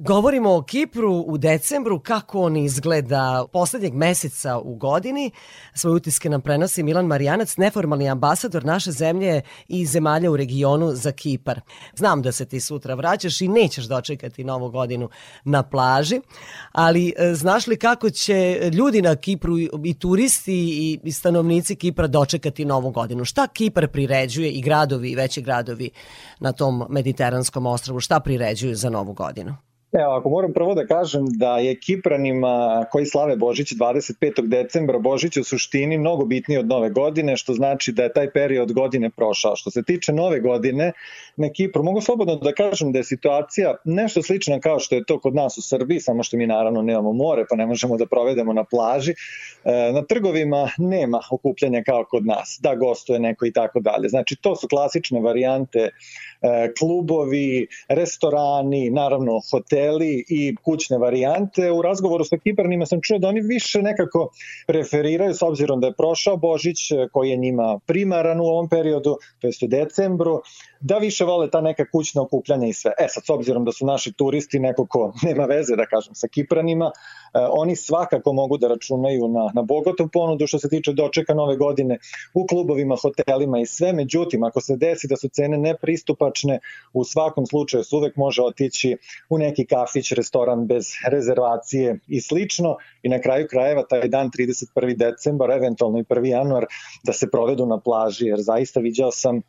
Govorimo 0.06 0.56
o 0.56 0.62
Kipru 0.62 1.24
u 1.26 1.38
decembru, 1.38 2.00
kako 2.00 2.42
on 2.42 2.56
izgleda 2.56 3.44
poslednjeg 3.52 3.94
meseca 3.94 4.58
u 4.58 4.74
godini. 4.74 5.30
Svoje 5.74 5.94
utiske 5.94 6.28
nam 6.28 6.40
prenosi 6.40 6.82
Milan 6.82 7.06
Marijanac, 7.06 7.56
neformalni 7.56 8.08
ambasador 8.08 8.64
naše 8.64 8.90
zemlje 8.90 9.40
i 9.68 9.86
zemalja 9.86 10.30
u 10.30 10.36
regionu 10.36 10.92
za 10.94 11.12
Kipar. 11.12 11.60
Znam 11.96 12.22
da 12.22 12.32
se 12.32 12.44
ti 12.44 12.60
sutra 12.60 12.94
vraćaš 12.94 13.40
i 13.40 13.48
nećeš 13.48 13.84
dočekati 13.84 14.44
novu 14.44 14.70
godinu 14.70 15.08
na 15.44 15.62
plaži, 15.62 16.20
ali 16.72 17.14
e, 17.16 17.34
znaš 17.34 17.66
li 17.66 17.76
kako 17.76 18.10
će 18.10 18.70
ljudi 18.72 19.02
na 19.02 19.16
Kipru 19.16 19.58
i 19.84 19.98
turisti 19.98 21.00
i 21.04 21.12
stanovnici 21.12 21.76
Kipra 21.76 22.06
dočekati 22.06 22.64
novu 22.64 22.90
godinu? 22.90 23.24
Šta 23.24 23.46
Kipar 23.46 23.88
priređuje 23.88 24.50
i 24.50 24.62
gradovi 24.62 25.10
i 25.10 25.14
veći 25.14 25.42
gradovi 25.42 25.90
na 26.40 26.52
tom 26.52 26.84
mediteranskom 26.90 27.66
ostravu? 27.66 28.00
Šta 28.00 28.20
priređuju 28.20 28.74
za 28.74 28.90
novu 28.90 29.12
godinu? 29.12 29.63
Evo, 29.98 30.12
ako 30.12 30.28
moram 30.28 30.52
prvo 30.52 30.74
da 30.74 30.86
kažem 30.86 31.24
da 31.26 31.58
je 31.58 31.80
Kipranima 31.80 32.84
koji 32.90 33.06
slave 33.06 33.36
Božić 33.36 33.72
25. 33.72 34.46
decembra 34.46 34.98
Božić 34.98 35.36
u 35.36 35.44
suštini 35.44 35.98
mnogo 35.98 36.24
bitniji 36.24 36.58
od 36.58 36.66
nove 36.66 36.90
godine, 36.90 37.36
što 37.36 37.54
znači 37.54 37.92
da 37.92 38.02
je 38.02 38.12
taj 38.12 38.30
period 38.30 38.72
godine 38.72 39.10
prošao. 39.10 39.56
Što 39.56 39.70
se 39.70 39.82
tiče 39.82 40.12
nove 40.12 40.40
godine 40.40 40.92
na 41.36 41.48
Kipru, 41.48 41.82
mogu 41.82 42.00
slobodno 42.00 42.36
da 42.36 42.52
kažem 42.52 42.92
da 42.92 42.98
je 42.98 43.04
situacija 43.04 43.74
nešto 43.84 44.22
slična 44.22 44.60
kao 44.60 44.80
što 44.80 44.94
je 44.94 45.04
to 45.04 45.20
kod 45.20 45.34
nas 45.34 45.58
u 45.58 45.62
Srbiji, 45.62 46.00
samo 46.00 46.22
što 46.22 46.36
mi 46.36 46.46
naravno 46.46 46.82
nemamo 46.82 47.12
more 47.12 47.44
pa 47.50 47.56
ne 47.56 47.66
možemo 47.66 47.96
da 47.96 48.06
provedemo 48.06 48.52
na 48.52 48.64
plaži. 48.64 49.14
E, 49.64 49.92
Na 49.92 50.02
trgovima 50.02 50.70
nema 50.78 51.20
okupljanja 51.30 51.82
kao 51.86 52.04
kod 52.04 52.26
nas, 52.26 52.58
da 52.62 52.74
gostuje 52.74 53.20
neko 53.20 53.46
i 53.46 53.52
tako 53.52 53.80
dalje. 53.80 54.08
Znači 54.08 54.36
to 54.36 54.56
su 54.56 54.68
klasične 54.68 55.20
varijante 55.20 55.90
klubovi, 56.78 57.66
restorani, 57.88 58.90
naravno 58.90 59.40
hoteli 59.50 60.24
i 60.28 60.56
kućne 60.56 60.98
varijante. 60.98 61.70
U 61.70 61.82
razgovoru 61.82 62.24
sa 62.24 62.36
Kiparnima 62.36 62.86
sam 62.86 63.00
čuo 63.02 63.18
da 63.18 63.28
oni 63.28 63.40
više 63.40 63.82
nekako 63.82 64.30
preferiraju, 64.66 65.34
s 65.34 65.42
obzirom 65.42 65.80
da 65.80 65.86
je 65.86 65.94
prošao 65.98 66.36
Božić, 66.36 66.90
e, 66.90 67.08
koji 67.12 67.30
je 67.30 67.36
njima 67.36 67.78
primaran 67.86 68.40
u 68.40 68.44
ovom 68.44 68.68
periodu, 68.68 69.16
to 69.38 69.46
jest 69.46 69.62
u 69.62 69.66
decembru, 69.66 70.42
da 70.84 70.98
više 70.98 71.24
vole 71.24 71.50
ta 71.50 71.60
neka 71.60 71.84
kućna 71.90 72.22
okupljanja 72.22 72.66
i 72.66 72.72
sve. 72.72 72.92
E 72.98 73.06
sad, 73.08 73.24
s 73.24 73.30
obzirom 73.30 73.64
da 73.64 73.72
su 73.72 73.86
naši 73.86 74.12
turisti 74.12 74.58
neko 74.58 74.86
ko 74.86 75.12
nema 75.26 75.44
veze, 75.44 75.76
da 75.76 75.86
kažem, 75.86 76.14
sa 76.14 76.28
Kipranima, 76.28 76.86
e, 76.86 77.38
oni 77.50 77.76
svakako 77.76 78.32
mogu 78.32 78.58
da 78.58 78.68
računaju 78.68 79.28
na, 79.28 79.50
na 79.54 79.62
bogatov 79.62 80.08
ponudu 80.12 80.46
što 80.46 80.58
se 80.58 80.68
tiče 80.68 80.92
dočeka 80.92 81.34
nove 81.34 81.56
godine 81.56 81.98
u 82.34 82.46
klubovima, 82.46 82.96
hotelima 82.96 83.60
i 83.60 83.66
sve. 83.66 83.92
Međutim, 83.92 84.44
ako 84.44 84.60
se 84.60 84.76
desi 84.76 85.08
da 85.08 85.16
su 85.16 85.28
cene 85.28 85.58
nepristupačne, 85.58 86.58
u 86.92 87.04
svakom 87.04 87.46
slučaju 87.46 87.84
se 87.84 87.96
uvek 87.96 88.16
može 88.16 88.42
otići 88.42 88.96
u 89.30 89.38
neki 89.38 89.66
kafić, 89.66 90.12
restoran 90.12 90.66
bez 90.66 90.92
rezervacije 91.08 91.98
i 92.08 92.20
slično 92.20 92.76
i 93.02 93.08
na 93.08 93.20
kraju 93.20 93.46
krajeva 93.50 93.82
taj 93.82 94.08
dan 94.08 94.30
31. 94.30 94.96
decembar, 94.96 95.50
eventualno 95.50 95.98
i 95.98 96.02
1. 96.02 96.26
januar 96.26 96.66
da 97.04 97.12
se 97.12 97.30
provedu 97.30 97.66
na 97.66 97.80
plaži, 97.80 98.26
jer 98.26 98.38
zaista 98.40 98.80
viđao 98.80 99.10
sam 99.10 99.40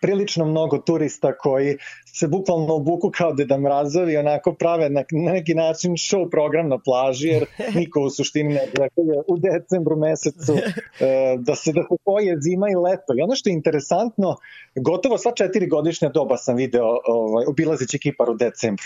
prilično 0.00 0.44
mnogo 0.44 0.78
turista 0.78 1.38
koji 1.38 1.76
se 2.06 2.28
bukvalno 2.28 2.74
obuku 2.74 3.10
kao 3.10 3.32
Deda 3.32 3.58
Mrazovi, 3.58 4.16
onako 4.16 4.54
prave 4.54 4.90
na, 4.90 5.04
na 5.10 5.32
neki 5.32 5.54
način 5.54 5.92
show 5.92 6.30
program 6.30 6.68
na 6.68 6.78
plaži, 6.78 7.28
jer 7.28 7.46
niko 7.78 8.00
u 8.00 8.10
suštini 8.10 8.54
ne 8.54 8.60
očekuje 8.62 9.22
u 9.28 9.38
decembru 9.38 9.96
mesecu 9.96 10.54
e, 10.54 11.36
da 11.38 11.54
se 11.54 11.72
da 11.72 11.82
se 11.82 11.96
poje 12.04 12.38
zima 12.40 12.70
i 12.70 12.74
leto. 12.74 13.14
I 13.18 13.22
ono 13.22 13.34
što 13.34 13.48
je 13.48 13.52
interesantno, 13.52 14.36
gotovo 14.74 15.18
sva 15.18 15.32
četiri 15.32 15.66
godišnja 15.66 16.08
doba 16.08 16.36
sam 16.36 16.56
video 16.56 16.98
ovaj, 17.06 17.44
obilazeći 17.48 17.98
Kipar 17.98 18.30
u 18.30 18.34
decembru. 18.34 18.84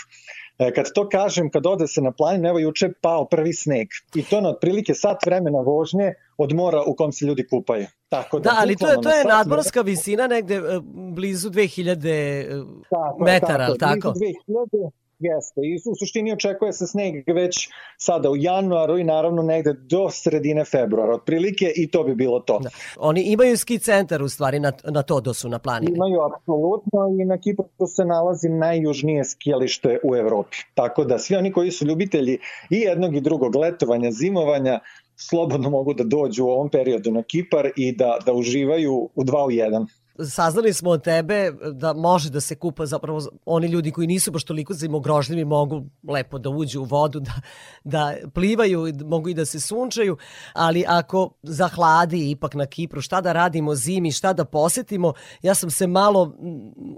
E, 0.59 0.73
Kad 0.73 0.85
to 0.93 1.09
kažem, 1.09 1.49
kad 1.49 1.65
ode 1.65 1.87
se 1.87 2.01
na 2.01 2.11
planinu, 2.11 2.49
evo 2.49 2.59
juče 2.59 2.91
pao 3.01 3.25
prvi 3.25 3.53
sneg. 3.53 3.87
I 4.15 4.23
to 4.23 4.41
na 4.41 4.49
otprilike 4.49 4.93
sat 4.93 5.25
vremena 5.25 5.59
vožnje 5.59 6.13
od 6.37 6.53
mora 6.53 6.83
u 6.87 6.95
kom 6.95 7.11
se 7.11 7.25
ljudi 7.25 7.47
kupaju. 7.47 7.85
Tako 8.09 8.39
da, 8.39 8.49
Da, 8.49 8.55
ali 8.59 8.75
to 8.75 8.87
je, 8.87 9.01
to 9.01 9.09
je 9.09 9.23
nadmorska 9.25 9.81
visina 9.81 10.27
negde 10.27 10.55
e, 10.55 10.79
blizu 11.11 11.49
2000 11.49 12.65
Tako 12.89 13.27
je, 13.27 13.33
metara, 13.33 13.65
ali 13.65 13.77
tako? 13.77 14.13
blizu 14.19 14.33
2000, 14.47 14.89
jeste. 15.19 15.61
I 15.63 15.75
u 15.91 15.95
suštini 15.95 16.33
očekuje 16.33 16.73
se 16.73 16.87
sneg 16.87 17.23
već 17.27 17.69
sada 17.97 18.29
u 18.29 18.37
januaru 18.37 18.97
i 18.97 19.03
naravno 19.03 19.41
negde 19.41 19.73
do 19.73 20.09
sredine 20.09 20.65
februara 20.65 21.13
otprilike 21.13 21.71
i 21.75 21.91
to 21.91 22.03
bi 22.03 22.15
bilo 22.15 22.39
to. 22.39 22.59
Da. 22.59 22.69
Oni 22.97 23.21
imaju 23.21 23.57
ski 23.57 23.79
centar 23.79 24.23
u 24.23 24.29
stvari 24.29 24.59
na, 24.59 24.71
na 24.83 25.03
to 25.03 25.21
da 25.21 25.33
su 25.33 25.49
na 25.49 25.59
planini. 25.59 25.95
Imaju 25.95 26.19
apsolutno 26.21 26.99
i 27.21 27.25
na 27.25 27.37
Kipru 27.37 27.65
se 27.95 28.05
nalazi 28.05 28.49
najjužnije 28.49 29.23
skijalište 29.23 29.99
u 30.03 30.15
Evropi. 30.15 30.57
Tako 30.73 31.03
da 31.03 31.19
svi 31.19 31.35
oni 31.35 31.51
koji 31.51 31.71
su 31.71 31.85
ljubitelji 31.85 32.37
i 32.69 32.75
jednog 32.75 33.15
i 33.15 33.21
drugog 33.21 33.55
letovanja, 33.55 34.11
zimovanja, 34.11 34.79
slobodno 35.15 35.69
mogu 35.69 35.93
da 35.93 36.03
dođu 36.03 36.45
u 36.45 36.49
ovom 36.49 36.69
periodu 36.69 37.11
na 37.11 37.23
Kipar 37.23 37.69
i 37.75 37.95
da, 37.95 38.17
da 38.25 38.33
uživaju 38.33 39.09
u 39.15 39.23
dva 39.23 39.45
u 39.45 39.51
jedan. 39.51 39.87
Saznali 40.25 40.73
smo 40.73 40.89
od 40.89 41.03
tebe 41.03 41.51
da 41.71 41.93
može 41.93 42.29
da 42.29 42.41
se 42.41 42.55
kupa 42.55 42.85
zapravo 42.85 43.21
oni 43.45 43.67
ljudi 43.67 43.91
koji 43.91 44.07
nisu 44.07 44.31
baš 44.31 44.43
toliko 44.43 44.73
zimogrožljivi 44.73 45.45
mogu 45.45 45.83
lepo 46.09 46.37
da 46.37 46.49
uđu 46.49 46.81
u 46.81 46.83
vodu, 46.83 47.19
da, 47.29 47.33
da 47.83 48.15
plivaju, 48.33 48.93
mogu 49.05 49.29
i 49.29 49.33
da 49.33 49.45
se 49.45 49.59
sunčaju, 49.59 50.17
ali 50.53 50.85
ako 50.87 51.29
zahladi 51.43 52.31
ipak 52.31 52.53
na 52.53 52.65
Kipru, 52.65 53.01
šta 53.01 53.21
da 53.21 53.33
radimo 53.33 53.75
zimi, 53.75 54.11
šta 54.11 54.33
da 54.33 54.45
posetimo, 54.45 55.13
ja 55.41 55.55
sam 55.55 55.69
se 55.69 55.87
malo 55.87 56.33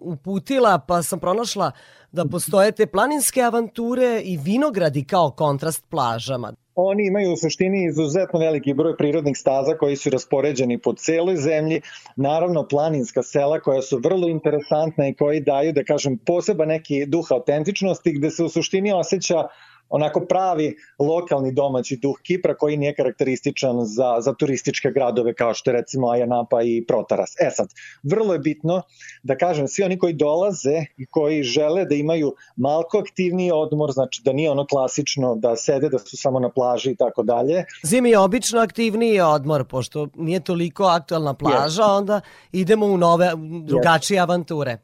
uputila 0.01 0.79
pa 0.79 1.03
sam 1.03 1.19
pronašla 1.19 1.71
da 2.11 2.25
postoje 2.25 2.71
te 2.71 2.87
planinske 2.87 3.41
avanture 3.41 4.21
i 4.25 4.37
vinogradi 4.37 5.03
kao 5.03 5.31
kontrast 5.31 5.85
plažama. 5.89 6.53
Oni 6.75 7.07
imaju 7.07 7.33
u 7.33 7.37
suštini 7.37 7.85
izuzetno 7.85 8.39
veliki 8.39 8.73
broj 8.73 8.97
prirodnih 8.97 9.37
staza 9.37 9.77
koji 9.77 9.95
su 9.95 10.09
raspoređeni 10.09 10.77
po 10.77 10.93
celoj 10.93 11.35
zemlji, 11.35 11.81
naravno 12.15 12.67
planinska 12.67 13.23
sela 13.23 13.59
koja 13.59 13.81
su 13.81 13.99
vrlo 14.03 14.27
interesantna 14.27 15.07
i 15.07 15.13
koji 15.13 15.39
daju, 15.39 15.73
da 15.73 15.83
kažem, 15.83 16.17
poseba 16.17 16.65
neki 16.65 17.05
duh 17.05 17.31
autentičnosti 17.31 18.13
gde 18.13 18.29
se 18.29 18.43
u 18.43 18.49
suštini 18.49 18.91
osjeća 18.93 19.43
onako 19.91 20.25
pravi 20.29 20.75
lokalni 20.99 21.51
domaći 21.51 21.97
duh 22.01 22.15
Kipra 22.23 22.55
koji 22.55 22.77
nije 22.77 22.95
karakterističan 22.95 23.85
za, 23.85 24.17
za 24.19 24.33
turističke 24.33 24.91
gradove 24.91 25.33
kao 25.33 25.53
što 25.53 25.69
je 25.69 25.77
recimo 25.77 26.09
Ajanapa 26.09 26.61
i 26.61 26.85
Protaras. 26.87 27.35
E 27.39 27.49
sad, 27.51 27.67
vrlo 28.03 28.33
je 28.33 28.39
bitno 28.39 28.81
da 29.23 29.37
kažem, 29.37 29.67
svi 29.67 29.83
oni 29.83 29.99
koji 29.99 30.13
dolaze 30.13 30.85
i 30.97 31.05
koji 31.05 31.43
žele 31.43 31.85
da 31.85 31.95
imaju 31.95 32.33
malko 32.55 32.97
aktivniji 32.97 33.51
odmor, 33.51 33.91
znači 33.91 34.21
da 34.25 34.33
nije 34.33 34.51
ono 34.51 34.65
klasično 34.65 35.35
da 35.35 35.55
sede, 35.55 35.89
da 35.89 35.99
su 35.99 36.17
samo 36.17 36.39
na 36.39 36.49
plaži 36.49 36.91
i 36.91 36.95
tako 36.95 37.23
dalje. 37.23 37.65
Zimi 37.83 38.09
je 38.09 38.19
obično 38.19 38.59
aktivniji 38.61 39.19
odmor, 39.19 39.65
pošto 39.65 40.07
nije 40.15 40.39
toliko 40.39 40.83
aktualna 40.83 41.33
plaža, 41.33 41.85
onda 41.85 42.21
idemo 42.51 42.85
u 42.85 42.97
nove, 42.97 43.31
drugačije 43.65 44.19
avanture. 44.19 44.77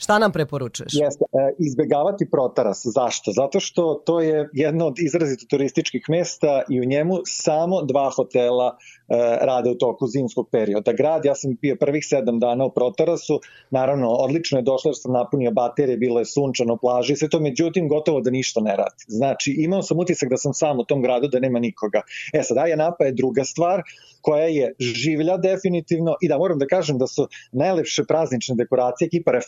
Šta 0.00 0.18
nam 0.18 0.32
preporučuješ? 0.32 0.92
Jeste, 0.94 1.24
e, 1.32 1.52
izbegavati 1.58 2.30
Protaras. 2.30 2.82
Zašto? 2.84 3.32
Zato 3.32 3.60
što 3.60 4.02
to 4.06 4.20
je 4.20 4.48
jedno 4.52 4.86
od 4.86 4.98
izrazito 4.98 5.46
turističkih 5.50 6.04
mesta 6.08 6.62
i 6.68 6.80
u 6.80 6.84
njemu 6.84 7.14
samo 7.24 7.82
dva 7.82 8.10
hotela 8.16 8.76
e, 8.76 9.36
rade 9.46 9.70
u 9.70 9.74
toku 9.74 10.06
zimskog 10.06 10.48
perioda. 10.52 10.92
Grad, 10.92 11.24
ja 11.24 11.34
sam 11.34 11.56
bio 11.62 11.76
prvih 11.80 12.04
sedam 12.06 12.38
dana 12.38 12.64
u 12.64 12.70
Protarasu, 12.70 13.40
naravno 13.70 14.08
odlično 14.08 14.58
je 14.58 14.62
došlo 14.62 14.88
jer 14.88 14.96
sam 14.98 15.12
napunio 15.12 15.50
baterije, 15.50 15.96
bilo 15.96 16.18
je 16.18 16.24
sunčano, 16.24 16.76
plaži, 16.76 17.16
sve 17.16 17.28
to, 17.28 17.40
međutim 17.40 17.88
gotovo 17.88 18.20
da 18.20 18.30
ništa 18.30 18.60
ne 18.60 18.76
radi. 18.76 19.04
Znači, 19.08 19.54
imao 19.58 19.82
sam 19.82 19.98
utisak 19.98 20.30
da 20.30 20.36
sam 20.36 20.54
sam 20.54 20.78
u 20.78 20.84
tom 20.84 21.02
gradu, 21.02 21.28
da 21.28 21.40
nema 21.40 21.58
nikoga. 21.58 22.00
E 22.32 22.42
sad, 22.42 22.58
Ajanapa 22.58 23.04
je 23.04 23.12
druga 23.12 23.44
stvar 23.44 23.82
koja 24.20 24.44
je 24.44 24.74
življa 24.78 25.36
definitivno 25.36 26.16
i 26.20 26.28
da 26.28 26.38
moram 26.38 26.58
da 26.58 26.66
kažem 26.66 26.98
da 26.98 27.06
su 27.06 27.28
najlepše 27.52 28.04
praznične 28.04 28.54
dekoracije, 28.56 29.08
Kipar 29.08 29.34
je 29.34 29.40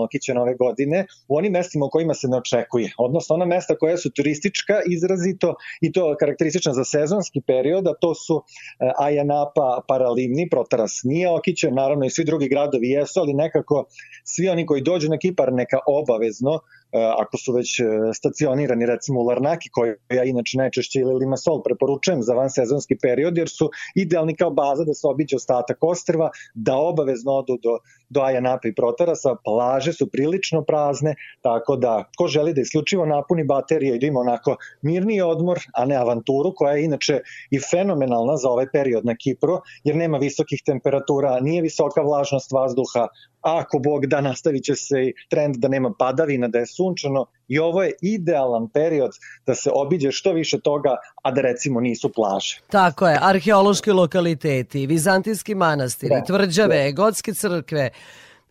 okićena 0.00 0.42
ove 0.42 0.54
godine 0.54 1.06
u 1.28 1.36
onim 1.36 1.52
mestima 1.52 1.86
u 1.86 1.90
kojima 1.90 2.14
se 2.14 2.28
ne 2.28 2.36
očekuje, 2.36 2.92
odnosno 2.98 3.34
ona 3.34 3.44
mesta 3.44 3.76
koja 3.76 3.96
su 3.96 4.10
turistička 4.10 4.74
izrazito 4.90 5.54
i 5.80 5.92
to 5.92 6.16
karakteristična 6.20 6.72
za 6.72 6.84
sezonski 6.84 7.40
period, 7.46 7.86
a 7.86 7.94
to 8.00 8.14
su 8.14 8.42
e, 8.42 8.90
Ajanapa, 8.98 9.80
Paralimni, 9.88 10.48
Protaras 10.50 11.00
nije 11.04 11.30
okićen, 11.30 11.74
naravno 11.74 12.04
i 12.06 12.10
svi 12.10 12.24
drugi 12.24 12.48
gradovi 12.48 12.88
jesu, 12.90 13.20
ali 13.20 13.34
nekako 13.34 13.84
svi 14.24 14.48
oni 14.48 14.66
koji 14.66 14.82
dođu 14.82 15.08
na 15.08 15.18
Kipar 15.18 15.52
neka 15.52 15.78
obavezno 15.86 16.60
ako 16.92 17.36
su 17.38 17.52
već 17.52 17.80
e, 17.80 17.84
stacionirani 18.14 18.86
recimo 18.86 19.20
u 19.20 19.24
Larnaki, 19.24 19.68
koji 19.72 19.92
ja 20.10 20.24
inače 20.24 20.58
najčešće 20.58 21.00
ili 21.00 21.14
Limasol 21.14 21.62
preporučujem 21.62 22.22
za 22.22 22.34
vansezonski 22.34 22.96
period, 23.02 23.38
jer 23.38 23.48
su 23.48 23.70
idealni 23.94 24.36
kao 24.36 24.50
baza 24.50 24.84
da 24.84 24.94
se 24.94 25.06
obiđe 25.06 25.36
ostatak 25.36 25.78
ostrva, 25.80 26.30
da 26.54 26.76
obavezno 26.76 27.32
odu 27.32 27.58
do, 27.62 27.78
do 28.08 28.20
Ajanapa 28.20 28.68
i 28.68 28.74
Protarasa, 28.74 29.36
plaže 29.44 29.92
su 29.92 30.10
prilično 30.10 30.62
prazne, 30.64 31.14
tako 31.40 31.76
da 31.76 32.04
ko 32.18 32.26
želi 32.26 32.52
da 32.52 32.60
isključivo 32.60 33.06
napuni 33.06 33.44
baterije 33.44 33.96
i 33.96 33.98
da 33.98 34.06
ima 34.06 34.20
onako 34.20 34.56
mirni 34.82 35.20
odmor, 35.20 35.58
a 35.74 35.84
ne 35.84 35.96
avanturu, 35.96 36.52
koja 36.56 36.72
je 36.72 36.84
inače 36.84 37.20
i 37.50 37.60
fenomenalna 37.60 38.36
za 38.36 38.48
ovaj 38.48 38.66
period 38.72 39.04
na 39.04 39.16
Kipru, 39.16 39.60
jer 39.84 39.96
nema 39.96 40.18
visokih 40.18 40.62
temperatura, 40.66 41.40
nije 41.40 41.62
visoka 41.62 42.02
vlažnost 42.02 42.52
vazduha, 42.52 43.08
a 43.42 43.58
ako 43.58 43.78
Bog 43.78 44.06
da 44.06 44.20
nastavit 44.20 44.64
će 44.64 44.74
se 44.74 45.02
i 45.02 45.12
trend 45.30 45.56
da 45.56 45.68
nema 45.68 45.92
padavina, 45.98 46.48
da 46.48 46.58
je 46.58 46.66
sunčano 46.66 47.26
i 47.48 47.58
ovo 47.58 47.82
je 47.82 47.92
idealan 48.02 48.68
period 48.68 49.10
da 49.46 49.54
se 49.54 49.70
obiđe 49.74 50.12
što 50.12 50.32
više 50.32 50.60
toga, 50.60 50.96
a 51.22 51.30
da 51.30 51.40
recimo 51.40 51.80
nisu 51.80 52.12
plaže. 52.12 52.60
Tako 52.70 53.08
je, 53.08 53.18
arheološki 53.22 53.90
lokaliteti, 53.90 54.86
vizantijski 54.86 55.54
manastiri, 55.54 56.14
Da, 56.14 56.24
tvrđave, 56.24 56.84
da. 56.84 56.90
gotske 56.90 57.34
crkve, 57.34 57.90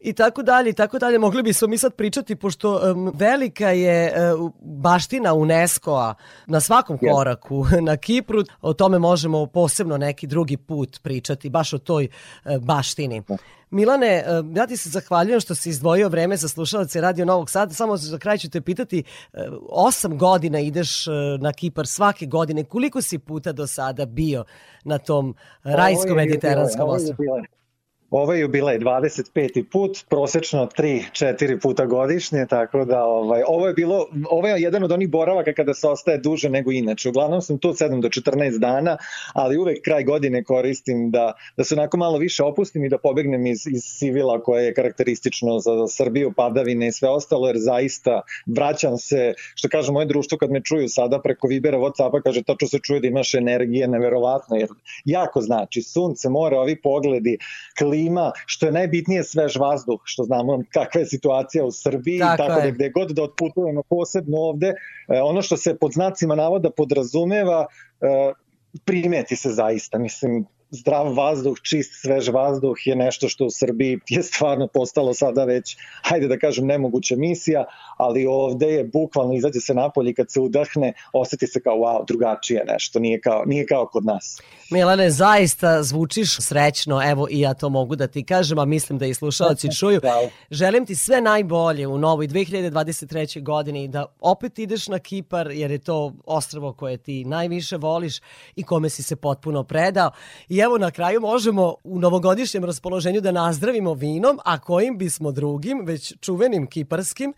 i 0.01 0.13
tako 0.13 0.43
dalje 0.43 0.69
i 0.69 0.73
tako 0.73 0.99
dalje. 0.99 1.19
Mogli 1.19 1.43
bismo 1.43 1.67
mi 1.67 1.77
sad 1.77 1.95
pričati 1.95 2.35
pošto 2.35 2.91
um, 2.91 3.11
velika 3.15 3.69
je 3.69 4.13
uh, 4.35 4.51
baština 4.61 5.33
UNESCO-a 5.33 6.13
na 6.47 6.59
svakom 6.59 6.95
Jeste. 7.01 7.13
koraku 7.13 7.65
na 7.87 7.97
Kipru. 7.97 8.43
O 8.61 8.73
tome 8.73 8.99
možemo 8.99 9.45
posebno 9.45 9.97
neki 9.97 10.27
drugi 10.27 10.57
put 10.57 10.99
pričati, 11.03 11.49
baš 11.49 11.73
o 11.73 11.77
toj 11.77 12.07
uh, 12.45 12.57
baštini. 12.57 13.23
Milane, 13.69 14.23
uh, 14.27 14.57
ja 14.57 14.67
ti 14.67 14.77
se 14.77 14.89
zahvaljujem 14.89 15.39
što 15.39 15.55
si 15.55 15.69
izdvojio 15.69 16.09
vreme 16.09 16.37
za 16.37 16.47
slušalce 16.47 17.01
Radio 17.01 17.25
Novog 17.25 17.49
Sada. 17.49 17.73
Samo 17.73 17.97
za 17.97 18.17
kraj 18.17 18.37
ću 18.37 18.49
te 18.49 18.61
pitati, 18.61 19.03
uh, 19.33 19.39
osam 19.69 20.17
godina 20.17 20.59
ideš 20.59 21.07
uh, 21.07 21.13
na 21.39 21.53
Kipar 21.53 21.87
svake 21.87 22.25
godine. 22.25 22.63
Koliko 22.63 23.01
si 23.01 23.19
puta 23.19 23.51
do 23.51 23.67
sada 23.67 24.05
bio 24.05 24.43
na 24.83 24.97
tom 24.97 25.35
rajsko-mediteranskom 25.63 26.81
Ovo 26.81 26.95
je 26.95 26.95
ostrvu? 26.95 27.60
Je 28.11 28.39
jubilej 28.39 28.79
25. 28.79 29.63
put, 29.71 30.05
prosečno 30.09 30.69
3-4 30.77 31.61
puta 31.61 31.85
godišnje, 31.85 32.45
tako 32.49 32.85
da 32.85 33.03
ovaj, 33.03 33.41
ovo 33.47 33.67
je 33.67 33.73
bilo, 33.73 34.07
ovo 34.29 34.47
je 34.47 34.61
jedan 34.61 34.83
od 34.83 34.91
onih 34.91 35.09
boravaka 35.09 35.53
kada 35.53 35.73
se 35.73 35.87
ostaje 35.87 36.17
duže 36.17 36.49
nego 36.49 36.71
inače. 36.71 37.09
Uglavnom 37.09 37.41
sam 37.41 37.57
tu 37.57 37.69
7 37.69 38.01
do 38.01 38.09
14 38.09 38.59
dana, 38.59 38.97
ali 39.33 39.57
uvek 39.57 39.83
kraj 39.83 40.03
godine 40.03 40.43
koristim 40.43 41.11
da, 41.11 41.33
da 41.57 41.63
se 41.63 41.75
onako 41.75 41.97
malo 41.97 42.17
više 42.17 42.43
opustim 42.43 42.85
i 42.85 42.89
da 42.89 42.97
pobegnem 42.97 43.45
iz, 43.45 43.67
iz 43.67 43.83
civila 43.83 44.43
koje 44.43 44.65
je 44.65 44.73
karakteristično 44.73 45.59
za, 45.59 45.71
Srbiju, 45.87 46.33
padavine 46.37 46.87
i 46.87 46.91
sve 46.91 47.09
ostalo, 47.09 47.47
jer 47.47 47.57
zaista 47.59 48.21
vraćam 48.45 48.97
se, 48.97 49.33
što 49.55 49.69
kaže 49.69 49.91
moje 49.91 50.05
društvo 50.05 50.37
kad 50.37 50.51
me 50.51 50.61
čuju 50.63 50.89
sada 50.89 51.19
preko 51.21 51.47
Vibera, 51.47 51.77
Whatsappa, 51.77 52.21
kaže 52.23 52.43
tačno 52.43 52.67
se 52.67 52.79
čuje 52.79 52.99
da 52.99 53.07
imaš 53.07 53.33
energije, 53.33 53.87
neverovatno, 53.87 54.55
jer 54.55 54.69
jako 55.05 55.41
znači 55.41 55.81
sunce, 55.81 56.29
more, 56.29 56.57
ovi 56.57 56.81
pogledi, 56.81 57.37
klima, 58.01 58.31
što 58.45 58.65
je 58.65 58.71
najbitnije 58.71 59.23
svež 59.23 59.57
vazduh, 59.57 60.01
što 60.03 60.23
znamo 60.23 60.63
kakva 60.73 61.01
je 61.01 61.05
situacija 61.05 61.65
u 61.65 61.71
Srbiji, 61.71 62.19
Tako 62.19 62.37
tako, 62.37 62.59
je. 62.59 62.65
da 62.65 62.71
gde 62.71 62.89
god 62.89 63.11
da 63.11 63.23
otputujemo 63.23 63.83
posebno 63.89 64.37
ovde, 64.37 64.67
e, 64.67 65.21
ono 65.21 65.41
što 65.41 65.57
se 65.57 65.77
pod 65.77 65.93
znacima 65.93 66.35
navoda 66.35 66.69
podrazumeva, 66.71 67.65
e, 68.01 68.33
primeti 68.85 69.35
se 69.35 69.49
zaista, 69.49 69.97
mislim, 69.97 70.45
zdrav 70.71 71.13
vazduh, 71.13 71.57
čist, 71.61 72.01
svež 72.01 72.29
vazduh 72.29 72.77
je 72.85 72.95
nešto 72.95 73.29
što 73.29 73.45
u 73.45 73.51
Srbiji 73.51 73.99
je 74.09 74.23
stvarno 74.23 74.67
postalo 74.67 75.13
sada 75.13 75.45
već, 75.45 75.77
hajde 76.03 76.27
da 76.27 76.37
kažem, 76.39 76.65
nemoguća 76.65 77.15
misija, 77.15 77.65
ali 77.97 78.25
ovde 78.25 78.67
je 78.67 78.83
bukvalno 78.83 79.33
izađe 79.33 79.59
se 79.59 79.73
napolje 79.73 80.09
i 80.09 80.13
kad 80.13 80.31
se 80.31 80.39
udahne, 80.39 80.93
oseti 81.13 81.47
se 81.47 81.61
kao 81.61 81.75
wow, 81.75 82.07
drugačije 82.07 82.63
nešto, 82.67 82.99
nije 82.99 83.21
kao, 83.21 83.43
nije 83.45 83.65
kao 83.65 83.87
kod 83.87 84.05
nas. 84.05 84.41
Milane, 84.71 85.09
zaista 85.09 85.83
zvučiš 85.83 86.37
srećno, 86.39 87.01
evo 87.11 87.27
i 87.29 87.39
ja 87.39 87.53
to 87.53 87.69
mogu 87.69 87.95
da 87.95 88.07
ti 88.07 88.23
kažem, 88.23 88.59
a 88.59 88.65
mislim 88.65 88.99
da 88.99 89.05
i 89.05 89.13
slušalci 89.13 89.67
čuju. 89.79 90.01
Želim 90.51 90.85
ti 90.85 90.95
sve 90.95 91.21
najbolje 91.21 91.87
u 91.87 91.97
novoj 91.97 92.27
2023. 92.27 93.43
godini 93.43 93.87
da 93.87 94.05
opet 94.19 94.59
ideš 94.59 94.87
na 94.87 94.99
Kipar, 94.99 95.51
jer 95.51 95.71
je 95.71 95.77
to 95.77 96.13
ostrvo 96.25 96.73
koje 96.73 96.97
ti 96.97 97.25
najviše 97.25 97.77
voliš 97.77 98.19
i 98.55 98.63
kome 98.63 98.89
si 98.89 99.03
se 99.03 99.15
potpuno 99.15 99.63
predao. 99.63 100.11
I 100.49 100.60
evo 100.61 100.77
na 100.77 100.91
kraju 100.91 101.21
možemo 101.21 101.75
u 101.83 101.99
novogodišnjem 101.99 102.65
raspoloženju 102.65 103.21
da 103.21 103.31
nazdravimo 103.31 103.93
vinom, 103.93 104.39
a 104.45 104.59
kojim 104.59 104.97
bismo 104.97 105.31
drugim, 105.31 105.81
već 105.85 106.13
čuvenim 106.19 106.67
kiparskim, 106.67 107.33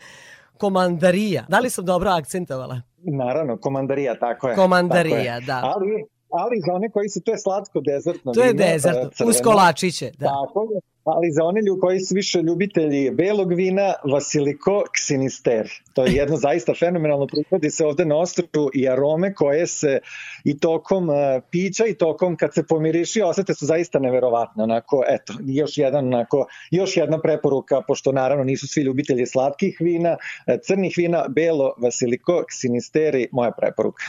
komandarija. 0.57 1.45
Da 1.49 1.59
li 1.59 1.69
sam 1.69 1.85
dobro 1.85 2.09
akcentovala? 2.09 2.81
Naravno, 2.97 3.57
komandarija, 3.57 4.19
tako 4.19 4.47
je. 4.49 4.55
Komandarija, 4.55 5.17
tako 5.17 5.41
je. 5.41 5.45
da. 5.45 5.61
Ali, 5.63 6.05
ali 6.29 6.61
za 6.67 6.73
one 6.73 6.89
koji 6.89 7.09
su, 7.09 7.21
to 7.21 7.31
je 7.31 7.37
slatko 7.37 7.81
dezertno 7.81 8.33
To 8.33 8.41
je 8.43 8.51
vino, 8.53 8.63
dezertno, 8.65 9.09
crveno. 9.09 9.29
uz 9.29 9.41
kolačiće, 9.43 10.11
da. 10.17 10.25
Tako 10.25 10.67
je. 10.73 10.92
Ali 11.03 11.31
za 11.31 11.43
one 11.43 11.61
ljudi 11.61 11.81
koji 11.81 11.99
su 11.99 12.15
više 12.15 12.41
ljubitelji 12.41 13.11
belog 13.11 13.53
vina, 13.53 13.93
Vasiliko 14.11 14.83
Ksinister. 14.93 15.69
To 15.93 16.05
je 16.05 16.13
jedno 16.13 16.37
zaista 16.37 16.73
fenomenalno 16.73 17.27
prihodi 17.27 17.69
se 17.69 17.85
ovde 17.85 18.05
na 18.05 18.17
ostrvu 18.17 18.69
i 18.73 18.89
arome 18.89 19.33
koje 19.33 19.67
se 19.67 19.99
i 20.43 20.59
tokom 20.59 21.09
uh, 21.09 21.15
pića 21.51 21.85
i 21.85 21.93
tokom 21.93 22.35
kad 22.35 22.53
se 22.53 22.63
pomiriši 22.67 23.21
osete 23.21 23.53
su 23.53 23.65
zaista 23.65 23.99
neverovatne. 23.99 24.63
Onako, 24.63 25.03
eto, 25.07 25.33
još 25.45 25.77
jedan 25.77 26.07
onako, 26.07 26.45
još 26.71 26.97
jedna 26.97 27.21
preporuka, 27.21 27.81
pošto 27.87 28.11
naravno 28.11 28.43
nisu 28.43 28.67
svi 28.67 28.81
ljubitelji 28.81 29.25
slatkih 29.25 29.77
vina, 29.79 30.17
eh, 30.47 30.57
crnih 30.63 30.93
vina, 30.97 31.25
belo 31.29 31.73
Vasiliko 31.77 32.43
Ksinisteri, 32.49 33.27
moja 33.31 33.51
preporuka. 33.51 34.03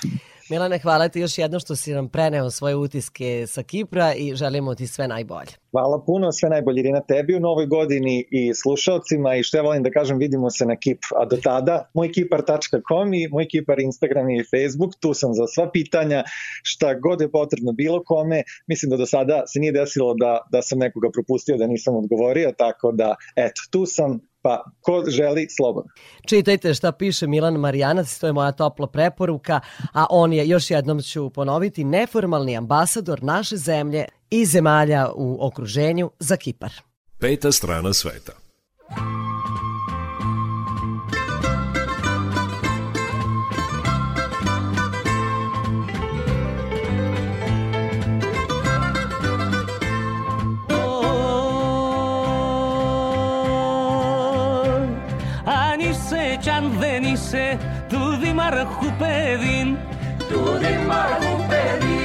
Milane, 0.51 0.79
hvala 0.79 1.09
ti 1.09 1.21
još 1.21 1.39
jednom 1.39 1.61
što 1.61 1.77
si 1.77 1.93
nam 1.93 2.09
preneo 2.09 2.51
svoje 2.51 2.77
utiske 2.77 3.47
sa 3.47 3.63
Kipra 3.63 4.15
i 4.15 4.35
želimo 4.35 4.75
ti 4.75 4.87
sve 4.87 5.09
najbolje. 5.09 5.51
Hvala 5.71 6.03
puno, 6.07 6.33
sve 6.33 6.49
najbolje 6.49 6.81
Irina 6.81 7.01
tebi 7.01 7.37
u 7.37 7.41
novoj 7.41 7.67
godini 7.67 8.27
i 8.31 8.55
slušalcima 8.55 9.35
i 9.35 9.43
što 9.43 9.57
ja 9.57 9.63
volim 9.63 9.83
da 9.83 9.91
kažem 9.91 10.19
vidimo 10.19 10.51
se 10.51 10.67
na 10.67 10.77
Kip, 10.77 10.99
a 11.21 11.25
do 11.25 11.37
tada 11.37 11.91
mojkipar.com 11.95 13.15
i 13.15 13.29
moj 13.29 13.49
Kipar 13.49 13.81
Instagram 13.81 14.31
i 14.31 14.45
Facebook, 14.45 14.93
tu 15.01 15.15
sam 15.15 15.35
za 15.35 15.47
sva 15.47 15.71
pitanja, 15.71 16.25
šta 16.63 16.95
god 16.95 17.21
je 17.21 17.31
potrebno 17.31 17.73
bilo 17.73 18.03
kome, 18.05 18.43
mislim 18.67 18.91
da 18.91 18.97
do 18.97 19.07
sada 19.07 19.43
se 19.47 19.61
nije 19.61 19.73
desilo 19.73 20.15
da, 20.15 20.47
da 20.53 20.63
sam 20.63 20.79
nekoga 20.79 21.09
propustio, 21.13 21.57
da 21.57 21.67
nisam 21.67 21.97
odgovorio, 21.97 22.53
tako 22.59 22.93
da 22.93 23.15
eto, 23.37 23.63
tu 23.71 23.87
sam, 23.87 24.21
pa 24.45 24.65
ko 24.81 25.05
želi 25.09 25.47
slobodno. 25.57 25.93
Čitajte 26.27 26.75
šta 26.75 26.93
piše 26.93 27.27
Milan 27.27 27.55
Marijanac, 27.55 28.19
to 28.19 28.27
je 28.27 28.33
moja 28.33 28.53
topla 28.53 28.87
preporuka, 28.87 29.61
a 29.93 30.07
on 30.11 30.33
je, 30.33 30.49
još 30.49 30.71
jednom 30.71 31.03
ću 31.03 31.31
ponoviti, 31.31 31.85
neformalni 31.85 32.57
ambasador 32.57 33.23
naše 33.23 33.57
zemlje 33.57 34.05
i 34.31 34.45
zemalja 34.45 35.09
u 35.15 35.47
okruženju 35.47 36.11
za 36.19 36.37
Kipar. 36.37 36.73
Peta 37.19 37.53
strana 37.53 37.93
sveta. 37.93 38.44
Δεν 57.35 57.43
είσαι 57.43 57.59
του 57.89 58.19
Δημάρχου 58.23 58.87
παιδί. 58.99 59.77
Του 60.29 60.43
Δημάρχου 60.63 61.37
παιδί. 61.49 62.03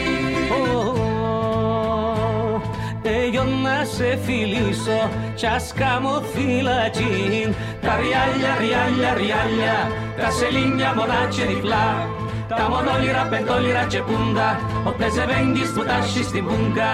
Εγώ 3.04 3.44
να 3.64 3.86
σε 3.96 4.18
φιλήσω 4.26 5.10
κι 5.36 5.46
ας 5.46 5.74
κάμω 5.74 6.22
φυλακή 6.34 7.56
Τα 7.82 7.96
ριάλια, 8.00 8.52
ριάλια, 8.60 9.14
ριάλια 9.14 9.78
Τα 10.22 10.30
σελίνια 10.32 10.94
μονάτια 10.96 11.46
διπλά. 11.46 12.08
Τα 12.48 12.70
μονόλυρα, 12.70 13.28
πεντόλυρα 13.30 13.84
και 13.84 14.02
πούντα 14.02 14.60
Όποιες 14.88 15.18
ευέγγεις 15.18 15.72
που 15.72 15.84
τάσεις 15.84 16.26
στην 16.26 16.46
πούγκα. 16.46 16.92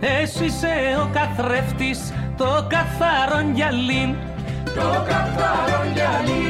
Εσύ 0.00 0.44
είσαι 0.44 0.74
ο 1.02 1.08
καθρέφτης, 1.12 2.12
το 2.36 2.66
καθαρό 2.68 3.50
γυαλί. 3.54 4.16
Το 4.74 5.04
καθαρό 5.08 5.80
γυαλί. 5.94 6.44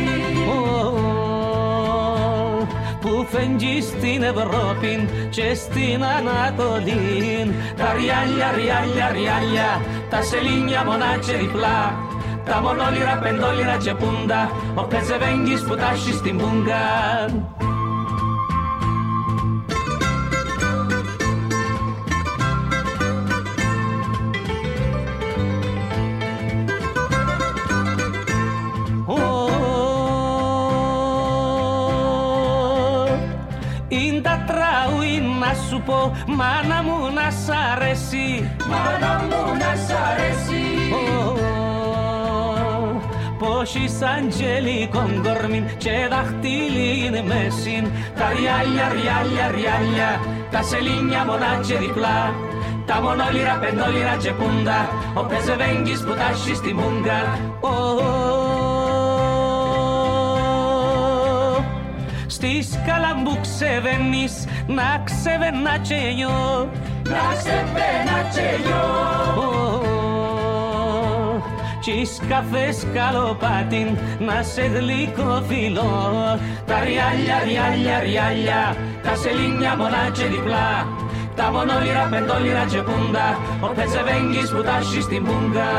Που 3.00 3.26
φεγγεί 3.30 3.80
στην 3.80 4.22
Ευρώπη 4.22 5.08
και 5.30 5.54
στην 5.54 6.04
Ανατολή. 6.04 7.54
Τα 7.76 7.92
ριάλια, 7.92 8.48
ριάλια, 8.56 9.08
ριάλια, 9.12 9.80
τα 10.10 10.22
σελίνια 10.22 10.84
μονάτια 10.84 11.36
διπλά. 11.38 11.94
Τα 12.44 12.60
μονόλυρα, 12.60 13.18
πεντόλυρα 13.22 13.76
και 13.76 13.94
πούντα 13.94 14.50
Όποιες 14.74 15.10
ευέγγεις 15.10 15.64
που 15.64 15.74
τάσεις 15.76 16.16
στην 16.16 16.36
πούγκα 16.36 16.84
πω 35.86 36.16
Μάνα 36.26 36.82
μου 36.82 36.98
να 37.14 37.30
σ' 37.30 37.50
αρέσει 37.72 38.50
Μάνα 38.70 39.12
μου 39.22 39.42
να 39.62 39.72
σ' 39.86 39.94
αρέσει. 40.08 40.64
Πως 43.38 43.74
είσαι 43.74 44.06
αγγελικών 44.16 45.22
κορμήν 45.22 45.64
και 45.76 45.90
δαχτυλίν 46.10 47.14
μέσιν 47.30 47.84
Τα 48.18 48.26
ριάλια, 48.34 48.86
ριάλια, 48.94 49.46
ριάλια 49.54 50.20
Τα 50.50 50.62
σελίνια 50.62 51.24
μονάτια 51.24 51.78
διπλά. 51.78 52.34
Τα 52.86 53.00
μονόλυρα, 53.02 53.58
πεντόλυρα 53.60 54.16
και 54.22 54.32
πούντα 54.32 54.88
Όποιες 55.14 55.48
ευέγγεις 55.48 56.00
που 56.04 56.14
τάσεις 56.14 56.56
στη 56.56 56.74
μούγκα 56.74 57.20
Στις 62.36 62.68
καλαμπού 62.86 63.40
ξεβαίνεις 63.40 64.44
να 64.66 65.02
ξεβαίνα 65.04 65.78
και 65.78 65.94
εγώ 65.94 66.70
Να 67.08 67.36
ξεβαίνα 67.38 68.18
και 68.34 68.46
εγώ 68.56 68.84
Τις 71.84 72.20
καφές 72.28 72.86
καλοπάτιν 72.94 73.88
να 74.18 74.42
σε 74.42 74.62
γλυκό 74.62 75.42
φιλό. 75.48 76.38
Τα 76.66 76.80
ριάλια, 76.84 77.38
ριάλια, 77.44 77.98
ριάλια 77.98 78.76
Τα 79.02 79.14
σελίνια 79.16 79.76
μονάτια 79.76 80.26
διπλά. 80.26 80.86
Τα 81.36 81.50
μονόλυρα, 81.52 82.08
πεντόλυρα 82.10 82.64
και 82.70 82.80
πούντα 82.82 83.38
Όποιες 83.60 83.94
ευέγγεις 83.94 84.50
που 84.50 84.62
τάσεις 84.62 85.04
στην 85.04 85.24
πούγκα 85.24 85.70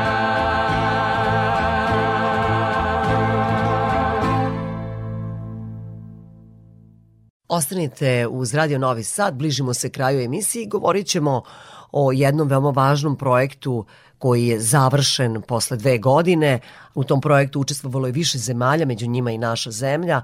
Ostanite 7.50 8.28
uz 8.28 8.54
Radio 8.54 8.80
Novi 8.80 9.04
Sad, 9.04 9.36
bližimo 9.36 9.74
se 9.74 9.90
kraju 9.90 10.22
emisije 10.22 10.64
i 10.64 10.68
govorit 10.68 11.08
ćemo 11.08 11.44
o 11.92 12.12
jednom 12.12 12.48
veoma 12.48 12.70
važnom 12.70 13.16
projektu 13.18 13.86
koji 14.18 14.48
je 14.48 14.60
završen 14.60 15.42
posle 15.42 15.78
dve 15.78 15.98
godine. 15.98 16.60
U 16.96 17.04
tom 17.04 17.22
projektu 17.22 17.60
učestvovalo 17.60 18.08
je 18.08 18.14
više 18.14 18.38
zemalja, 18.38 18.86
među 18.86 19.08
njima 19.08 19.32
i 19.32 19.38
naša 19.38 19.72
zemlja, 19.72 20.22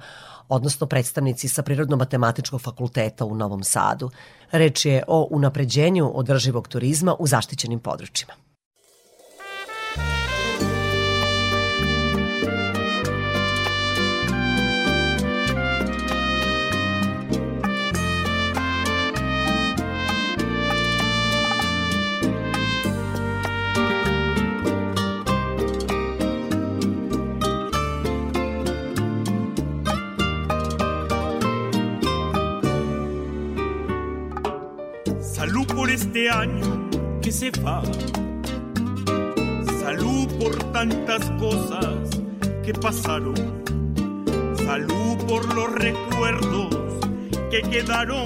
odnosno 0.49 0.87
predstavnici 0.87 1.47
sa 1.47 1.63
Prirodno-matematičkog 1.63 2.61
fakulteta 2.61 3.25
u 3.25 3.35
Novom 3.35 3.63
Sadu. 3.63 4.09
Reč 4.51 4.85
je 4.85 5.03
o 5.07 5.27
unapređenju 5.31 6.11
održivog 6.15 6.67
turizma 6.67 7.15
u 7.19 7.27
zaštićenim 7.27 7.79
područjima. 7.79 8.43
Este 35.94 36.28
año 36.28 36.90
que 37.22 37.32
se 37.32 37.52
va. 37.64 37.84
Salud 39.80 40.28
por 40.40 40.56
tantas 40.72 41.30
cosas 41.40 42.10
que 42.65 42.74
pasaron. 42.74 43.36
Salud 44.65 45.18
por 45.28 45.53
los 45.53 45.72
recuerdos 45.74 46.76
que 47.52 47.61
quedaron. 47.61 48.24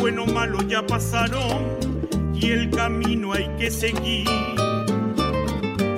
Bueno 0.00 0.24
malo 0.24 0.62
ya 0.62 0.86
pasaron 0.86 1.76
y 2.34 2.50
el 2.50 2.70
camino 2.70 3.34
hay 3.34 3.48
que 3.58 3.70
seguir. 3.70 4.26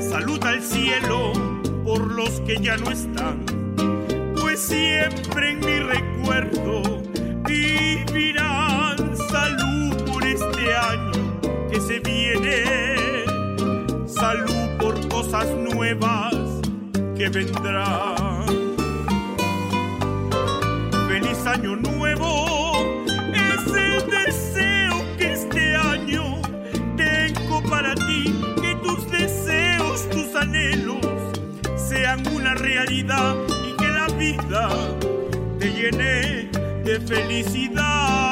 Salud 0.00 0.42
al 0.42 0.60
cielo 0.60 1.32
por 1.84 2.00
los 2.10 2.40
que 2.40 2.58
ya 2.60 2.76
no 2.78 2.90
están. 2.90 3.44
Pues 4.40 4.60
siempre 4.60 5.52
en 5.52 5.60
mi 5.60 5.78
recuerdo 5.78 6.82
vivirán 7.46 9.16
salud 9.30 9.75
Salud 14.18 14.78
por 14.78 15.08
cosas 15.08 15.46
nuevas 15.56 16.34
que 17.18 17.28
vendrán. 17.28 18.46
Feliz 21.06 21.46
año 21.46 21.76
nuevo 21.76 22.76
es 23.34 23.66
el 23.66 24.10
deseo 24.10 25.16
que 25.18 25.32
este 25.34 25.76
año 25.76 26.40
tengo 26.96 27.62
para 27.68 27.94
ti. 27.94 28.34
Que 28.62 28.74
tus 28.76 29.10
deseos, 29.10 30.08
tus 30.08 30.34
anhelos 30.34 31.04
sean 31.76 32.26
una 32.28 32.54
realidad 32.54 33.36
y 33.68 33.76
que 33.76 33.88
la 33.88 34.06
vida 34.16 34.70
te 35.58 35.70
llene 35.72 36.50
de 36.84 37.00
felicidad. 37.00 38.25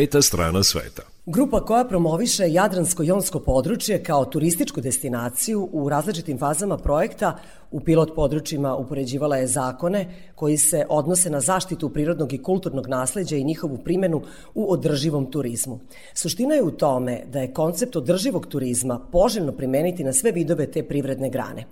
Peta 0.00 0.22
strana 0.22 0.62
sveta. 0.62 1.02
Grupa 1.26 1.64
koja 1.64 1.84
promoviše 1.84 2.42
Jadransko-jonsko 2.48 3.40
područje 3.40 4.02
kao 4.02 4.24
turističku 4.24 4.80
destinaciju 4.80 5.68
u 5.72 5.88
različitim 5.88 6.38
fazama 6.38 6.78
projekta 6.78 7.38
u 7.70 7.80
pilot 7.80 8.14
područjima 8.14 8.76
upoređivala 8.76 9.36
je 9.36 9.46
zakone 9.46 10.06
koji 10.34 10.56
se 10.56 10.86
odnose 10.88 11.30
na 11.30 11.40
zaštitu 11.40 11.88
prirodnog 11.88 12.32
i 12.32 12.42
kulturnog 12.42 12.86
nasleđa 12.86 13.36
i 13.36 13.44
njihovu 13.44 13.78
primenu 13.84 14.22
u 14.54 14.72
održivom 14.72 15.30
turizmu. 15.30 15.80
Suština 16.14 16.54
je 16.54 16.62
u 16.62 16.70
tome 16.70 17.22
da 17.32 17.40
je 17.40 17.52
koncept 17.52 17.96
održivog 17.96 18.46
turizma 18.46 19.00
poželjno 19.12 19.52
primeniti 19.52 20.04
na 20.04 20.12
sve 20.12 20.32
vidove 20.32 20.70
te 20.70 20.82
privredne 20.82 21.30
grane. 21.30 21.64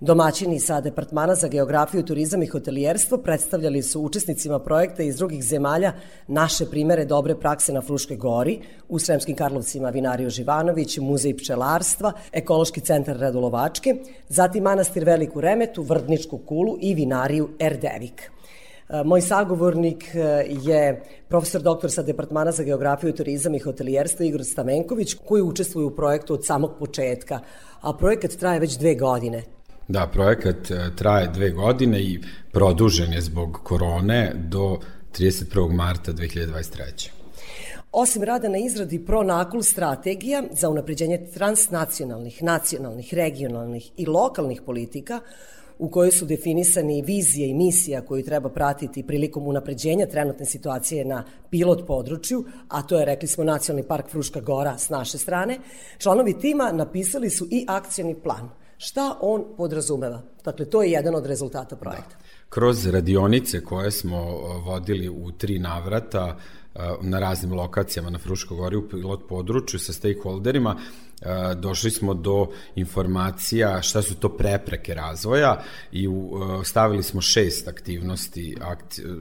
Domaćini 0.00 0.58
sa 0.60 0.80
Departmana 0.80 1.34
za 1.34 1.48
geografiju, 1.48 2.02
turizam 2.02 2.42
i 2.42 2.46
hotelijerstvo 2.46 3.18
predstavljali 3.18 3.82
su 3.82 4.02
učesnicima 4.02 4.58
projekta 4.58 5.02
iz 5.02 5.16
drugih 5.16 5.44
zemalja 5.44 5.92
naše 6.28 6.66
primere 6.70 7.04
dobre 7.04 7.34
prakse 7.34 7.72
na 7.72 7.80
Fruškoj 7.80 8.16
gori, 8.16 8.58
u 8.88 8.98
Sremskim 8.98 9.36
Karlovcima 9.36 9.90
Vinariju 9.90 10.30
Živanović, 10.30 10.98
Muzej 10.98 11.36
pčelarstva, 11.36 12.12
Ekološki 12.32 12.80
centar 12.80 13.16
Radulovačke, 13.16 13.94
zatim 14.28 14.62
manastir 14.62 15.04
Veliku 15.04 15.40
Remetu, 15.40 15.82
Vrdničku 15.82 16.38
kulu 16.38 16.76
i 16.80 16.94
Vinariju 16.94 17.48
Erdevik. 17.58 18.30
E, 18.88 19.02
Moj 19.04 19.20
sagovornik 19.20 20.14
e, 20.14 20.46
je 20.48 21.02
profesor 21.28 21.62
doktor 21.62 21.90
sa 21.90 22.02
Departmana 22.02 22.52
za 22.52 22.62
geografiju, 22.62 23.12
turizam 23.12 23.54
i 23.54 23.58
hotelijerstvo 23.58 24.24
Igor 24.24 24.44
Stamenković, 24.44 25.14
koji 25.24 25.42
učestvuje 25.42 25.86
u 25.86 25.96
projektu 25.96 26.34
od 26.34 26.46
samog 26.46 26.70
početka, 26.78 27.40
a 27.80 27.92
projekat 27.92 28.30
traje 28.30 28.60
već 28.60 28.78
dve 28.78 28.94
godine. 28.94 29.56
Da, 29.88 30.06
projekat 30.12 30.70
e, 30.70 30.90
traje 30.96 31.28
dve 31.28 31.50
godine 31.50 32.02
i 32.02 32.20
produžen 32.52 33.12
je 33.12 33.20
zbog 33.20 33.60
korone 33.62 34.32
do 34.34 34.78
31. 35.18 35.72
marta 35.72 36.12
2023. 36.12 37.10
Osim 37.92 38.22
rada 38.22 38.48
na 38.48 38.58
izradi 38.58 39.04
pro-nakul 39.04 39.62
strategija 39.62 40.42
za 40.50 40.68
unapređenje 40.68 41.26
transnacionalnih, 41.34 42.42
nacionalnih, 42.42 43.14
regionalnih 43.14 43.90
i 43.96 44.06
lokalnih 44.06 44.62
politika, 44.66 45.20
u 45.78 45.88
kojoj 45.88 46.12
su 46.12 46.26
definisani 46.26 47.02
vizije 47.02 47.48
i 47.48 47.54
misija 47.54 48.00
koju 48.00 48.24
treba 48.24 48.48
pratiti 48.48 49.06
prilikom 49.06 49.46
unapređenja 49.46 50.06
trenutne 50.06 50.46
situacije 50.46 51.04
na 51.04 51.24
pilot 51.50 51.86
području, 51.86 52.44
a 52.68 52.82
to 52.82 52.98
je, 52.98 53.04
rekli 53.04 53.28
smo, 53.28 53.44
Nacionalni 53.44 53.88
park 53.88 54.10
Fruška 54.10 54.40
Gora 54.40 54.78
s 54.78 54.88
naše 54.88 55.18
strane, 55.18 55.58
članovi 55.98 56.38
tima 56.38 56.72
napisali 56.72 57.30
su 57.30 57.48
i 57.50 57.64
akcioni 57.68 58.14
plan. 58.14 58.65
Šta 58.78 59.18
on 59.20 59.44
podrazumeva? 59.56 60.22
Dakle, 60.44 60.64
to 60.64 60.82
je 60.82 60.90
jedan 60.90 61.14
od 61.14 61.26
rezultata 61.26 61.76
projekta. 61.76 62.16
Kroz 62.48 62.86
radionice 62.86 63.64
koje 63.64 63.90
smo 63.90 64.16
o, 64.16 64.58
vodili 64.58 65.08
u 65.08 65.32
tri 65.32 65.58
navrata 65.58 66.36
e, 66.74 66.78
na 67.00 67.18
raznim 67.18 67.52
lokacijama 67.52 68.10
na 68.10 68.18
Fruškoj 68.18 68.56
gori 68.56 68.76
u 68.76 68.88
pilot 68.88 69.28
području 69.28 69.80
sa 69.80 69.92
stakeholderima, 69.92 70.76
e, 70.76 71.54
došli 71.54 71.90
smo 71.90 72.14
do 72.14 72.46
informacija 72.74 73.82
šta 73.82 74.02
su 74.02 74.14
to 74.14 74.36
prepreke 74.36 74.94
razvoja 74.94 75.62
i 75.92 76.04
e, 76.04 76.08
stavili 76.64 77.02
smo 77.02 77.20
šest 77.20 77.68
aktivnosti 77.68 78.56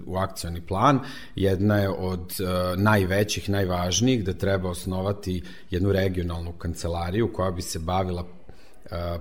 u 0.05 0.17
akcioni 0.17 0.61
plan. 0.61 0.99
Jedna 1.35 1.77
je 1.77 1.89
od 1.89 2.33
najvećih, 2.77 3.49
najvažnijih 3.49 4.25
da 4.25 4.33
treba 4.33 4.69
osnovati 4.69 5.43
jednu 5.69 5.91
regionalnu 5.91 6.51
kancelariju 6.51 7.33
koja 7.33 7.51
bi 7.51 7.61
se 7.61 7.79
bavila 7.79 8.34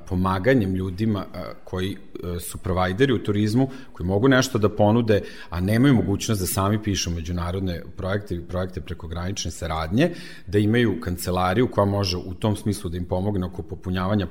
pomaganjem 0.09 0.75
ljudima 0.75 1.25
koji 1.65 1.97
su 2.41 2.59
provajderi 2.59 3.13
u 3.13 3.23
turizmu, 3.23 3.71
koji 3.93 4.07
mogu 4.07 4.29
nešto 4.29 4.59
da 4.59 4.69
ponude, 4.69 5.21
a 5.51 5.61
nemaju 5.61 5.95
mogućnost 5.95 6.41
da 6.41 6.47
sami 6.47 6.83
pišu 6.83 7.11
međunarodne 7.11 7.83
projekte 7.97 8.35
i 8.35 8.41
projekte 8.41 8.81
prekogranične 8.81 9.51
saradnje, 9.51 10.11
da 10.47 10.59
imaju 10.59 11.01
kancelariju 11.01 11.69
koja 11.69 11.85
može 11.85 12.17
u 12.17 12.35
tom 12.35 12.57
smislu 12.57 12.91
da 12.91 12.97
im 12.97 13.05
pomogne 13.05 13.47
oko 13.47 13.63
popunjavanja 13.63 14.27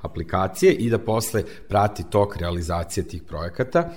aplikacije 0.00 0.72
i 0.72 0.90
da 0.90 0.98
posle 0.98 1.42
prati 1.68 2.04
tok 2.10 2.36
realizacije 2.36 3.08
tih 3.08 3.22
projekata. 3.22 3.90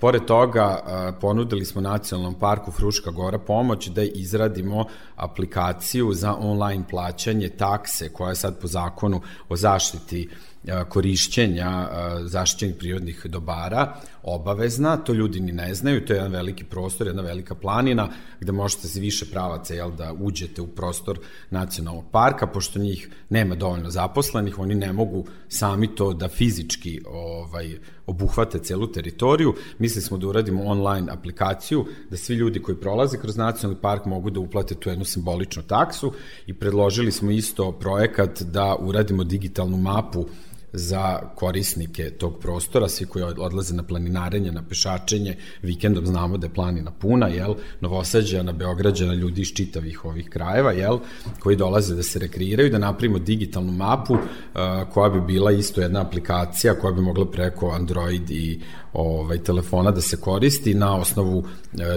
Pored 0.00 0.24
toga, 0.24 0.82
ponudili 1.20 1.64
smo 1.64 1.80
Nacionalnom 1.80 2.34
parku 2.34 2.72
Fruška 2.72 3.10
Gora 3.10 3.38
pomoć 3.38 3.88
da 3.88 4.02
izradimo 4.02 4.84
aplikaciju 5.16 6.12
za 6.12 6.34
online 6.34 6.84
plaćanje 6.90 7.48
takse 7.48 8.08
koja 8.08 8.28
je 8.28 8.34
sad 8.34 8.60
po 8.60 8.66
zakonu 8.66 9.20
o 9.48 9.56
zaštiti 9.56 10.28
korišćenja 10.88 11.88
zaštićenih 12.24 12.76
prirodnih 12.76 13.26
dobara 13.28 13.94
obavezna, 14.22 14.96
to 14.96 15.12
ljudi 15.12 15.40
ni 15.40 15.52
ne 15.52 15.74
znaju, 15.74 16.04
to 16.04 16.12
je 16.12 16.16
jedan 16.16 16.32
veliki 16.32 16.64
prostor, 16.64 17.06
jedna 17.06 17.22
velika 17.22 17.54
planina 17.54 18.08
gde 18.40 18.52
možete 18.52 18.88
se 18.88 19.00
više 19.00 19.26
pravaca 19.26 19.74
jel, 19.74 19.90
da 19.90 20.12
uđete 20.20 20.62
u 20.62 20.66
prostor 20.66 21.18
nacionalnog 21.50 22.04
parka, 22.10 22.46
pošto 22.46 22.78
njih 22.78 23.08
nema 23.30 23.54
dovoljno 23.54 23.90
zaposlenih, 23.90 24.58
oni 24.58 24.74
ne 24.74 24.92
mogu 24.92 25.24
sami 25.48 25.94
to 25.94 26.12
da 26.12 26.28
fizički 26.28 27.00
ovaj, 27.06 27.78
obuhvate 28.06 28.58
celu 28.58 28.86
teritoriju. 28.86 29.54
Mislili 29.78 30.02
smo 30.02 30.18
da 30.18 30.26
uradimo 30.26 30.64
online 30.64 31.12
aplikaciju, 31.12 31.86
da 32.10 32.16
svi 32.16 32.34
ljudi 32.34 32.62
koji 32.62 32.76
prolaze 32.76 33.18
kroz 33.18 33.36
nacionalni 33.36 33.80
park 33.80 34.04
mogu 34.04 34.30
da 34.30 34.40
uplate 34.40 34.74
tu 34.74 34.88
jednu 34.88 35.04
simboličnu 35.04 35.62
taksu 35.62 36.12
i 36.46 36.54
predložili 36.54 37.12
smo 37.12 37.30
isto 37.30 37.72
projekat 37.72 38.42
da 38.42 38.76
uradimo 38.80 39.24
digitalnu 39.24 39.76
mapu 39.76 40.26
za 40.72 41.18
korisnike 41.34 42.10
tog 42.10 42.38
prostora, 42.38 42.88
svi 42.88 43.06
koji 43.06 43.24
odlaze 43.24 43.74
na 43.74 43.82
planinarenje, 43.82 44.52
na 44.52 44.62
pešačenje, 44.62 45.36
vikendom 45.62 46.06
znamo 46.06 46.38
da 46.38 46.46
je 46.46 46.54
planina 46.54 46.90
puna, 46.90 47.26
jel, 47.26 47.54
Novosađana, 47.80 48.52
Beograđana, 48.52 49.14
ljudi 49.14 49.42
iz 49.42 49.52
čitavih 49.54 50.04
ovih 50.04 50.28
krajeva, 50.28 50.72
jel, 50.72 50.98
koji 51.40 51.56
dolaze 51.56 51.94
da 51.94 52.02
se 52.02 52.18
rekreiraju, 52.18 52.70
da 52.70 52.78
napravimo 52.78 53.18
digitalnu 53.18 53.72
mapu 53.72 54.14
uh, 54.14 54.20
koja 54.92 55.10
bi 55.10 55.20
bila 55.20 55.52
isto 55.52 55.80
jedna 55.80 56.00
aplikacija 56.00 56.74
koja 56.74 56.92
bi 56.92 57.00
mogla 57.00 57.30
preko 57.30 57.70
Android 57.70 58.30
i 58.30 58.60
ovaj, 58.92 59.38
telefona 59.38 59.90
da 59.90 60.00
se 60.00 60.16
koristi 60.16 60.74
na 60.74 60.96
osnovu 60.96 61.38
uh, 61.38 61.44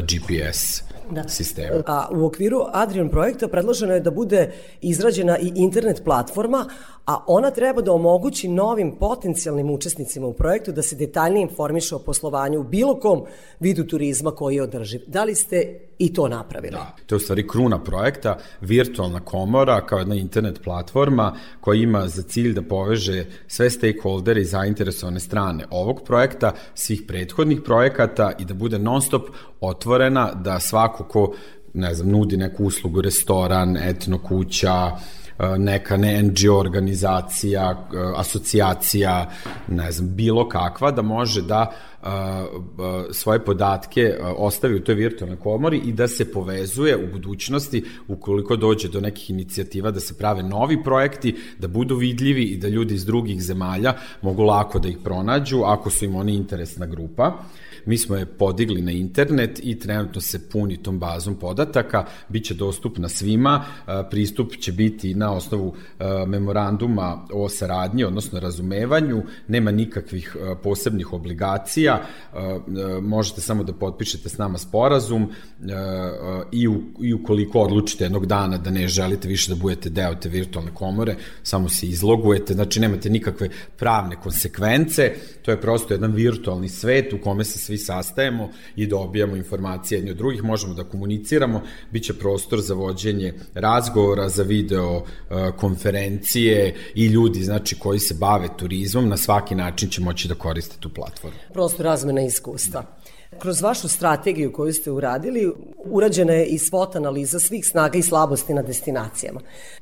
GPS 0.02 0.84
da. 1.12 1.28
sistema. 1.28 1.84
A 1.88 2.08
u 2.12 2.26
okviru 2.26 2.60
Adrian 2.72 3.10
projekta 3.10 3.48
predloženo 3.48 3.94
je 3.94 4.00
da 4.00 4.12
bude 4.12 4.52
izrađena 4.82 5.38
i 5.38 5.52
internet 5.56 6.02
platforma, 6.06 6.66
a 7.06 7.24
ona 7.28 7.52
treba 7.52 7.82
da 7.82 7.94
omogući 7.94 8.48
novim 8.48 8.96
potencijalnim 9.00 9.70
učesnicima 9.70 10.28
u 10.28 10.34
projektu 10.34 10.72
da 10.72 10.82
se 10.82 10.96
detaljnije 10.96 11.42
informiše 11.42 11.96
o 11.96 12.00
poslovanju 12.00 12.60
u 12.60 12.64
bilo 12.64 13.00
kom 13.00 13.24
vidu 13.60 13.84
turizma 13.84 14.32
koji 14.32 14.56
je 14.56 14.64
održiv. 14.64 15.02
Da 15.08 15.24
li 15.24 15.36
ste 15.36 15.80
i 16.00 16.14
to 16.14 16.28
napravili? 16.28 16.72
Da, 16.72 16.96
to 17.06 17.16
je 17.16 17.18
u 17.18 17.20
stvari 17.20 17.48
kruna 17.48 17.84
projekta, 17.84 18.38
virtualna 18.62 19.20
komora 19.20 19.86
kao 19.86 20.00
jedna 20.00 20.16
internet 20.16 20.62
platforma 20.64 21.36
koja 21.62 21.82
ima 21.82 22.08
za 22.08 22.22
cilj 22.22 22.54
da 22.54 22.62
poveže 22.62 23.26
sve 23.48 23.70
stakeholdere 23.70 24.42
i 24.42 24.46
zainteresovane 24.46 25.20
strane 25.20 25.66
ovog 25.70 26.02
projekta, 26.06 26.54
svih 26.74 27.02
prethodnih 27.08 27.62
projekata 27.66 28.32
i 28.40 28.46
da 28.46 28.54
bude 28.54 28.80
non 28.80 29.02
stop 29.02 29.30
otvorena 29.62 30.34
da 30.34 30.60
svako 30.60 31.04
ko 31.04 31.34
ne 31.74 31.94
znam, 31.94 32.10
nudi 32.10 32.38
neku 32.38 32.66
uslugu, 32.66 33.02
restoran, 33.02 33.78
etno 33.78 34.18
kuća, 34.18 34.92
neka 35.58 35.98
ne 35.98 36.24
NGO 36.24 36.58
organizacija, 36.60 37.88
e, 37.94 37.98
asocijacija, 38.16 39.30
ne 39.68 39.92
znam, 39.92 40.16
bilo 40.16 40.50
kakva, 40.50 40.92
da 40.92 41.02
može 41.02 41.42
da 41.42 41.72
e, 41.72 42.08
svoje 43.12 43.46
podatke 43.46 44.18
ostavi 44.38 44.76
u 44.76 44.84
toj 44.84 44.96
virtualnoj 44.96 45.40
komori 45.40 45.78
i 45.78 45.94
da 45.94 46.08
se 46.08 46.32
povezuje 46.32 46.98
u 46.98 47.12
budućnosti 47.12 47.84
ukoliko 48.08 48.56
dođe 48.56 48.88
do 48.90 49.02
nekih 49.02 49.30
inicijativa 49.30 49.92
da 49.92 50.00
se 50.00 50.18
prave 50.18 50.44
novi 50.44 50.84
projekti, 50.84 51.36
da 51.60 51.68
budu 51.68 51.96
vidljivi 51.96 52.44
i 52.44 52.58
da 52.58 52.68
ljudi 52.68 52.94
iz 52.94 53.06
drugih 53.06 53.42
zemalja 53.42 53.94
mogu 54.22 54.44
lako 54.44 54.80
da 54.80 54.90
ih 54.90 54.98
pronađu 55.04 55.64
ako 55.66 55.90
su 55.90 56.06
im 56.06 56.16
oni 56.16 56.36
interesna 56.36 56.86
grupa. 56.86 57.34
Mi 57.86 57.98
smo 57.98 58.16
je 58.16 58.26
podigli 58.26 58.82
na 58.82 58.92
internet 58.92 59.60
i 59.64 59.80
trenutno 59.80 60.22
se 60.22 60.50
puni 60.50 60.84
tom 60.84 61.00
bazom 61.00 61.36
podataka, 61.36 62.06
bit 62.30 62.46
će 62.46 62.54
dostupna 62.54 63.10
svima, 63.10 63.66
pristup 64.10 64.56
će 64.60 64.72
biti 64.72 65.16
na 65.16 65.34
osnovu 65.34 65.76
memoranduma 66.28 67.28
o 67.34 67.50
saradnji, 67.50 68.04
odnosno 68.04 68.40
razumevanju, 68.40 69.24
nema 69.48 69.72
nikakvih 69.72 70.36
posebnih 70.64 71.14
obligacija, 71.14 72.02
možete 73.02 73.42
samo 73.42 73.64
da 73.64 73.74
potpišete 73.74 74.30
s 74.30 74.38
nama 74.38 74.58
sporazum 74.58 75.30
i, 76.52 76.68
i 77.02 77.14
ukoliko 77.14 77.60
odlučite 77.60 78.04
jednog 78.04 78.26
dana 78.26 78.58
da 78.58 78.72
ne 78.72 78.88
želite 78.88 79.28
više 79.28 79.54
da 79.54 79.62
budete 79.62 79.90
deo 79.90 80.16
te 80.16 80.30
virtualne 80.30 80.72
komore, 80.74 81.16
samo 81.44 81.70
se 81.70 81.88
izlogujete, 81.88 82.54
znači 82.54 82.80
nemate 82.80 83.10
nikakve 83.10 83.50
pravne 83.78 84.16
konsekvence, 84.16 85.14
to 85.42 85.52
je 85.52 85.62
prosto 85.62 85.94
jedan 85.94 86.12
virtualni 86.12 86.70
svet 86.70 87.14
u 87.14 87.18
kome 87.22 87.44
se 87.44 87.60
svi 87.60 87.73
sastajemo 87.78 88.50
i 88.76 88.88
dobijamo 88.88 89.36
informacije 89.36 89.98
jedni 89.98 90.12
od 90.12 90.18
drugih, 90.18 90.44
možemo 90.44 90.74
da 90.74 90.84
komuniciramo, 90.84 91.62
bit 91.92 92.04
će 92.04 92.14
prostor 92.14 92.62
za 92.62 92.74
vođenje 92.74 93.34
razgovora, 93.54 94.30
za 94.30 94.44
video 94.44 94.96
uh, 94.98 95.04
konferencije 95.58 96.76
i 96.96 97.06
ljudi 97.06 97.44
znači 97.44 97.80
koji 97.80 98.00
se 98.00 98.14
bave 98.14 98.48
turizmom 98.58 99.10
na 99.10 99.18
svaki 99.18 99.56
način 99.56 99.90
će 99.90 100.02
moći 100.02 100.28
da 100.28 100.36
koriste 100.36 100.76
tu 100.80 100.90
platformu. 100.90 101.38
Prostor 101.54 101.86
razmena 101.86 102.22
iskustva. 102.22 102.82
Da. 102.82 103.40
Kroz 103.40 103.62
vašu 103.62 103.88
strategiju 103.88 104.54
koju 104.54 104.74
ste 104.74 104.92
uradili, 104.92 105.52
urađena 105.78 106.34
je 106.34 106.46
i 106.46 106.58
SWOT 106.58 106.98
analiza 106.98 107.40
svih 107.40 107.66
snaga 107.66 107.98
i 107.98 108.02
slabosti 108.02 108.54
na 108.54 108.62
destinacijama. 108.62 109.40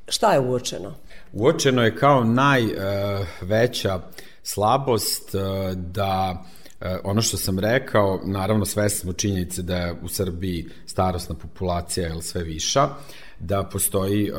Šta 0.08 0.34
je 0.34 0.40
uočeno? 0.40 0.96
Uočeno 1.34 1.84
je 1.84 1.96
kao 1.96 2.24
najveća 2.24 3.96
uh, 3.96 4.02
slabost 4.44 5.36
uh, 5.36 5.42
da 5.76 6.44
E, 6.61 6.61
ono 7.03 7.22
što 7.22 7.38
sam 7.38 7.60
rekao, 7.60 8.22
naravno 8.26 8.66
sve 8.66 8.90
smo 8.90 9.14
činjenice 9.14 9.62
da 9.62 9.78
je 9.78 9.95
u 10.03 10.08
Srbiji 10.08 10.68
starostna 10.86 11.36
populacija 11.36 12.08
je 12.08 12.22
sve 12.22 12.44
viša, 12.44 12.90
da 13.44 13.64
postoji 13.64 14.32
uh, 14.32 14.38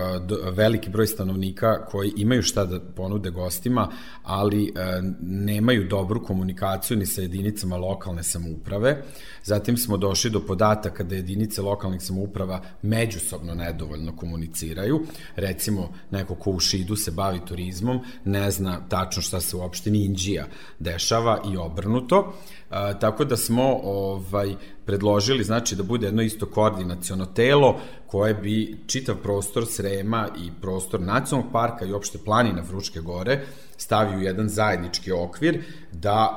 veliki 0.52 0.90
broj 0.90 1.06
stanovnika 1.06 1.84
koji 1.84 2.12
imaju 2.16 2.42
šta 2.42 2.64
da 2.64 2.80
ponude 2.80 3.30
gostima, 3.30 3.88
ali 4.22 4.62
uh, 4.62 5.04
nemaju 5.20 5.88
dobru 5.88 6.22
komunikaciju 6.22 6.96
ni 6.96 7.06
sa 7.06 7.22
jedinicama 7.22 7.76
lokalne 7.76 8.22
samouprave. 8.22 9.02
Zatim 9.44 9.76
smo 9.76 9.96
došli 9.96 10.30
do 10.30 10.40
podataka 10.46 11.04
da 11.04 11.14
jedinice 11.14 11.62
lokalnih 11.62 12.02
samouprava 12.02 12.62
međusobno 12.82 13.54
nedovoljno 13.54 14.16
komuniciraju. 14.16 15.00
Recimo, 15.36 15.92
neko 16.10 16.34
ko 16.34 16.50
u 16.50 16.60
Šidu 16.60 16.96
se 16.96 17.10
bavi 17.10 17.40
turizmom, 17.46 18.00
ne 18.24 18.50
zna 18.50 18.88
tačno 18.88 19.22
šta 19.22 19.40
se 19.40 19.56
u 19.56 19.60
opštini 19.60 20.04
Inđija 20.04 20.46
dešava 20.78 21.42
i 21.52 21.56
obrnuto. 21.56 22.34
A, 22.72 22.94
tako 22.94 23.24
da 23.24 23.36
smo 23.36 23.80
ovaj 23.84 24.54
predložili 24.86 25.44
znači 25.44 25.76
da 25.76 25.82
bude 25.82 26.06
jedno 26.06 26.22
isto 26.22 26.46
koordinaciono 26.46 27.26
telo 27.26 27.76
koje 28.06 28.34
bi 28.34 28.78
čitav 28.86 29.16
prostor 29.16 29.66
Srema 29.66 30.28
i 30.44 30.50
prostor 30.60 31.00
nacionalnog 31.00 31.52
parka 31.52 31.84
i 31.84 31.92
opšte 31.92 32.18
planina 32.18 32.64
Fručke 32.64 33.00
gore 33.00 33.44
stavi 33.82 34.16
u 34.16 34.22
jedan 34.22 34.48
zajednički 34.48 35.12
okvir 35.12 35.64
da 35.92 36.36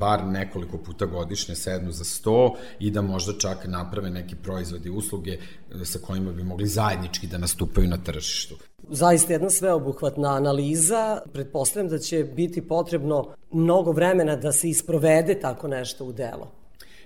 bar 0.00 0.24
nekoliko 0.24 0.78
puta 0.78 1.06
godišnje 1.06 1.54
sednu 1.54 1.92
za 1.92 2.04
sto 2.04 2.54
i 2.78 2.90
da 2.90 3.02
možda 3.02 3.32
čak 3.38 3.66
naprave 3.66 4.10
neki 4.10 4.36
proizvodi 4.36 4.88
i 4.88 4.92
usluge 4.92 5.38
sa 5.84 5.98
kojima 5.98 6.32
bi 6.32 6.44
mogli 6.44 6.66
zajednički 6.66 7.26
da 7.26 7.38
nastupaju 7.38 7.88
na 7.88 7.96
tržištu. 7.96 8.54
Zaista 8.90 9.32
jedna 9.32 9.50
sveobuhvatna 9.50 10.36
analiza. 10.36 11.20
Pretpostavljam 11.32 11.90
da 11.90 11.98
će 11.98 12.24
biti 12.24 12.68
potrebno 12.68 13.28
mnogo 13.52 13.92
vremena 13.92 14.36
da 14.36 14.52
se 14.52 14.68
isprovede 14.68 15.40
tako 15.40 15.68
nešto 15.68 16.04
u 16.04 16.12
delo. 16.12 16.61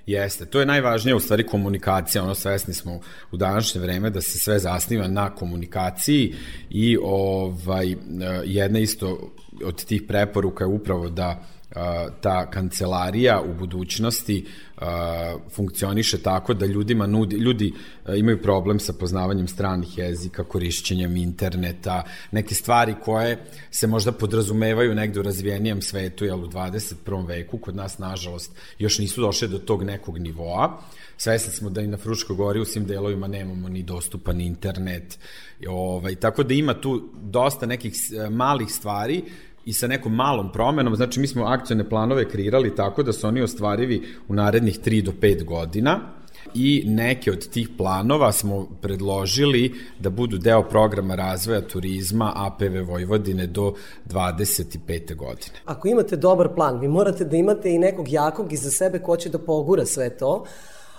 Jeste, 0.06 0.46
to 0.46 0.60
je 0.60 0.66
najvažnije 0.66 1.14
u 1.14 1.20
stvari 1.20 1.46
komunikacija, 1.46 2.22
ono 2.22 2.34
svesni 2.34 2.74
smo 2.74 3.00
u 3.32 3.36
današnje 3.36 3.80
vreme 3.80 4.10
da 4.10 4.20
se 4.20 4.38
sve 4.38 4.58
zasniva 4.58 5.08
na 5.08 5.34
komunikaciji 5.34 6.34
i 6.70 6.96
ovaj 7.02 7.94
jedna 8.44 8.78
isto 8.78 9.32
od 9.64 9.84
tih 9.84 10.02
preporuka 10.08 10.64
je 10.64 10.68
upravo 10.68 11.08
da 11.08 11.42
ta 12.20 12.50
kancelarija 12.50 13.40
u 13.40 13.54
budućnosti 13.54 14.46
funkcioniše 15.50 16.18
tako 16.18 16.54
da 16.54 16.66
ljudima 16.66 17.06
nudi, 17.06 17.36
ljudi 17.36 17.72
imaju 18.16 18.42
problem 18.42 18.80
sa 18.80 18.92
poznavanjem 18.92 19.48
stranih 19.48 19.98
jezika, 19.98 20.44
korišćenjem 20.44 21.16
interneta, 21.16 22.02
neke 22.30 22.54
stvari 22.54 22.94
koje 23.04 23.44
se 23.70 23.86
možda 23.86 24.12
podrazumevaju 24.12 24.94
negde 24.94 25.20
u 25.20 25.22
razvijenijem 25.22 25.82
svetu, 25.82 26.24
jel 26.24 26.44
u 26.44 26.48
21. 26.48 27.26
veku, 27.26 27.58
kod 27.58 27.76
nas 27.76 27.98
nažalost 27.98 28.52
još 28.78 28.98
nisu 28.98 29.20
došle 29.20 29.48
do 29.48 29.58
tog 29.58 29.82
nekog 29.82 30.18
nivoa. 30.18 30.80
Svesni 31.16 31.52
smo 31.52 31.70
da 31.70 31.80
i 31.80 31.86
na 31.86 31.96
Fruškoj 31.96 32.36
gori 32.36 32.60
u 32.60 32.64
svim 32.64 32.86
delovima 32.86 33.26
nemamo 33.26 33.68
ni 33.68 33.82
dostupan 33.82 34.40
internet, 34.40 35.18
ovaj, 35.68 36.14
tako 36.14 36.42
da 36.42 36.54
ima 36.54 36.80
tu 36.80 37.08
dosta 37.22 37.66
nekih 37.66 37.94
malih 38.30 38.68
stvari 38.68 39.22
i 39.66 39.72
sa 39.72 39.86
nekom 39.86 40.14
malom 40.14 40.52
promenom, 40.52 40.96
znači 40.96 41.20
mi 41.20 41.26
smo 41.26 41.44
akcijone 41.44 41.88
planove 41.88 42.28
kreirali 42.28 42.74
tako 42.74 43.02
da 43.02 43.12
su 43.12 43.26
oni 43.26 43.42
ostvarivi 43.42 44.02
u 44.28 44.34
narednih 44.34 44.80
3 44.80 45.02
do 45.02 45.12
5 45.20 45.44
godina 45.44 46.00
i 46.54 46.82
neke 46.86 47.32
od 47.32 47.48
tih 47.48 47.68
planova 47.76 48.32
smo 48.32 48.66
predložili 48.80 49.74
da 50.00 50.10
budu 50.10 50.38
deo 50.38 50.62
programa 50.62 51.14
razvoja 51.14 51.60
turizma 51.60 52.32
APV 52.36 52.90
Vojvodine 52.90 53.46
do 53.46 53.74
25. 54.06 55.16
godine. 55.16 55.58
Ako 55.64 55.88
imate 55.88 56.16
dobar 56.16 56.54
plan, 56.54 56.80
vi 56.80 56.88
morate 56.88 57.24
da 57.24 57.36
imate 57.36 57.74
i 57.74 57.78
nekog 57.78 58.08
jakog 58.08 58.52
iza 58.52 58.70
sebe 58.70 58.98
ko 58.98 59.16
će 59.16 59.28
da 59.28 59.38
pogura 59.38 59.86
sve 59.86 60.16
to, 60.16 60.44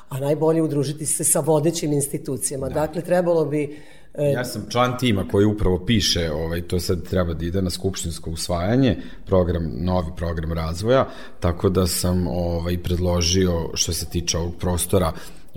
a 0.09 0.19
najbolje 0.19 0.61
udružiti 0.61 1.05
se 1.05 1.23
sa 1.23 1.39
vodećim 1.39 1.93
institucijama. 1.93 2.69
Da. 2.69 2.73
Dakle, 2.73 3.01
trebalo 3.01 3.45
bi 3.45 3.79
ja 4.17 4.45
sam 4.45 4.65
član 4.69 4.97
tima 4.97 5.27
koji 5.31 5.45
upravo 5.45 5.85
piše, 5.85 6.31
ovaj, 6.31 6.61
to 6.61 6.79
sad 6.79 7.03
treba 7.03 7.33
da 7.33 7.45
ide 7.45 7.61
na 7.61 7.69
skupštinsko 7.69 8.29
usvajanje, 8.29 8.97
program, 9.25 9.71
novi 9.77 10.11
program 10.15 10.53
razvoja, 10.53 11.07
tako 11.39 11.69
da 11.69 11.87
sam 11.87 12.27
ovaj, 12.27 12.77
predložio 12.83 13.69
što 13.73 13.93
se 13.93 14.05
tiče 14.09 14.37
ovog 14.37 14.55
prostora 14.59 15.11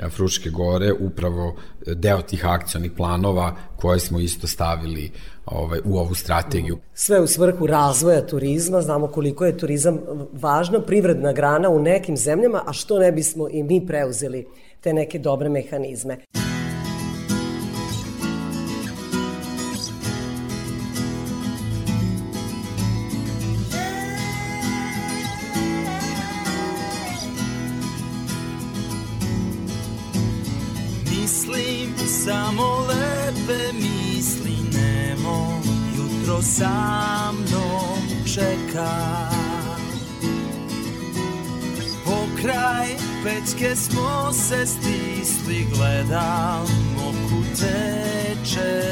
Fruške 0.08 0.50
gore, 0.50 0.92
upravo 0.92 1.54
deo 1.86 2.22
tih 2.22 2.46
akcionih 2.46 2.92
planova 2.96 3.56
koje 3.76 4.00
smo 4.00 4.20
isto 4.20 4.46
stavili 4.46 5.10
ovaj, 5.46 5.80
u 5.84 5.98
ovu 5.98 6.14
strategiju. 6.14 6.78
Sve 6.94 7.20
u 7.20 7.26
svrhu 7.26 7.66
razvoja 7.66 8.26
turizma, 8.26 8.80
znamo 8.80 9.06
koliko 9.06 9.46
je 9.46 9.58
turizam 9.58 9.98
važna 10.32 10.80
privredna 10.80 11.32
grana 11.32 11.68
u 11.68 11.82
nekim 11.82 12.16
zemljama, 12.16 12.62
a 12.66 12.72
što 12.72 12.98
ne 12.98 13.12
bismo 13.12 13.48
i 13.48 13.62
mi 13.62 13.86
preuzeli 13.86 14.46
te 14.80 14.92
neke 14.92 15.18
dobre 15.18 15.48
mehanizme. 15.48 16.18
Sa 36.42 37.32
mnom 37.32 38.24
čeka 38.34 39.30
Pokraj 42.04 42.88
pećke 43.24 43.76
smo 43.76 44.32
se 44.32 44.66
stisli 44.66 45.66
gledamo 45.74 47.12
ku 47.28 47.42
teče 47.60 48.82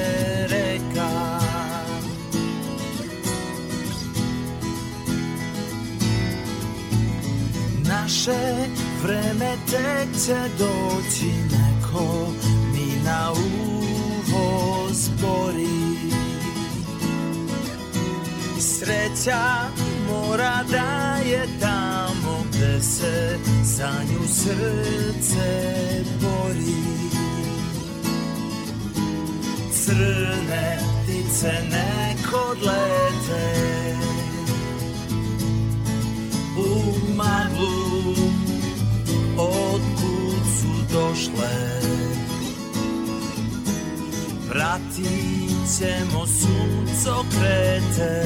reka 0.48 1.40
Naše 7.88 8.68
vreme 9.02 9.56
tek 9.70 10.24
će 10.26 10.38
doći 10.58 11.32
neko 11.50 12.28
mi 12.72 13.04
na 13.04 13.32
uvo 13.32 14.88
zbori 14.92 16.27
Sreća 18.60 19.70
mora 20.08 20.64
da 20.70 21.16
je 21.28 21.46
tamo 21.60 22.44
gde 22.48 22.82
se 22.82 23.38
za 23.62 23.90
nju 24.10 24.28
srce 24.28 25.74
bori. 26.20 27.08
Crne 29.72 30.78
ptice 31.04 31.52
nekod 31.70 32.58
lete 32.62 33.96
u 36.56 36.92
maglu 37.16 38.14
Otkud 39.38 40.42
su 40.60 40.94
došle 40.94 41.78
Vratit 44.48 45.78
ćemo 45.78 46.26
sunco 46.26 47.24
krete. 47.30 48.24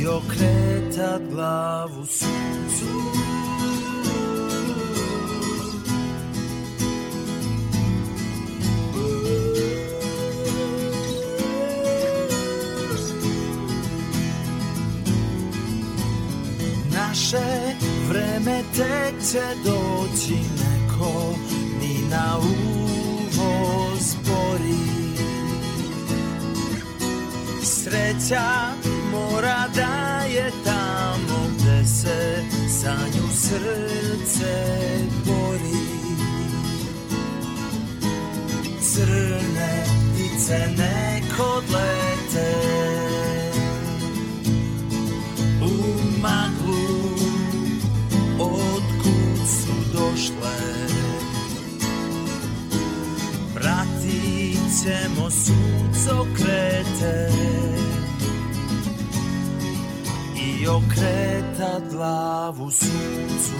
I 0.00 0.06
okretat 0.06 1.22
glavu 1.30 2.06
suncu. 2.06 2.92
Naše 16.94 17.74
vreme 18.08 18.62
tek 18.76 19.14
će 19.32 19.42
doći 19.64 20.34
neko 20.34 21.34
mi 21.80 22.08
na 22.10 22.38
zbori 24.00 24.92
Sreća 27.62 28.72
mora 29.12 29.68
da 29.74 30.24
je 30.26 30.50
tamo 30.64 31.46
gde 31.54 31.84
se 31.86 32.42
za 32.68 32.96
nju 33.14 33.28
srce 33.34 34.64
bori. 35.26 35.62
Crne 38.80 39.84
ptice 40.14 40.68
nekod 40.78 41.64
lete. 41.72 42.52
U 45.62 45.72
maglu 46.20 46.51
ćemo 54.82 55.30
sunco 55.30 56.26
krete. 56.36 57.28
I 60.36 60.66
okretat 60.66 61.82
glavu 61.90 62.70
suncu 62.70 63.56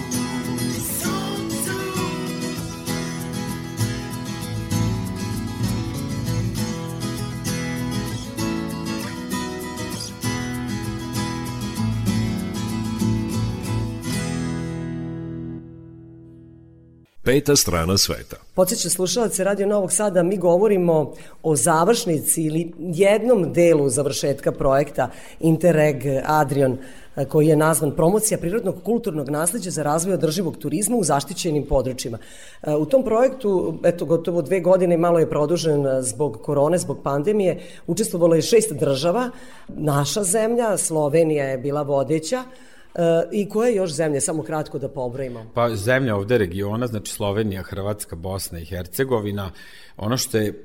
Peta 17.32 17.56
strana 17.56 17.98
sveta. 17.98 18.36
Podseća 18.54 18.88
slušalce 18.88 19.44
Radio 19.44 19.66
Novog 19.66 19.92
Sada, 19.92 20.22
mi 20.22 20.36
govorimo 20.36 21.14
o 21.42 21.56
završnici 21.56 22.42
ili 22.42 22.72
jednom 22.78 23.52
delu 23.52 23.88
završetka 23.88 24.52
projekta 24.52 25.10
Interreg 25.40 25.96
Adrion, 26.24 26.78
koji 27.28 27.46
je 27.46 27.56
nazvan 27.56 27.90
Promocija 27.96 28.38
prirodnog 28.38 28.82
kulturnog 28.84 29.30
nasleđa 29.30 29.70
za 29.70 29.82
razvoj 29.82 30.14
održivog 30.14 30.56
turizma 30.56 30.96
u 30.96 31.04
zaštićenim 31.04 31.66
područjima. 31.66 32.18
U 32.78 32.86
tom 32.86 33.04
projektu, 33.04 33.78
eto, 33.84 34.04
gotovo 34.04 34.42
dve 34.42 34.60
godine 34.60 34.96
malo 34.96 35.18
je 35.18 35.30
produžen 35.30 35.86
zbog 36.00 36.38
korone, 36.42 36.78
zbog 36.78 36.98
pandemije, 37.02 37.60
učestvovalo 37.86 38.34
je 38.34 38.42
šest 38.42 38.72
država, 38.72 39.30
naša 39.68 40.22
zemlja, 40.24 40.76
Slovenija 40.76 41.44
je 41.44 41.58
bila 41.58 41.82
vodeća, 41.82 42.42
I 43.32 43.48
koje 43.48 43.74
još 43.74 43.92
zemlje, 43.92 44.20
samo 44.20 44.42
kratko 44.42 44.78
da 44.78 44.88
pobrojimo? 44.88 45.46
Pa 45.54 45.76
zemlja 45.76 46.16
ovde 46.16 46.38
regiona, 46.38 46.86
znači 46.86 47.12
Slovenija, 47.12 47.62
Hrvatska, 47.62 48.16
Bosna 48.16 48.58
i 48.58 48.64
Hercegovina, 48.64 49.50
ono 49.96 50.16
što 50.16 50.38
je 50.38 50.64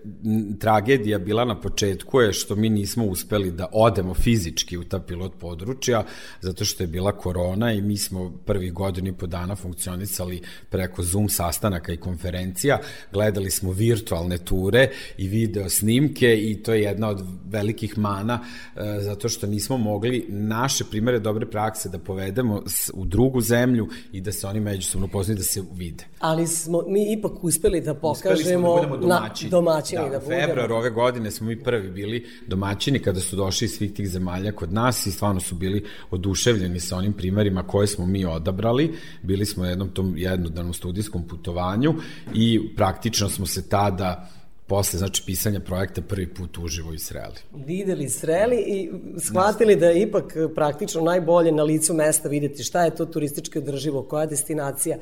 tragedija 0.60 1.20
bila 1.20 1.46
na 1.46 1.62
početku 1.62 2.22
je 2.22 2.34
što 2.34 2.56
mi 2.56 2.70
nismo 2.70 3.06
uspeli 3.06 3.52
da 3.52 3.68
odemo 3.72 4.14
fizički 4.14 4.78
u 4.78 4.84
ta 4.84 5.00
pilot 5.00 5.34
područja, 5.40 6.04
zato 6.42 6.66
što 6.66 6.84
je 6.84 6.88
bila 6.88 7.12
korona 7.12 7.74
i 7.74 7.82
mi 7.82 7.98
smo 7.98 8.34
prvih 8.46 8.74
godinu 8.74 9.08
i 9.08 9.14
po 9.14 9.28
dana 9.28 9.56
funkcionisali 9.56 10.42
preko 10.70 11.04
Zoom 11.04 11.30
sastanaka 11.30 11.94
i 11.94 11.98
konferencija, 11.98 12.80
gledali 13.14 13.52
smo 13.52 13.72
virtualne 13.72 14.38
ture 14.38 14.90
i 15.18 15.28
video 15.28 15.70
snimke 15.70 16.38
i 16.38 16.64
to 16.64 16.74
je 16.74 16.82
jedna 16.82 17.10
od 17.10 17.24
velikih 17.46 17.98
mana, 17.98 18.40
e, 18.76 19.00
zato 19.02 19.30
što 19.30 19.48
nismo 19.48 19.78
mogli 19.78 20.26
naše 20.30 20.84
primere 20.84 21.20
dobre 21.20 21.46
prakse 21.46 21.90
da 21.90 22.00
povedemo 22.00 22.64
u 22.94 23.06
drugu 23.06 23.42
zemlju 23.42 23.88
i 24.12 24.22
da 24.22 24.32
se 24.32 24.48
oni 24.48 24.60
međusobno 24.60 25.08
poznaju 25.08 25.38
da 25.38 25.44
se 25.44 25.64
vide. 25.74 26.04
Ali 26.20 26.48
smo 26.48 26.84
mi 26.88 27.14
ipak 27.14 27.44
uspeli 27.44 27.82
da 27.82 27.94
pokažemo 27.94 28.34
uspeli 28.34 28.60
smo 28.60 28.82
da 28.82 28.88
budemo 28.88 29.17
domaćini. 29.20 29.52
Domaćini 29.52 30.04
da, 30.04 30.10
da 30.10 30.20
budemo. 30.20 30.48
februar 30.48 30.72
ove 30.72 30.90
godine 30.90 31.32
smo 31.32 31.48
mi 31.48 31.64
prvi 31.64 31.90
bili 31.90 32.26
domaćini 32.48 33.00
kada 33.00 33.20
su 33.20 33.36
došli 33.36 33.66
iz 33.66 33.72
svih 33.72 33.94
tih 33.94 34.10
zemalja 34.10 34.52
kod 34.52 34.74
nas 34.74 35.06
i 35.06 35.12
stvarno 35.12 35.40
su 35.40 35.56
bili 35.56 35.86
oduševljeni 36.12 36.80
sa 36.80 36.98
onim 36.98 37.14
primerima 37.14 37.64
koje 37.64 37.88
smo 37.88 38.06
mi 38.06 38.26
odabrali. 38.26 38.94
Bili 39.22 39.46
smo 39.46 39.64
na 39.64 39.70
jednom 39.70 39.90
tom 39.90 40.18
jednodanom 40.18 40.74
studijskom 40.74 41.28
putovanju 41.28 41.94
i 42.34 42.76
praktično 42.76 43.30
smo 43.30 43.46
se 43.46 43.70
tada 43.70 44.30
posle 44.68 45.00
znači 45.00 45.24
pisanja 45.26 45.60
projekta 45.60 46.02
prvi 46.02 46.28
put 46.28 46.58
uživo 46.58 46.94
i 46.94 47.00
sreli. 47.00 47.36
Videli, 47.66 48.10
sreli 48.10 48.58
i 48.68 48.92
shvatili 49.20 49.76
da 49.76 49.86
je 49.86 50.02
ipak 50.02 50.34
praktično 50.56 51.02
najbolje 51.02 51.52
na 51.52 51.64
licu 51.64 51.94
mesta 51.94 52.30
videti 52.30 52.64
šta 52.64 52.86
je 52.86 52.96
to 52.96 53.06
turistički 53.06 53.60
održivo, 53.60 54.04
koja 54.04 54.22
je 54.22 54.28
destinacija 54.28 54.98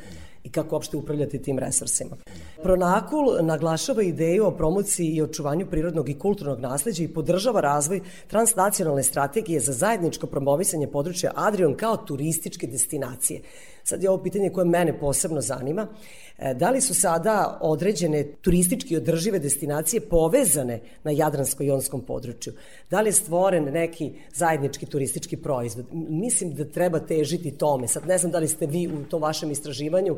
i 0.46 0.50
kako 0.50 0.76
opšte 0.76 0.98
upravljati 0.98 1.42
tim 1.42 1.60
resursima. 1.60 2.18
Pronakul 2.64 3.26
naglašava 3.42 4.04
ideju 4.04 4.46
o 4.46 4.52
promociji 4.52 5.08
i 5.08 5.22
očuvanju 5.22 5.66
prirodnog 5.66 6.10
i 6.10 6.20
kulturnog 6.20 6.60
nasleđa 6.60 7.04
i 7.04 7.08
podržava 7.08 7.62
razvoj 7.62 8.02
transnacionalne 8.28 9.04
strategije 9.04 9.60
za 9.60 9.74
zajedničko 9.74 10.28
promovisanje 10.28 10.88
područja 10.88 11.32
Adrion 11.36 11.76
kao 11.76 11.98
turističke 11.98 12.68
destinacije. 12.68 13.42
Sad 13.84 14.04
je 14.04 14.10
ovo 14.10 14.24
pitanje 14.24 14.50
koje 14.50 14.66
mene 14.66 15.00
posebno 15.00 15.42
zanima. 15.42 15.88
E, 16.38 16.54
da 16.54 16.70
li 16.70 16.82
su 16.82 16.94
sada 16.94 17.58
određene 17.62 18.24
turistički 18.42 18.98
održive 18.98 19.40
destinacije 19.40 20.02
povezane 20.02 20.80
na 21.04 21.12
Jadransko-jonskom 21.12 22.02
području? 22.02 22.54
Da 22.90 23.02
li 23.02 23.08
je 23.08 23.14
stvoren 23.14 23.64
neki 23.64 24.14
zajednički 24.34 24.86
turistički 24.86 25.38
proizvod? 25.38 25.86
Mislim 26.10 26.54
da 26.54 26.66
treba 26.66 27.00
težiti 27.00 27.52
tome. 27.52 27.88
Sad 27.88 28.08
ne 28.08 28.18
znam 28.18 28.32
da 28.32 28.40
li 28.40 28.48
ste 28.48 28.66
vi 28.66 28.88
u 28.88 29.04
tom 29.10 29.22
vašem 29.22 29.52
istraživanju 29.52 30.18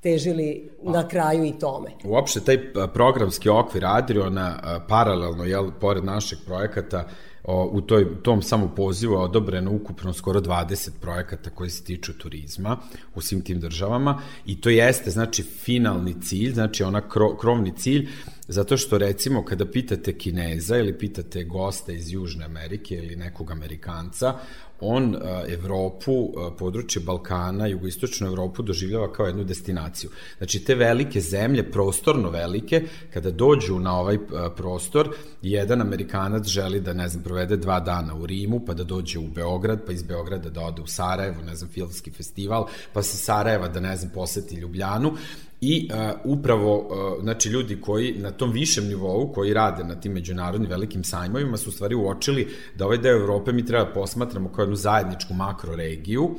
težili 0.00 0.70
na 0.82 1.08
kraju 1.08 1.44
i 1.44 1.52
tome. 1.52 1.90
Uopšte 2.04 2.40
taj 2.40 2.58
programski 2.94 3.48
okvir 3.48 3.84
Adriona 3.86 4.80
paralelno, 4.88 5.44
jel, 5.44 5.70
pored 5.80 6.04
našeg 6.04 6.38
projekata, 6.46 7.08
u 7.46 7.80
toj, 7.80 8.22
tom 8.22 8.42
samo 8.42 8.72
pozivu 8.76 9.12
je 9.12 9.18
odobreno 9.18 9.72
ukupno 9.72 10.12
skoro 10.12 10.40
20 10.40 10.90
projekata 11.00 11.50
koji 11.50 11.70
se 11.70 11.84
tiču 11.84 12.18
turizma 12.18 12.76
u 13.14 13.20
svim 13.20 13.40
tim 13.40 13.60
državama 13.60 14.20
i 14.46 14.60
to 14.60 14.70
jeste 14.70 15.10
znači 15.10 15.42
finalni 15.42 16.22
cilj, 16.22 16.52
znači 16.52 16.82
ona 16.82 17.08
kro, 17.08 17.36
krovni 17.36 17.72
cilj 17.76 18.08
Zato 18.48 18.76
što 18.76 18.98
recimo 18.98 19.44
kada 19.44 19.66
pitate 19.66 20.18
Kineza 20.18 20.78
ili 20.78 20.98
pitate 20.98 21.44
gosta 21.44 21.92
iz 21.92 22.12
Južne 22.12 22.44
Amerike 22.44 22.94
ili 22.94 23.16
nekog 23.16 23.50
Amerikanca, 23.50 24.34
on 24.80 25.16
Evropu, 25.48 26.32
područje 26.58 27.02
Balkana, 27.02 27.66
jugoistočnu 27.66 28.26
Evropu 28.26 28.62
doživljava 28.62 29.12
kao 29.12 29.26
jednu 29.26 29.44
destinaciju. 29.44 30.10
Znači, 30.38 30.64
te 30.64 30.74
velike 30.74 31.20
zemlje, 31.20 31.70
prostorno 31.70 32.30
velike, 32.30 32.82
kada 33.12 33.30
dođu 33.30 33.78
na 33.78 34.00
ovaj 34.00 34.18
prostor, 34.56 35.08
jedan 35.42 35.80
Amerikanac 35.80 36.46
želi 36.46 36.80
da, 36.80 36.92
ne 36.92 37.08
znam, 37.08 37.22
provede 37.22 37.56
dva 37.56 37.80
dana 37.80 38.14
u 38.14 38.26
Rimu, 38.26 38.60
pa 38.66 38.74
da 38.74 38.84
dođe 38.84 39.18
u 39.18 39.28
Beograd, 39.28 39.86
pa 39.86 39.92
iz 39.92 40.02
Beograda 40.02 40.50
da 40.50 40.60
ode 40.60 40.82
u 40.82 40.86
Sarajevo, 40.86 41.42
ne 41.42 41.56
znam, 41.56 41.70
filmski 41.70 42.10
festival, 42.10 42.66
pa 42.92 43.02
sa 43.02 43.16
Sarajeva 43.16 43.68
da, 43.68 43.80
ne 43.80 43.96
znam, 43.96 44.10
poseti 44.14 44.54
Ljubljanu 44.54 45.12
i 45.60 45.90
uh, 45.92 46.20
upravo 46.24 46.78
uh, 46.78 47.22
znači 47.22 47.48
ljudi 47.48 47.80
koji 47.80 48.14
na 48.18 48.30
tom 48.30 48.52
višem 48.52 48.86
nivou 48.86 49.32
koji 49.32 49.54
rade 49.54 49.84
na 49.84 50.00
tim 50.00 50.12
međunarodnim 50.12 50.70
velikim 50.70 51.04
sajmovima 51.04 51.56
su 51.56 51.70
u 51.70 51.72
stvari 51.72 51.94
uočili 51.94 52.48
da 52.74 52.84
ovaj 52.84 52.98
deo 52.98 53.16
Evrope 53.16 53.52
mi 53.52 53.66
treba 53.66 53.86
posmatramo 53.86 54.48
kao 54.48 54.62
jednu 54.62 54.76
zajedničku 54.76 55.34
makroregiju 55.34 56.34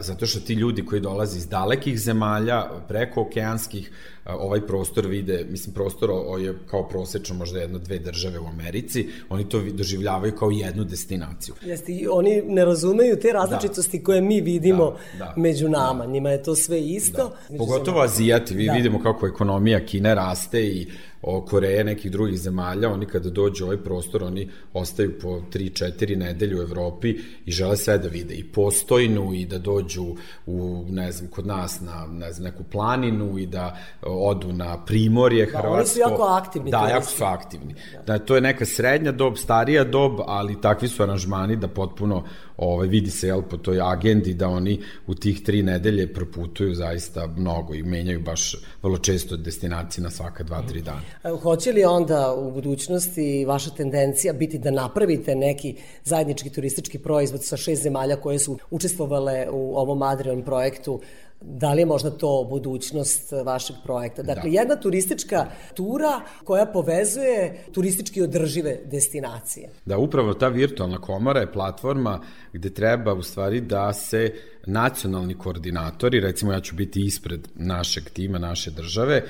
zato 0.00 0.26
što 0.26 0.40
ti 0.40 0.54
ljudi 0.54 0.86
koji 0.86 1.00
dolaze 1.00 1.38
iz 1.38 1.48
dalekih 1.48 2.00
zemalja, 2.00 2.64
preko 2.88 3.20
okeanskih, 3.20 3.90
ovaj 4.26 4.66
prostor 4.66 5.06
vide, 5.06 5.46
mislim 5.50 5.74
prostor 5.74 6.10
je 6.40 6.54
kao 6.70 6.88
prosečno 6.88 7.34
možda 7.34 7.60
jedno 7.60 7.78
dve 7.78 7.98
države 7.98 8.38
u 8.38 8.46
Americi, 8.46 9.08
oni 9.28 9.48
to 9.48 9.60
doživljavaju 9.60 10.32
kao 10.36 10.50
jednu 10.50 10.84
destinaciju. 10.84 11.54
Jeste, 11.62 11.92
i 11.92 12.06
oni 12.06 12.42
ne 12.46 12.64
razumeju 12.64 13.20
te 13.20 13.32
različitosti 13.32 13.98
da. 13.98 14.04
koje 14.04 14.20
mi 14.20 14.40
vidimo 14.40 14.96
da, 15.18 15.18
da, 15.18 15.34
među 15.36 15.68
nama, 15.68 16.06
da. 16.06 16.12
njima 16.12 16.30
je 16.30 16.42
to 16.42 16.54
sve 16.54 16.80
isto. 16.80 17.32
Da. 17.48 17.58
Pogotovo 17.58 18.00
Azijati, 18.00 18.54
vi 18.54 18.66
da. 18.66 18.72
vidimo 18.72 19.02
kako 19.02 19.26
ekonomija 19.26 19.86
Kine 19.86 20.14
raste 20.14 20.66
i 20.66 20.86
o 21.26 21.40
Koreje, 21.40 21.84
nekih 21.84 22.12
drugih 22.12 22.38
zemalja, 22.38 22.90
oni 22.90 23.06
kada 23.06 23.30
dođu 23.30 23.64
u 23.64 23.66
ovaj 23.66 23.76
prostor, 23.76 24.22
oni 24.24 24.48
ostaju 24.72 25.18
po 25.22 25.28
3-4 25.28 26.16
nedelje 26.16 26.58
u 26.58 26.62
Evropi 26.62 27.16
i 27.46 27.52
žele 27.52 27.76
sve 27.76 27.98
da 27.98 28.08
vide, 28.08 28.34
i 28.34 28.44
postojnu, 28.44 29.34
i 29.34 29.46
da 29.46 29.58
dođu 29.58 30.16
u, 30.46 30.84
ne 30.88 31.12
znam, 31.12 31.30
kod 31.30 31.46
nas 31.46 31.80
na, 31.80 32.06
ne 32.06 32.32
znam, 32.32 32.44
neku 32.44 32.64
planinu 32.72 33.38
i 33.38 33.46
da 33.46 33.78
odu 34.14 34.52
na 34.52 34.84
primorje 34.84 35.46
Hrvatsko. 35.46 35.70
Da, 35.70 35.78
oni 35.78 35.86
su 35.86 35.98
jako 35.98 36.22
aktivni. 36.22 36.70
Da, 36.70 36.88
jako 36.88 37.06
su 37.06 37.24
aktivni. 37.24 37.74
Da. 37.92 38.02
da, 38.02 38.18
to 38.18 38.34
je 38.34 38.40
neka 38.40 38.64
srednja 38.64 39.12
dob, 39.12 39.36
starija 39.36 39.84
dob, 39.84 40.12
ali 40.26 40.60
takvi 40.60 40.88
su 40.88 41.02
aranžmani 41.02 41.56
da 41.56 41.68
potpuno 41.68 42.24
ovaj, 42.56 42.88
vidi 42.88 43.10
se 43.10 43.26
jel, 43.26 43.42
po 43.42 43.56
toj 43.56 43.80
agendi 43.80 44.34
da 44.34 44.48
oni 44.48 44.80
u 45.06 45.14
tih 45.14 45.42
tri 45.42 45.62
nedelje 45.62 46.12
proputuju 46.12 46.74
zaista 46.74 47.26
mnogo 47.26 47.74
i 47.74 47.82
menjaju 47.82 48.20
baš 48.20 48.56
vrlo 48.82 48.98
često 48.98 49.36
destinacije 49.36 50.04
na 50.04 50.10
svaka 50.10 50.44
dva, 50.44 50.62
tri 50.68 50.82
dana. 50.82 51.00
Hoće 51.42 51.72
li 51.72 51.84
onda 51.84 52.34
u 52.34 52.50
budućnosti 52.50 53.44
vaša 53.44 53.70
tendencija 53.70 54.32
biti 54.32 54.58
da 54.58 54.70
napravite 54.70 55.34
neki 55.34 55.76
zajednički 56.04 56.50
turistički 56.50 56.98
proizvod 56.98 57.44
sa 57.44 57.56
šest 57.56 57.82
zemalja 57.82 58.16
koje 58.16 58.38
su 58.38 58.58
učestvovale 58.70 59.46
u 59.50 59.76
ovom 59.76 60.02
Adrian 60.02 60.42
projektu 60.42 61.00
Da 61.46 61.72
li 61.72 61.80
je 61.80 61.86
možda 61.86 62.10
to 62.10 62.46
budućnost 62.50 63.32
vašeg 63.44 63.76
projekta? 63.84 64.22
Dakle, 64.22 64.50
da. 64.50 64.58
jedna 64.58 64.76
turistička 64.76 65.46
tura 65.74 66.20
koja 66.44 66.66
povezuje 66.66 67.64
turistički 67.72 68.22
održive 68.22 68.80
destinacije. 68.84 69.70
Da, 69.84 69.98
upravo 69.98 70.34
ta 70.34 70.48
virtualna 70.48 70.98
komora 71.00 71.40
je 71.40 71.52
platforma 71.52 72.20
gde 72.52 72.70
treba 72.70 73.14
u 73.14 73.22
stvari 73.22 73.60
da 73.60 73.92
se 73.92 74.32
nacionalni 74.66 75.34
koordinatori, 75.34 76.20
recimo 76.20 76.52
ja 76.52 76.60
ću 76.60 76.74
biti 76.74 77.04
ispred 77.04 77.48
našeg 77.54 78.04
tima, 78.04 78.38
naše 78.38 78.70
države, 78.70 79.22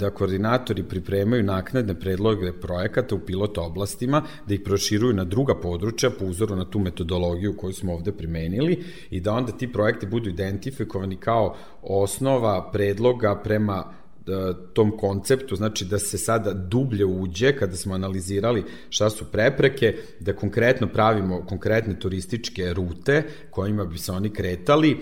da 0.00 0.10
koordinatori 0.10 0.82
pripremaju 0.82 1.42
naknadne 1.42 2.00
predloge 2.00 2.52
projekata 2.52 3.14
u 3.14 3.18
pilot 3.18 3.58
oblastima, 3.58 4.22
da 4.46 4.54
ih 4.54 4.60
proširuju 4.64 5.14
na 5.14 5.24
druga 5.24 5.54
područja 5.54 6.10
po 6.10 6.24
uzoru 6.24 6.56
na 6.56 6.64
tu 6.64 6.78
metodologiju 6.78 7.56
koju 7.56 7.72
smo 7.72 7.94
ovde 7.94 8.12
primenili 8.12 8.84
i 9.10 9.20
da 9.20 9.32
onda 9.32 9.52
ti 9.52 9.72
projekti 9.72 10.06
budu 10.06 10.30
identifikovani 10.30 11.16
kao 11.16 11.56
osnova 11.82 12.70
predloga 12.72 13.40
prema 13.44 13.92
tom 14.72 14.96
konceptu, 14.98 15.56
znači 15.56 15.84
da 15.84 15.98
se 15.98 16.18
sada 16.18 16.52
dublje 16.52 17.04
uđe 17.04 17.56
kada 17.56 17.76
smo 17.76 17.94
analizirali 17.94 18.64
šta 18.90 19.10
su 19.10 19.24
prepreke, 19.24 19.94
da 20.20 20.32
konkretno 20.32 20.88
pravimo 20.88 21.46
konkretne 21.46 21.98
turističke 21.98 22.72
rute 22.72 23.22
kojima 23.50 23.84
bi 23.84 23.98
se 23.98 24.12
oni 24.12 24.30
kretali, 24.30 24.96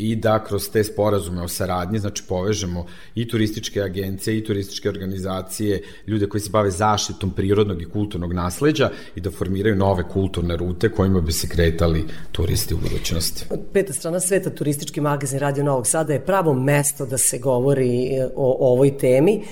i 0.00 0.16
da 0.16 0.44
kroz 0.44 0.70
te 0.70 0.84
sporazume 0.84 1.42
o 1.42 1.48
saradnji, 1.48 1.98
znači 1.98 2.22
povežemo 2.28 2.86
i 3.14 3.28
turističke 3.28 3.82
agencije 3.82 4.38
i 4.38 4.44
turističke 4.44 4.88
organizacije, 4.88 5.82
ljude 6.06 6.28
koji 6.28 6.40
se 6.40 6.50
bave 6.50 6.70
zaštitom 6.70 7.30
prirodnog 7.30 7.82
i 7.82 7.90
kulturnog 7.90 8.32
nasleđa 8.32 8.90
i 9.14 9.20
da 9.20 9.30
formiraju 9.30 9.76
nove 9.76 10.08
kulturne 10.08 10.56
rute 10.56 10.88
kojima 10.88 11.20
bi 11.20 11.32
se 11.32 11.48
kretali 11.48 12.04
turisti 12.32 12.74
u 12.74 12.78
budućnosti. 12.78 13.44
Peta 13.72 13.92
strana 13.92 14.20
sveta, 14.20 14.50
turistički 14.50 15.00
magazin 15.00 15.38
Radio 15.38 15.64
Novog 15.64 15.86
Sada 15.86 16.12
je 16.12 16.24
pravo 16.24 16.54
mesto 16.54 17.06
da 17.06 17.18
se 17.18 17.38
govori 17.38 18.06
e, 18.06 18.28
o 18.36 18.72
ovoj 18.72 18.98
temi 18.98 19.42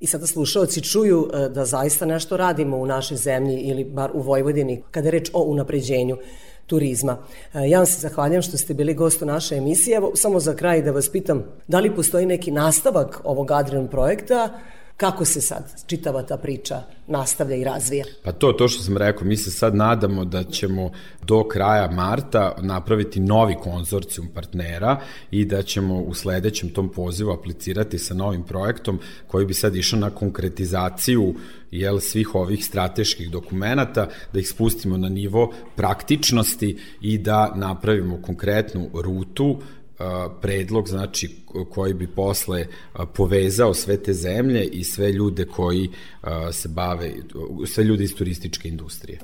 i 0.00 0.06
sada 0.06 0.26
slušalci 0.26 0.82
čuju 0.82 1.30
e, 1.32 1.48
da 1.48 1.64
zaista 1.64 2.06
nešto 2.06 2.36
radimo 2.36 2.76
u 2.76 2.86
našoj 2.86 3.16
zemlji 3.16 3.60
ili 3.60 3.84
bar 3.84 4.10
u 4.14 4.20
Vojvodini 4.20 4.82
kada 4.90 5.06
je 5.06 5.12
reč 5.12 5.30
o 5.32 5.42
unapređenju 5.42 6.16
turizma. 6.68 7.16
E, 7.54 7.68
ja 7.68 7.78
vam 7.78 7.86
se 7.86 8.00
zahvaljam 8.00 8.42
što 8.42 8.56
ste 8.56 8.74
bili 8.74 8.94
gost 8.94 9.22
u 9.22 9.26
naše 9.26 9.56
emisije. 9.56 9.96
Evo, 9.96 10.12
samo 10.14 10.40
za 10.40 10.54
kraj 10.54 10.82
da 10.82 10.92
vas 10.92 11.08
pitam, 11.08 11.44
da 11.68 11.80
li 11.80 11.94
postoji 11.94 12.26
neki 12.26 12.50
nastavak 12.50 13.20
ovog 13.24 13.50
Adrian 13.50 13.88
projekta, 13.88 14.48
kako 14.98 15.24
se 15.24 15.40
sad 15.40 15.82
čitava 15.86 16.22
ta 16.22 16.36
priča 16.36 16.82
nastavlja 17.06 17.56
i 17.56 17.64
razvija? 17.64 18.04
Pa 18.24 18.32
to, 18.32 18.52
to 18.52 18.68
što 18.68 18.82
sam 18.82 18.96
rekao, 18.96 19.26
mi 19.26 19.36
se 19.36 19.50
sad 19.50 19.74
nadamo 19.74 20.24
da 20.24 20.44
ćemo 20.44 20.90
do 21.26 21.48
kraja 21.48 21.90
marta 21.90 22.54
napraviti 22.62 23.20
novi 23.20 23.54
konzorcijum 23.62 24.28
partnera 24.34 25.00
i 25.30 25.44
da 25.44 25.62
ćemo 25.62 26.00
u 26.00 26.14
sledećem 26.14 26.68
tom 26.68 26.88
pozivu 26.92 27.30
aplicirati 27.30 27.98
sa 27.98 28.14
novim 28.14 28.42
projektom 28.42 28.98
koji 29.26 29.46
bi 29.46 29.54
sad 29.54 29.76
išao 29.76 29.98
na 29.98 30.10
konkretizaciju 30.10 31.34
jel, 31.70 32.00
svih 32.00 32.34
ovih 32.34 32.64
strateških 32.64 33.30
dokumenta, 33.30 34.08
da 34.32 34.40
ih 34.40 34.48
spustimo 34.48 34.96
na 34.96 35.08
nivo 35.08 35.52
praktičnosti 35.76 36.78
i 37.00 37.18
da 37.18 37.52
napravimo 37.54 38.22
konkretnu 38.22 38.90
rutu 38.94 39.60
predlog 40.40 40.88
znači 40.88 41.36
koji 41.70 41.94
bi 41.94 42.06
posle 42.06 42.66
povezao 43.14 43.74
sve 43.74 44.02
te 44.02 44.12
zemlje 44.12 44.64
i 44.64 44.84
sve 44.84 45.12
ljude 45.12 45.44
koji 45.44 45.90
se 46.52 46.68
bave 46.68 47.12
sve 47.66 47.84
ljude 47.84 48.04
iz 48.04 48.14
turističke 48.14 48.68
industrije. 48.68 49.18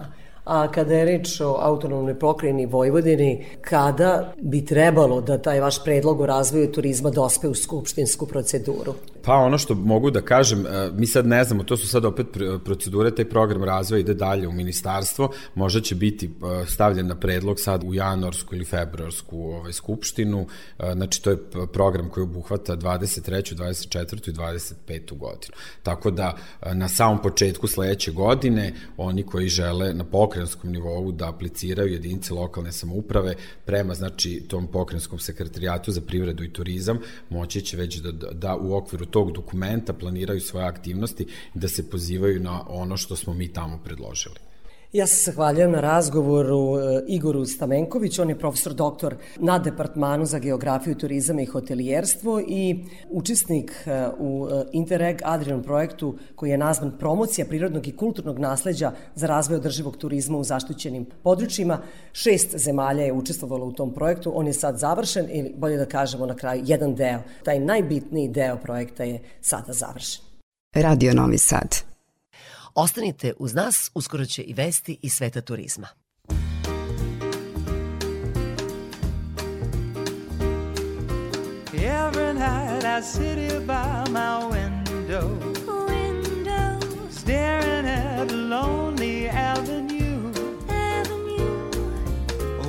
A 0.44 0.72
kada 0.72 0.94
je 0.94 1.04
reč 1.04 1.40
o 1.40 1.56
autonomnoj 1.60 2.18
pokrajini 2.18 2.66
Vojvodini, 2.66 3.44
kada 3.60 4.34
bi 4.42 4.64
trebalo 4.64 5.20
da 5.20 5.38
taj 5.38 5.60
vaš 5.60 5.84
predlog 5.84 6.20
o 6.20 6.26
razvoju 6.26 6.72
turizma 6.72 7.10
dospe 7.10 7.48
u 7.48 7.54
skupštinsku 7.54 8.26
proceduru? 8.26 8.94
Pa 9.24 9.34
ono 9.34 9.58
što 9.58 9.74
mogu 9.74 10.10
da 10.10 10.20
kažem, 10.20 10.66
e, 10.66 10.90
mi 10.92 11.06
sad 11.06 11.26
ne 11.26 11.44
znamo, 11.44 11.62
to 11.62 11.76
su 11.76 11.88
sad 11.88 12.04
opet 12.04 12.26
procedure, 12.64 13.14
taj 13.14 13.28
program 13.28 13.64
razvoja 13.64 14.00
ide 14.00 14.14
dalje 14.14 14.48
u 14.48 14.52
ministarstvo, 14.52 15.30
možda 15.54 15.80
će 15.80 15.94
biti 15.94 16.26
e, 16.26 16.66
stavljen 16.66 17.06
na 17.06 17.14
predlog 17.14 17.60
sad 17.60 17.84
u 17.84 17.94
januarsku 17.94 18.54
ili 18.54 18.64
februarsku 18.64 19.40
ovaj, 19.40 19.72
skupštinu, 19.72 20.46
e, 20.78 20.92
znači 20.94 21.22
to 21.22 21.30
je 21.30 21.38
program 21.72 22.10
koji 22.10 22.24
obuhvata 22.24 22.76
23. 22.76 23.56
24. 23.56 24.28
i 24.28 24.32
25. 24.32 25.18
godinu. 25.18 25.54
Tako 25.82 26.10
da 26.10 26.36
na 26.72 26.88
samom 26.88 27.22
početku 27.22 27.66
sledeće 27.66 28.12
godine 28.12 28.74
oni 28.96 29.22
koji 29.22 29.48
žele 29.48 29.94
na 29.94 30.04
pokrajinskom 30.04 30.70
nivou 30.70 31.12
da 31.12 31.28
apliciraju 31.28 31.92
jedinice 31.92 32.34
lokalne 32.34 32.72
samouprave 32.72 33.34
prema 33.64 33.94
znači 33.94 34.44
tom 34.48 34.66
pokrajinskom 34.66 35.18
sekretarijatu 35.18 35.92
za 35.92 36.00
privredu 36.00 36.44
i 36.44 36.52
turizam 36.52 36.98
moći 37.30 37.60
će 37.60 37.76
već 37.76 37.96
da, 37.96 38.12
da 38.32 38.56
u 38.56 38.74
okviru 38.76 39.06
tog 39.14 39.32
dokumenta 39.32 39.92
planiraju 39.92 40.40
svoje 40.40 40.66
aktivnosti 40.66 41.26
da 41.54 41.68
se 41.68 41.90
pozivaju 41.90 42.40
na 42.40 42.64
ono 42.68 42.96
što 42.96 43.16
smo 43.16 43.34
mi 43.34 43.52
tamo 43.52 43.78
predložili. 43.84 44.53
Ja 44.94 45.06
se 45.06 45.24
zahvaljujem 45.24 45.70
na 45.70 45.80
razgovoru 45.80 46.78
e, 46.78 47.02
Igoru 47.06 47.44
Stamenković, 47.44 48.18
on 48.18 48.28
je 48.28 48.38
profesor 48.38 48.74
doktor 48.74 49.16
na 49.36 49.58
Departmanu 49.58 50.26
za 50.26 50.38
geografiju, 50.38 50.94
turizam 50.94 51.38
i 51.38 51.46
hotelijerstvo 51.46 52.40
i 52.40 52.84
učesnik 53.10 53.72
e, 53.86 54.06
u 54.18 54.48
e, 54.50 54.64
Interreg 54.72 55.20
Adrian 55.24 55.62
projektu 55.62 56.14
koji 56.34 56.50
je 56.50 56.58
nazvan 56.58 56.92
Promocija 56.98 57.46
prirodnog 57.46 57.88
i 57.88 57.96
kulturnog 57.96 58.38
nasleđa 58.38 58.92
za 59.14 59.26
razvoj 59.26 59.56
održivog 59.56 59.96
turizma 59.96 60.38
u 60.38 60.44
zaštićenim 60.44 61.06
područjima. 61.22 61.78
Šest 62.12 62.56
zemalja 62.56 63.04
je 63.04 63.12
učestvovalo 63.12 63.66
u 63.66 63.72
tom 63.72 63.94
projektu, 63.94 64.32
on 64.34 64.46
je 64.46 64.52
sad 64.52 64.78
završen 64.78 65.26
ili 65.30 65.54
bolje 65.56 65.76
da 65.76 65.86
kažemo 65.86 66.26
na 66.26 66.36
kraju 66.36 66.62
jedan 66.66 66.94
deo. 66.94 67.22
Taj 67.44 67.60
najbitniji 67.60 68.28
deo 68.28 68.56
projekta 68.56 69.04
je 69.04 69.20
sada 69.40 69.72
završen. 69.72 70.24
Radio 70.74 71.14
Novi 71.14 71.38
Sad. 71.38 71.93
Ostanite 72.74 73.32
uz 73.38 73.54
nas, 73.54 73.90
uskoro 73.94 74.26
će 74.26 74.42
i 74.42 74.54
vesti 74.54 74.98
iz 75.02 75.12
sveta 75.12 75.40
turizma. 75.40 75.88
Every 81.72 82.32
night 82.34 82.84
I 82.84 83.02
sit 83.02 83.38
here 83.38 83.60
by 83.60 84.10
my 84.10 84.46
window, 84.50 85.28
window, 85.88 86.80
staring 87.10 87.86
at 87.86 88.32
a 88.32 88.36
lonely 88.36 89.28
avenue, 89.28 90.32
avenue. 90.68 91.70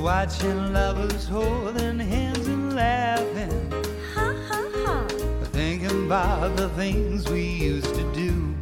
watching 0.02 0.72
lovers 0.72 1.28
holding 1.28 1.98
hands 1.98 2.46
and 2.48 2.74
laughing. 2.74 3.72
Ha 4.14 4.34
ha 4.48 4.62
ha. 4.84 5.06
Thinking 5.52 6.06
about 6.06 6.56
the 6.56 6.68
things 6.68 7.28
we 7.28 7.42
used 7.42 7.94
to 7.94 8.12
do. 8.12 8.55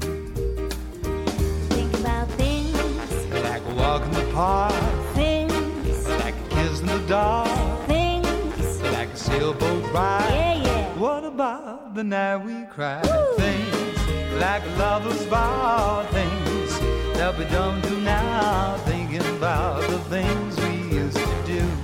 Walk 3.85 4.03
in 4.03 4.13
the 4.13 4.33
park, 4.33 4.75
things, 5.15 6.09
like 6.23 6.35
a 6.35 6.49
kiss 6.55 6.81
in 6.81 6.87
the 6.87 7.03
dark, 7.07 7.87
things. 7.87 8.81
like 8.97 9.11
a 9.11 9.17
sailboat 9.17 9.85
ride. 9.93 10.31
Yeah, 10.31 10.55
yeah. 10.67 10.99
What 10.99 11.25
about 11.25 11.95
the 11.95 12.05
night 12.05 12.39
we 12.39 12.57
cried? 12.75 13.05
Things 13.37 13.99
like 14.45 14.65
lovers 14.79 15.25
vow, 15.25 16.07
things 16.19 16.71
that 17.19 17.37
we 17.39 17.45
don't 17.57 17.81
do 17.83 17.95
now. 18.01 18.79
Thinking 18.91 19.27
about 19.37 19.83
the 19.93 20.01
things 20.15 20.51
we 20.65 20.75
used 21.01 21.19
to 21.19 21.39
do. 21.47 21.84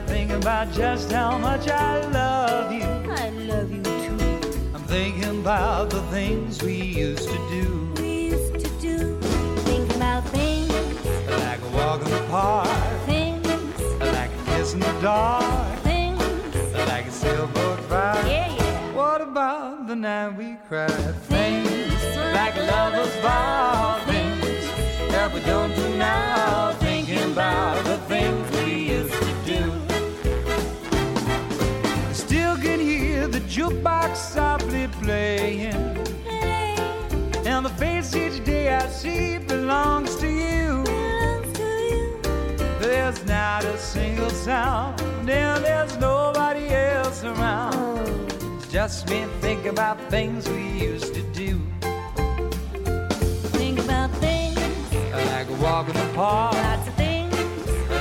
Thinking 0.00 0.36
about 0.36 0.72
just 0.72 1.10
how 1.12 1.38
much 1.38 1.68
I 1.68 2.00
love 2.10 2.72
you. 2.72 2.82
I 2.82 3.30
love 3.30 3.70
you 3.70 3.82
too. 3.82 4.70
I'm 4.74 4.82
thinking 4.84 5.40
about 5.40 5.90
the 5.90 6.02
things 6.04 6.62
we 6.62 6.74
used 6.74 7.28
to 7.28 7.38
do. 7.50 7.92
We 8.00 8.28
used 8.30 8.54
to 8.64 8.70
do. 8.80 9.18
Think 9.68 9.94
about 9.96 10.24
things, 10.28 10.70
Like 11.28 11.60
a 11.60 11.68
walk 11.76 12.02
in 12.02 12.10
the 12.10 12.24
park, 12.30 12.68
things, 13.06 13.46
like 14.00 14.30
a 14.30 14.44
kiss 14.56 14.74
in 14.74 14.80
the 14.80 14.92
dark, 15.00 15.78
things. 15.80 16.20
like 16.88 17.06
a 17.06 17.10
sailboat 17.10 17.78
ride. 17.90 18.26
Yeah, 18.26 18.54
yeah. 18.56 18.92
What 18.94 19.20
about 19.20 19.86
the 19.88 19.96
night 19.96 20.36
we 20.36 20.56
cried? 20.68 20.90
Things 21.28 21.92
like 22.34 22.56
lovers 22.56 23.14
vow, 23.16 24.00
things 24.06 24.66
that 25.12 25.32
we 25.32 25.40
don't 25.40 25.74
do 25.74 25.88
now. 25.98 26.72
Thinking 26.80 27.32
about 27.32 27.84
the 27.84 27.98
things 28.08 28.50
we 28.64 28.91
jukebox 33.52 34.16
softly 34.16 34.88
playing. 35.02 35.74
And 37.44 37.66
the 37.66 37.74
face 37.76 38.14
each 38.16 38.42
day 38.44 38.74
I 38.74 38.86
see 38.88 39.36
belongs 39.38 40.16
to 40.16 40.26
you. 40.26 40.84
There's 42.80 43.22
not 43.26 43.64
a 43.64 43.76
single 43.76 44.30
sound, 44.30 45.00
and 45.28 45.62
there's 45.64 45.98
nobody 45.98 46.66
else 46.68 47.24
around. 47.24 48.08
It's 48.56 48.72
just 48.72 49.10
me 49.10 49.26
thinking 49.42 49.68
about 49.68 50.00
things 50.08 50.48
we 50.48 50.66
used 50.90 51.12
to 51.14 51.22
do. 51.34 51.60
Think 53.58 53.78
about 53.80 54.10
things, 54.12 54.58
Like 55.30 55.48
a 55.50 55.56
walk 55.62 55.88
in 55.88 55.94
the 55.94 56.10
park, 56.14 56.54
lots 56.54 56.88
of 56.88 56.94
things. 56.94 57.34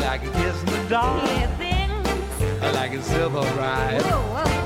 like 0.01 0.23
a 0.23 0.31
kiss 0.31 0.57
in 0.61 0.65
the 0.67 0.85
dark, 0.89 1.23
Yeah. 1.27 1.60
Like 2.69 2.93
a 2.93 3.01
silver 3.01 3.41
ride. 3.57 4.01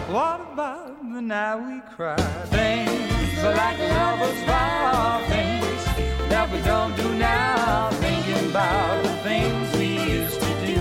What 0.09 0.41
about 0.53 1.01
the 1.13 1.21
night 1.21 1.55
we 1.55 1.81
cried? 1.95 2.19
Things 2.49 3.43
like 3.43 3.79
lovers 3.79 4.43
vow, 4.43 5.23
things 5.27 5.85
that 6.29 6.51
we 6.51 6.61
don't 6.61 6.95
do 6.95 7.13
now. 7.15 7.89
Thinking 7.91 8.49
about 8.49 9.03
the 9.03 9.15
things 9.23 9.75
we 9.77 9.97
used 10.17 10.39
to 10.39 10.51
do. 10.65 10.79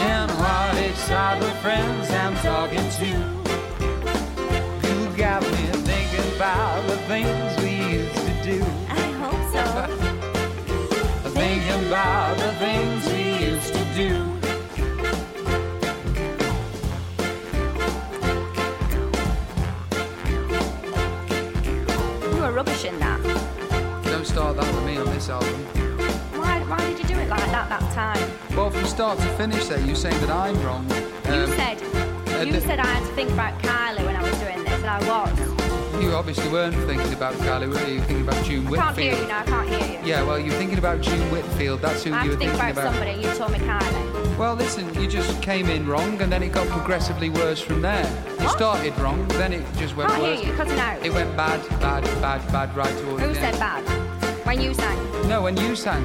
And 0.00 0.30
heartaches 0.30 1.10
are 1.10 1.40
the 1.40 1.50
friends 1.62 2.10
I'm 2.10 2.36
talking 2.36 2.88
to. 3.00 3.08
You 4.88 5.16
got 5.16 5.42
me 5.42 5.64
thinking 5.88 6.36
about 6.36 6.86
the 6.86 6.96
things 7.08 7.56
we 7.62 7.72
used 7.98 8.16
to 8.16 8.34
do. 8.42 8.64
I 8.88 9.06
hope 9.22 9.44
so. 9.54 9.64
Thinking 11.30 11.86
about 11.88 12.36
the 12.38 12.52
things 12.64 13.13
rubbish 22.54 22.84
in 22.84 22.98
that. 23.00 23.20
Don't 24.04 24.26
start 24.26 24.56
that 24.56 24.74
with 24.74 24.84
me 24.84 24.96
on 24.96 25.06
this 25.06 25.28
album. 25.28 25.48
Why, 26.38 26.60
why 26.68 26.78
did 26.78 26.98
you 27.00 27.04
do 27.06 27.14
it 27.20 27.28
like 27.28 27.44
that 27.50 27.68
that 27.68 27.92
time? 27.92 28.30
Well, 28.56 28.70
from 28.70 28.84
start 28.84 29.18
to 29.18 29.24
finish, 29.36 29.66
there, 29.66 29.80
you're 29.80 29.96
saying 29.96 30.20
that 30.20 30.30
I'm 30.30 30.60
wrong. 30.62 30.88
You 30.88 31.32
Um, 31.32 31.50
said 31.52 31.82
uh, 31.82 32.42
you 32.44 32.52
the- 32.52 32.60
said 32.60 32.78
I 32.78 32.86
had 32.86 33.06
to 33.06 33.12
think 33.14 33.30
about 33.30 33.58
Kylie 33.60 34.04
when 34.06 34.16
I 34.16 34.22
was 34.22 34.38
doing 34.38 34.62
this, 34.64 34.80
and 34.80 34.86
I 34.86 34.98
was. 35.08 36.02
You 36.02 36.12
obviously 36.12 36.48
weren't 36.50 36.74
thinking 36.86 37.12
about 37.12 37.34
Kylie, 37.34 37.68
were 37.68 37.78
you? 37.88 37.94
You 37.94 38.00
were 38.00 38.04
thinking 38.06 38.22
about 38.22 38.44
June 38.44 38.66
I 38.66 38.76
can't 38.76 38.98
hear 38.98 39.12
Whitfield. 39.12 39.20
you 39.22 39.28
now. 39.28 39.40
I 39.40 39.44
can't 39.44 39.68
hear 39.68 40.00
you. 40.00 40.06
Yeah, 40.06 40.22
well, 40.22 40.38
you're 40.38 40.54
thinking 40.54 40.78
about 40.78 41.00
June 41.00 41.30
Whitfield. 41.30 41.80
That's 41.80 42.02
who 42.04 42.12
I 42.12 42.24
you 42.24 42.30
were 42.30 42.36
think 42.36 42.52
thinking 42.52 42.70
about, 42.70 42.92
somebody. 42.92 43.12
You 43.20 43.32
told 43.34 43.52
me 43.52 43.58
Kylie. 43.58 44.23
Well, 44.38 44.56
listen, 44.56 44.92
you 45.00 45.06
just 45.08 45.40
came 45.42 45.68
in 45.70 45.86
wrong, 45.86 46.20
and 46.20 46.30
then 46.32 46.42
it 46.42 46.52
got 46.52 46.66
progressively 46.68 47.30
worse 47.30 47.60
from 47.60 47.82
there. 47.82 48.04
You 48.40 48.48
started 48.48 48.92
wrong, 48.98 49.26
then 49.28 49.52
it 49.52 49.62
just 49.78 49.94
went 49.96 50.10
Can't 50.10 50.22
hear 50.22 50.34
worse. 50.36 50.46
you, 50.46 50.52
cutting 50.54 50.78
out. 50.78 51.06
It 51.06 51.12
went 51.14 51.36
bad, 51.36 51.60
bad, 51.80 52.02
bad, 52.20 52.40
bad, 52.52 52.76
right 52.76 52.98
towards 52.98 53.22
Who 53.22 53.28
the 53.28 53.34
said 53.34 53.54
end. 53.54 53.58
bad? 53.60 53.84
When 54.46 54.60
you 54.60 54.74
sang. 54.74 54.98
No, 55.28 55.42
when 55.42 55.56
you 55.56 55.76
sang. 55.76 56.02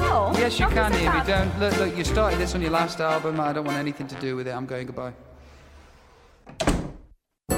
No. 0.00 0.32
Yes, 0.38 0.58
you 0.60 0.66
can 0.68 0.92
said 0.92 1.00
hear 1.00 1.12
me. 1.12 1.20
Don't 1.26 1.58
look. 1.60 1.76
Look, 1.78 1.96
you 1.98 2.04
started 2.04 2.38
this 2.38 2.54
on 2.54 2.62
your 2.62 2.70
last 2.70 3.00
album. 3.00 3.40
I 3.40 3.52
don't 3.52 3.66
want 3.66 3.78
anything 3.78 4.06
to 4.08 4.14
do 4.20 4.36
with 4.36 4.46
it. 4.46 4.54
I'm 4.54 4.66
going 4.66 4.86
goodbye. 4.86 5.12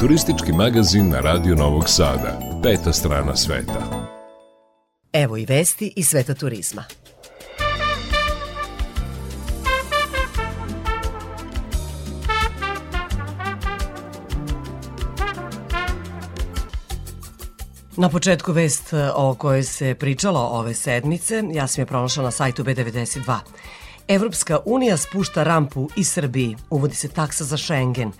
Turistički 0.01 0.52
magazin 0.52 1.09
na 1.10 1.20
Radio 1.20 1.55
Novog 1.55 1.88
Sada. 1.88 2.38
Peta 2.62 2.93
strana 2.93 3.36
sveta. 3.36 4.09
Evo 5.12 5.36
i 5.36 5.44
vesti 5.47 5.93
iz 5.97 6.09
sveta 6.09 6.34
turizma. 6.34 6.84
Na 17.98 18.09
početku 18.09 18.52
vest 18.52 18.93
e, 18.93 19.10
o 19.14 19.35
kojoj 19.35 19.62
se 19.62 19.94
pričalo 19.94 20.40
ove 20.40 20.74
sedmice, 20.74 21.43
ja 21.52 21.66
sam 21.66 21.82
je 21.82 21.86
pronašla 21.86 22.23
na 22.23 22.31
sajtu 22.31 22.64
B92. 22.64 23.39
Evropska 24.09 24.59
unija 24.64 24.97
spušta 24.97 25.43
rampu 25.43 25.89
i 25.97 26.05
Srbiji, 26.05 26.56
uvodi 26.70 26.94
se 26.94 27.09
taksa 27.09 27.44
za 27.44 27.56
Schengen. 27.56 28.12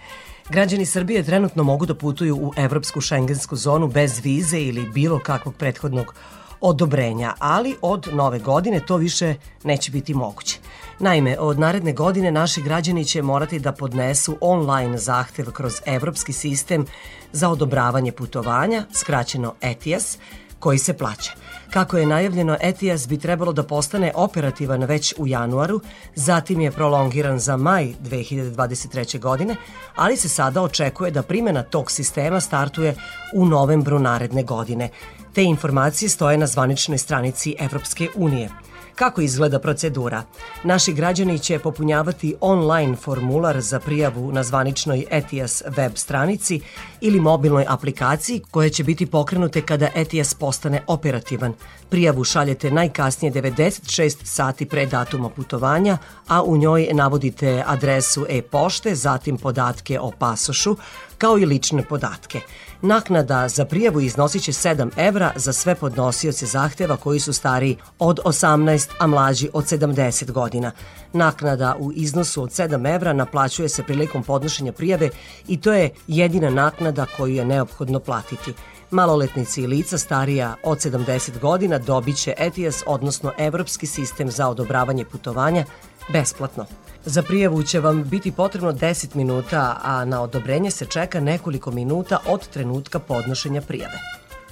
Građani 0.51 0.87
Srbije 0.87 1.23
trenutno 1.23 1.65
mogu 1.65 1.87
da 1.87 1.95
putuju 1.95 2.37
u 2.37 2.53
evropsku 2.57 3.01
šengensku 3.01 3.57
zonu 3.57 3.89
bez 3.89 4.21
vize 4.25 4.61
ili 4.61 4.89
bilo 4.95 5.19
kakvog 5.19 5.55
prethodnog 5.55 6.15
odobrenja, 6.61 7.35
ali 7.39 7.77
od 7.83 8.09
nove 8.13 8.39
godine 8.39 8.81
to 8.87 8.97
više 8.97 9.35
neće 9.65 9.91
biti 9.91 10.15
moguće. 10.15 10.59
Naime, 10.99 11.39
od 11.39 11.59
naredne 11.59 11.93
godine 11.93 12.31
naši 12.31 12.63
građani 12.63 13.05
će 13.05 13.23
morati 13.23 13.59
da 13.59 13.73
podnesu 13.73 14.37
online 14.41 14.99
zahtev 14.99 15.51
kroz 15.53 15.81
evropski 15.87 16.33
sistem 16.33 16.87
za 17.33 17.49
odobravanje 17.49 18.13
putovanja, 18.13 18.85
skraćeno 18.93 19.55
ETIAS, 19.61 20.19
koji 20.59 20.79
se 20.79 20.95
plaća. 20.95 21.33
Kako 21.71 21.99
je 21.99 22.07
najavljeno, 22.07 22.57
ETIAS 22.61 23.09
bi 23.09 23.19
trebalo 23.19 23.53
da 23.53 23.63
postane 23.63 24.13
operativan 24.15 24.85
već 24.85 25.15
u 25.19 25.27
januaru, 25.27 25.81
zatim 26.15 26.61
je 26.61 26.71
prolongiran 26.71 27.39
za 27.39 27.57
maj 27.57 27.95
2023. 28.03 29.21
godine, 29.21 29.57
ali 29.97 30.17
se 30.17 30.29
sada 30.29 30.63
očekuje 30.63 31.11
da 31.11 31.23
primjena 31.23 31.63
tog 31.63 31.91
sistema 31.91 32.41
startuje 32.41 32.95
u 33.35 33.47
novembru 33.47 33.99
naredne 33.99 34.43
godine. 34.43 34.89
Te 35.35 35.45
informacije 35.45 36.09
stoje 36.09 36.39
na 36.39 36.47
zvaničnoj 36.47 36.99
stranici 36.99 37.57
Evropske 37.59 38.09
unije. 38.15 38.66
Kako 38.97 39.21
izgleda 39.21 39.59
procedura? 39.59 40.23
Naši 40.65 40.93
građani 40.93 41.39
će 41.39 41.59
popunjavati 41.59 42.35
online 42.41 42.97
formular 42.97 43.61
za 43.61 43.81
prijavu 43.81 44.33
na 44.33 44.43
zvaničnoj 44.43 45.05
ETIAS 45.11 45.63
web 45.67 45.93
stranici 45.95 46.61
ili 47.01 47.21
mobilnoj 47.21 47.65
aplikaciji 47.69 48.41
koje 48.51 48.71
će 48.71 48.85
biti 48.85 49.07
pokrenute 49.07 49.63
kada 49.63 49.89
ETIAS 49.95 50.35
postane 50.35 50.83
operativan. 50.87 51.55
Prijavu 51.89 52.25
šaljete 52.25 52.71
najkasnije 52.71 53.33
96 53.33 54.17
sati 54.25 54.67
pre 54.67 54.87
datuma 54.87 55.29
putovanja, 55.29 55.99
a 56.29 56.43
u 56.43 56.57
njoj 56.57 56.89
navodite 56.93 57.63
adresu 57.67 58.27
e-pošte, 58.29 58.95
zatim 58.95 59.37
podatke 59.37 60.01
o 60.01 60.13
pasošu, 60.19 60.77
kao 61.19 61.39
i 61.39 61.47
lične 61.47 61.83
podatke. 61.83 62.41
Naknada 62.83 63.49
za 63.49 63.65
prijavu 63.65 64.01
iznosit 64.01 64.43
će 64.43 64.53
7 64.53 64.91
evra 64.97 65.33
za 65.37 65.53
sve 65.53 65.75
podnosioce 65.75 66.47
zahteva 66.47 66.97
koji 66.97 67.21
su 67.21 67.33
stariji 67.33 67.77
od 67.99 68.21
18, 68.25 68.89
a 68.99 69.07
mlađi 69.07 69.49
od 69.53 69.65
70 69.65 70.31
godina. 70.33 70.73
Naknada 71.13 71.77
u 71.79 71.93
iznosu 71.93 72.43
od 72.43 72.51
7 72.51 72.95
evra 72.95 73.13
naplaćuje 73.13 73.69
se 73.69 73.83
prilikom 73.83 74.23
podnošenja 74.23 74.73
prijave 74.73 75.11
i 75.49 75.61
to 75.61 75.73
je 75.73 75.91
jedina 76.07 76.51
naknada 76.51 77.07
koju 77.17 77.35
je 77.35 77.45
neophodno 77.45 78.01
platiti. 78.01 78.53
Maloletnici 78.91 79.63
i 79.63 79.67
lica 79.67 79.99
starija 79.99 80.55
od 80.63 80.79
70 80.79 81.39
godina 81.41 81.79
dobit 81.79 82.17
će 82.17 82.35
ETIAS, 82.39 82.83
odnosno 82.87 83.33
Evropski 83.39 83.87
sistem 83.87 84.31
za 84.31 84.49
odobravanje 84.49 85.05
putovanja, 85.05 85.65
besplatno. 86.09 86.67
Za 87.09 87.23
prijavu 87.23 87.63
će 87.63 87.81
vam 87.81 88.05
biti 88.05 88.33
potrebno 88.33 88.73
10 88.73 89.17
minuta, 89.17 89.81
a 89.83 90.05
na 90.05 90.23
odobrenje 90.23 90.71
se 90.71 90.87
čeka 90.87 91.21
nekoliko 91.21 91.71
minuta 91.71 92.19
od 92.27 92.49
trenutka 92.49 92.99
podnošenja 92.99 93.61
prijave. 93.61 93.99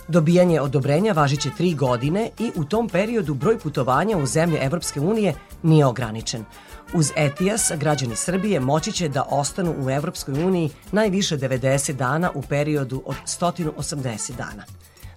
Dobijanje 0.08 0.60
odobrenja 0.60 1.12
važiće 1.12 1.50
3 1.58 1.76
godine 1.76 2.30
i 2.38 2.50
u 2.54 2.64
tom 2.64 2.88
periodu 2.88 3.34
broj 3.34 3.58
putovanja 3.58 4.16
u 4.16 4.26
zemlje 4.26 4.58
Evropske 4.62 5.00
unije 5.00 5.34
nije 5.62 5.86
ograničen. 5.86 6.44
Uz 6.92 7.10
ETIAS 7.16 7.72
građani 7.76 8.16
Srbije 8.16 8.60
moći 8.60 8.92
će 8.92 9.08
da 9.08 9.26
ostanu 9.30 9.74
u 9.78 9.90
Evropskoj 9.90 10.44
uniji 10.44 10.70
najviše 10.92 11.38
90 11.38 11.92
dana 11.92 12.30
u 12.34 12.42
periodu 12.42 13.02
od 13.06 13.16
180 13.26 14.36
dana. 14.36 14.64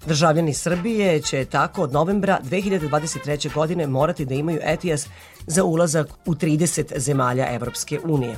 Državljani 0.06 0.54
Srbije 0.54 1.22
će 1.22 1.46
tako 1.46 1.82
od 1.82 1.94
novembra 1.94 2.40
2023. 2.50 3.54
godine 3.54 3.88
morati 3.88 4.26
da 4.26 4.34
imaju 4.34 4.60
ETIAS 4.64 5.08
za 5.48 5.64
ulazak 5.64 6.08
u 6.26 6.36
30 6.36 7.00
zemalja 7.00 7.54
Evropske 7.54 8.00
unije. 8.00 8.38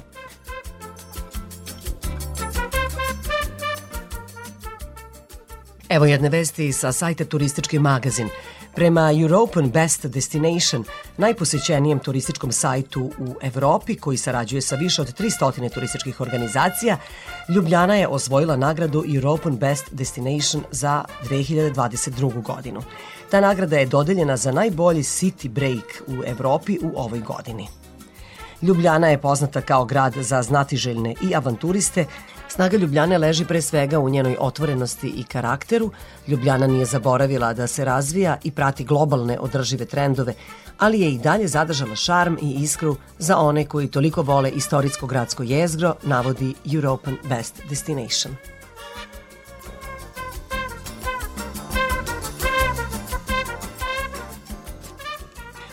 Evo 5.90 6.06
jedne 6.06 6.30
vesti 6.30 6.74
sa 6.74 6.92
sajta 6.92 7.26
Turistički 7.26 7.80
magazin. 7.80 8.30
Prema 8.76 9.12
European 9.12 9.70
Best 9.70 10.06
Destination, 10.06 10.84
najposećenijem 11.18 12.00
turističkom 12.00 12.52
sajtu 12.52 13.02
u 13.02 13.36
Evropi 13.42 13.96
koji 13.96 14.18
sarađuje 14.18 14.62
sa 14.62 14.76
više 14.76 15.02
od 15.02 15.20
300 15.20 15.74
turističkih 15.74 16.22
organizacija, 16.22 16.98
Ljubljana 17.50 17.96
je 17.96 18.08
osvojila 18.08 18.56
nagradu 18.56 19.04
European 19.16 19.58
Best 19.58 19.86
Destination 19.92 20.64
za 20.72 21.04
2022. 21.30 22.42
godinu. 22.42 22.82
Ta 23.32 23.42
nagrada 23.42 23.78
je 23.78 23.86
dodeljena 23.86 24.38
za 24.38 24.52
najbolji 24.52 25.04
city 25.04 25.50
break 25.50 26.04
u 26.08 26.24
Evropi 26.26 26.78
u 26.82 26.92
ovoj 26.96 27.20
godini. 27.20 27.68
Ljubljana 28.62 29.08
je 29.08 29.22
poznata 29.22 29.62
kao 29.62 29.86
grad 29.86 30.14
za 30.14 30.42
znatiželjne 30.44 31.16
i 31.22 31.36
avanturiste 31.36 32.06
Snaga 32.50 32.78
Ljubljane 32.78 33.18
leži 33.18 33.46
pre 33.46 33.62
svega 33.62 34.00
u 34.00 34.10
njenoj 34.10 34.36
otvorenosti 34.40 35.08
i 35.08 35.24
karakteru. 35.24 35.92
Ljubljana 36.28 36.68
nije 36.68 36.86
zaboravila 36.86 37.54
da 37.54 37.68
se 37.68 37.86
razvija 37.86 38.38
i 38.44 38.52
prati 38.52 38.84
globalne 38.84 39.40
održive 39.40 39.86
trendove, 39.86 40.34
ali 40.78 41.02
je 41.02 41.12
i 41.12 41.18
dalje 41.18 41.48
zadržala 41.48 41.96
šarm 41.96 42.38
i 42.42 42.54
iskru 42.64 42.96
za 43.20 43.38
one 43.38 43.66
koji 43.66 43.88
toliko 43.88 44.22
vole 44.22 44.50
istorijsko 44.50 45.08
gradsko 45.08 45.44
jezgro, 45.44 45.96
navodi 46.04 46.54
European 46.74 47.18
Best 47.30 47.62
Destination. 47.70 48.36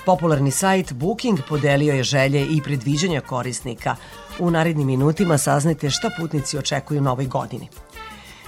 Popularni 0.06 0.50
sajt 0.50 0.92
Booking 0.92 1.38
podelio 1.48 1.94
je 1.94 2.02
želje 2.02 2.46
i 2.46 2.60
predviđanja 2.64 3.20
korisnika. 3.20 3.96
U 4.38 4.50
narednim 4.50 4.86
minutima 4.86 5.38
saznajte 5.38 5.90
šta 5.90 6.10
putnici 6.18 6.58
očekuju 6.58 7.00
na 7.00 7.12
ovoj 7.12 7.26
godini. 7.26 7.68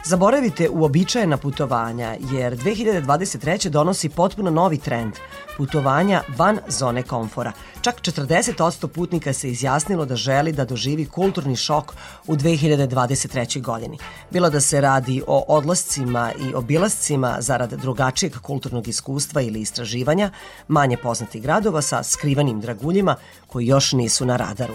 Zaboravite 0.04 0.68
uobičajena 0.68 1.36
putovanja, 1.36 2.16
jer 2.32 2.56
2023. 2.56 3.68
donosi 3.68 4.08
potpuno 4.08 4.50
novi 4.50 4.78
trend– 4.78 5.12
putovanja 5.58 6.22
van 6.36 6.58
zone 6.68 7.02
komfora. 7.02 7.52
Čak 7.80 8.00
40% 8.00 8.86
putnika 8.86 9.32
se 9.32 9.50
izjasnilo 9.50 10.04
da 10.04 10.16
želi 10.16 10.52
da 10.52 10.64
doživi 10.64 11.06
kulturni 11.06 11.56
šok 11.56 11.94
u 12.26 12.36
2023. 12.36 13.62
godini. 13.62 13.98
Bilo 14.30 14.50
da 14.50 14.60
se 14.60 14.80
radi 14.80 15.22
o 15.26 15.44
odlascima 15.48 16.32
i 16.40 16.54
obilascima 16.54 17.36
zarad 17.40 17.72
drugačijeg 17.72 18.38
kulturnog 18.42 18.88
iskustva 18.88 19.40
ili 19.40 19.60
istraživanja, 19.60 20.30
manje 20.68 20.96
poznatih 20.96 21.42
gradova 21.42 21.82
sa 21.82 22.02
skrivanim 22.02 22.60
draguljima 22.60 23.16
koji 23.46 23.66
još 23.66 23.92
nisu 23.92 24.26
na 24.26 24.36
radaru. 24.36 24.74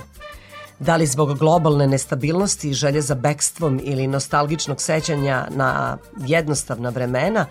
Da 0.84 0.96
li 0.96 1.06
zbog 1.08 1.38
globalne 1.40 1.88
nestabilnosti 1.88 2.74
želje 2.74 3.02
za 3.02 3.16
bekstvom 3.16 3.80
ili 3.84 4.08
nostalgičnog 4.08 4.82
sećanja 4.82 5.48
na 5.50 5.98
jednostavna 6.28 6.90
vremena, 6.90 7.46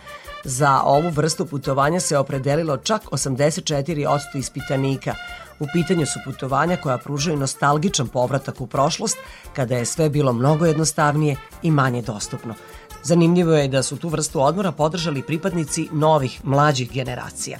za 0.44 0.80
ovu 0.84 1.10
vrstu 1.10 1.46
putovanja 1.46 2.00
se 2.00 2.18
opredelilo 2.18 2.76
čak 2.76 3.02
84% 3.10 4.18
ispitanika. 4.34 5.14
U 5.60 5.66
pitanju 5.72 6.06
su 6.06 6.18
putovanja 6.24 6.76
koja 6.76 6.98
pružaju 6.98 7.36
nostalgičan 7.36 8.08
povratak 8.08 8.60
u 8.60 8.66
prošlost, 8.66 9.16
kada 9.56 9.76
je 9.76 9.84
sve 9.84 10.08
bilo 10.08 10.32
mnogo 10.32 10.66
jednostavnije 10.66 11.36
i 11.62 11.70
manje 11.70 12.02
dostupno. 12.02 12.54
Zanimljivo 13.02 13.52
je 13.52 13.68
da 13.68 13.82
su 13.82 13.96
tu 13.96 14.08
vrstu 14.08 14.42
odmora 14.42 14.72
podržali 14.72 15.22
pripadnici 15.22 15.88
novih, 15.92 16.40
mlađih 16.44 16.92
generacija. 16.92 17.58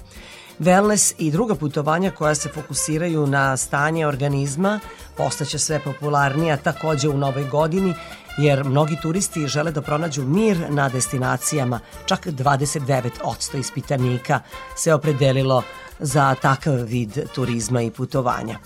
Wellness 0.62 1.14
i 1.18 1.30
druga 1.30 1.54
putovanja 1.54 2.10
koja 2.10 2.34
se 2.34 2.48
fokusiraju 2.48 3.26
na 3.26 3.56
stanje 3.56 4.06
organizma 4.06 4.80
postaće 5.16 5.58
sve 5.58 5.80
popularnija 5.84 6.56
takođe 6.56 7.08
u 7.08 7.16
novoj 7.18 7.44
godini 7.44 7.94
jer 8.38 8.64
mnogi 8.64 8.96
turisti 9.02 9.46
žele 9.46 9.72
da 9.72 9.82
pronađu 9.82 10.22
mir 10.22 10.58
na 10.68 10.88
destinacijama. 10.88 11.80
Čak 12.06 12.26
29% 12.26 13.58
ispitanika 13.58 14.40
se 14.76 14.94
opredelilo 14.94 15.62
za 15.98 16.34
takav 16.34 16.74
vid 16.74 17.18
turizma 17.34 17.82
i 17.82 17.90
putovanja. 17.90 18.58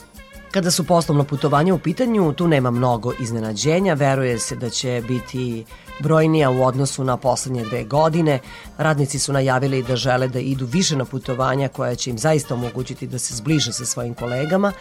Kada 0.51 0.71
su 0.71 0.85
poslovno 0.85 1.25
putovanja 1.25 1.75
u 1.75 1.79
pitanju, 1.79 2.33
tu 2.33 2.49
nema 2.49 2.71
mnogo 2.71 3.13
iznenađenja, 3.21 3.95
veruje 3.95 4.39
se 4.39 4.57
da 4.57 4.71
će 4.71 5.03
biti 5.09 5.65
brojnija 6.01 6.51
u 6.51 6.63
odnosu 6.63 7.05
na 7.05 7.17
poslednje 7.17 7.65
dve 7.65 7.85
godine. 7.85 8.39
Radnici 8.79 9.19
su 9.19 9.33
najavili 9.33 9.83
da 9.83 9.97
žele 9.97 10.29
da 10.29 10.39
idu 10.39 10.67
više 10.67 10.97
na 10.97 11.05
putovanja 11.05 11.69
koja 11.69 11.95
će 11.95 12.11
im 12.11 12.19
zaista 12.19 12.55
omogućiti 12.55 13.07
da 13.07 13.19
se 13.19 13.35
zbliže 13.35 13.73
sa 13.73 13.85
svojim 13.85 14.15
kolegama 14.15 14.73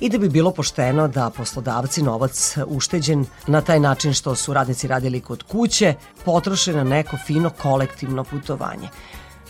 i 0.00 0.08
da 0.08 0.18
bi 0.18 0.28
bilo 0.28 0.50
pošteno 0.50 1.08
da 1.08 1.30
poslodavci 1.30 2.02
novac 2.02 2.56
ušteđen 2.66 3.26
na 3.46 3.60
taj 3.60 3.80
način 3.80 4.14
što 4.14 4.34
su 4.34 4.52
radnici 4.52 4.88
radili 4.88 5.20
kod 5.20 5.42
kuće 5.42 5.94
potroše 6.24 6.72
na 6.72 6.84
neko 6.84 7.16
fino 7.26 7.50
kolektivno 7.50 8.24
putovanje. 8.24 8.88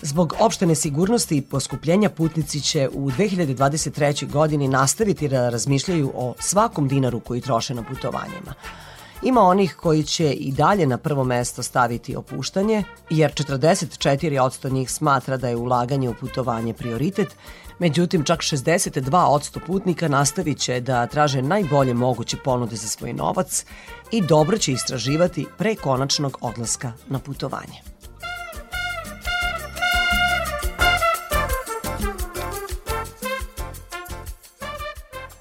Zbog 0.03 0.35
opšte 0.41 0.67
nesigurnosti 0.67 1.37
i 1.37 1.43
poskupljenja 1.43 2.11
putnici 2.11 2.61
će 2.61 2.89
u 2.93 3.11
2023. 3.11 4.31
godini 4.31 4.69
nastaviti 4.69 5.29
da 5.29 5.49
razmišljaju 5.49 6.13
o 6.15 6.35
svakom 6.39 6.89
dinaru 6.89 7.21
koji 7.21 7.41
troše 7.41 7.75
na 7.75 7.83
putovanjima. 7.83 8.55
Ima 9.23 9.41
onih 9.41 9.77
koji 9.77 10.03
će 10.03 10.33
i 10.33 10.53
dalje 10.53 10.87
na 10.87 10.99
prvo 10.99 11.25
mesto 11.25 11.63
staviti 11.63 12.17
opuštanje, 12.17 12.85
jer 13.11 13.33
44% 13.33 14.73
njih 14.73 14.91
smatra 14.91 15.37
da 15.37 15.49
je 15.49 15.57
ulaganje 15.57 16.09
u 16.09 16.15
putovanje 16.15 16.75
prioritet, 16.75 17.37
međutim 17.79 18.25
čak 18.25 18.41
62% 18.41 19.59
putnika 19.67 20.09
nastavit 20.09 20.59
će 20.59 20.81
da 20.81 21.07
traže 21.07 21.43
najbolje 21.43 21.95
moguće 21.95 22.37
ponude 22.45 22.77
za 22.77 22.89
svoj 22.89 23.13
novac 23.13 23.65
i 24.11 24.21
dobro 24.21 24.59
će 24.59 24.73
istraživati 24.73 25.47
pre 25.59 25.75
konačnog 25.75 26.39
odlaska 26.41 26.93
na 27.09 27.19
putovanje. 27.19 27.94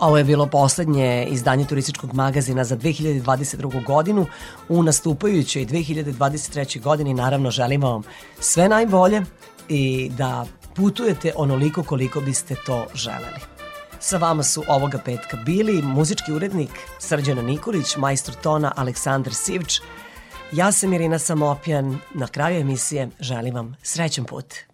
Ovo 0.04 0.18
je 0.18 0.24
bilo 0.24 0.46
poslednje 0.46 1.28
izdanje 1.30 1.66
turističkog 1.66 2.14
magazina 2.14 2.64
za 2.64 2.78
2022. 2.78 3.86
godinu. 3.86 4.26
U 4.70 4.84
nastupajućoj 4.84 5.66
2023. 5.66 6.82
godini 6.82 7.14
naravno 7.14 7.52
želimo 7.52 7.90
vam 7.90 8.04
sve 8.40 8.70
najbolje 8.70 9.22
i 9.70 10.12
da 10.18 10.46
putujete 10.76 11.32
onoliko 11.36 11.84
koliko 11.84 12.22
biste 12.22 12.56
to 12.66 12.86
želeli. 12.94 13.40
Sa 14.00 14.18
vama 14.18 14.44
su 14.44 14.64
ovoga 14.68 14.98
petka 15.06 15.38
bili 15.38 15.82
muzički 15.82 16.32
urednik 16.32 16.72
Srđana 17.00 17.42
Nikolić, 17.42 17.98
majstor 17.98 18.36
tona 18.36 18.72
Aleksandar 18.76 19.34
Sivč. 19.34 19.82
Ja 20.52 20.72
sam 20.72 20.94
Irina 20.94 21.20
Samopjan. 21.20 21.98
Na 22.14 22.28
kraju 22.28 22.60
emisije 22.60 23.10
želim 23.20 23.56
vam 23.56 23.76
srećan 23.84 24.26
put. 24.26 24.73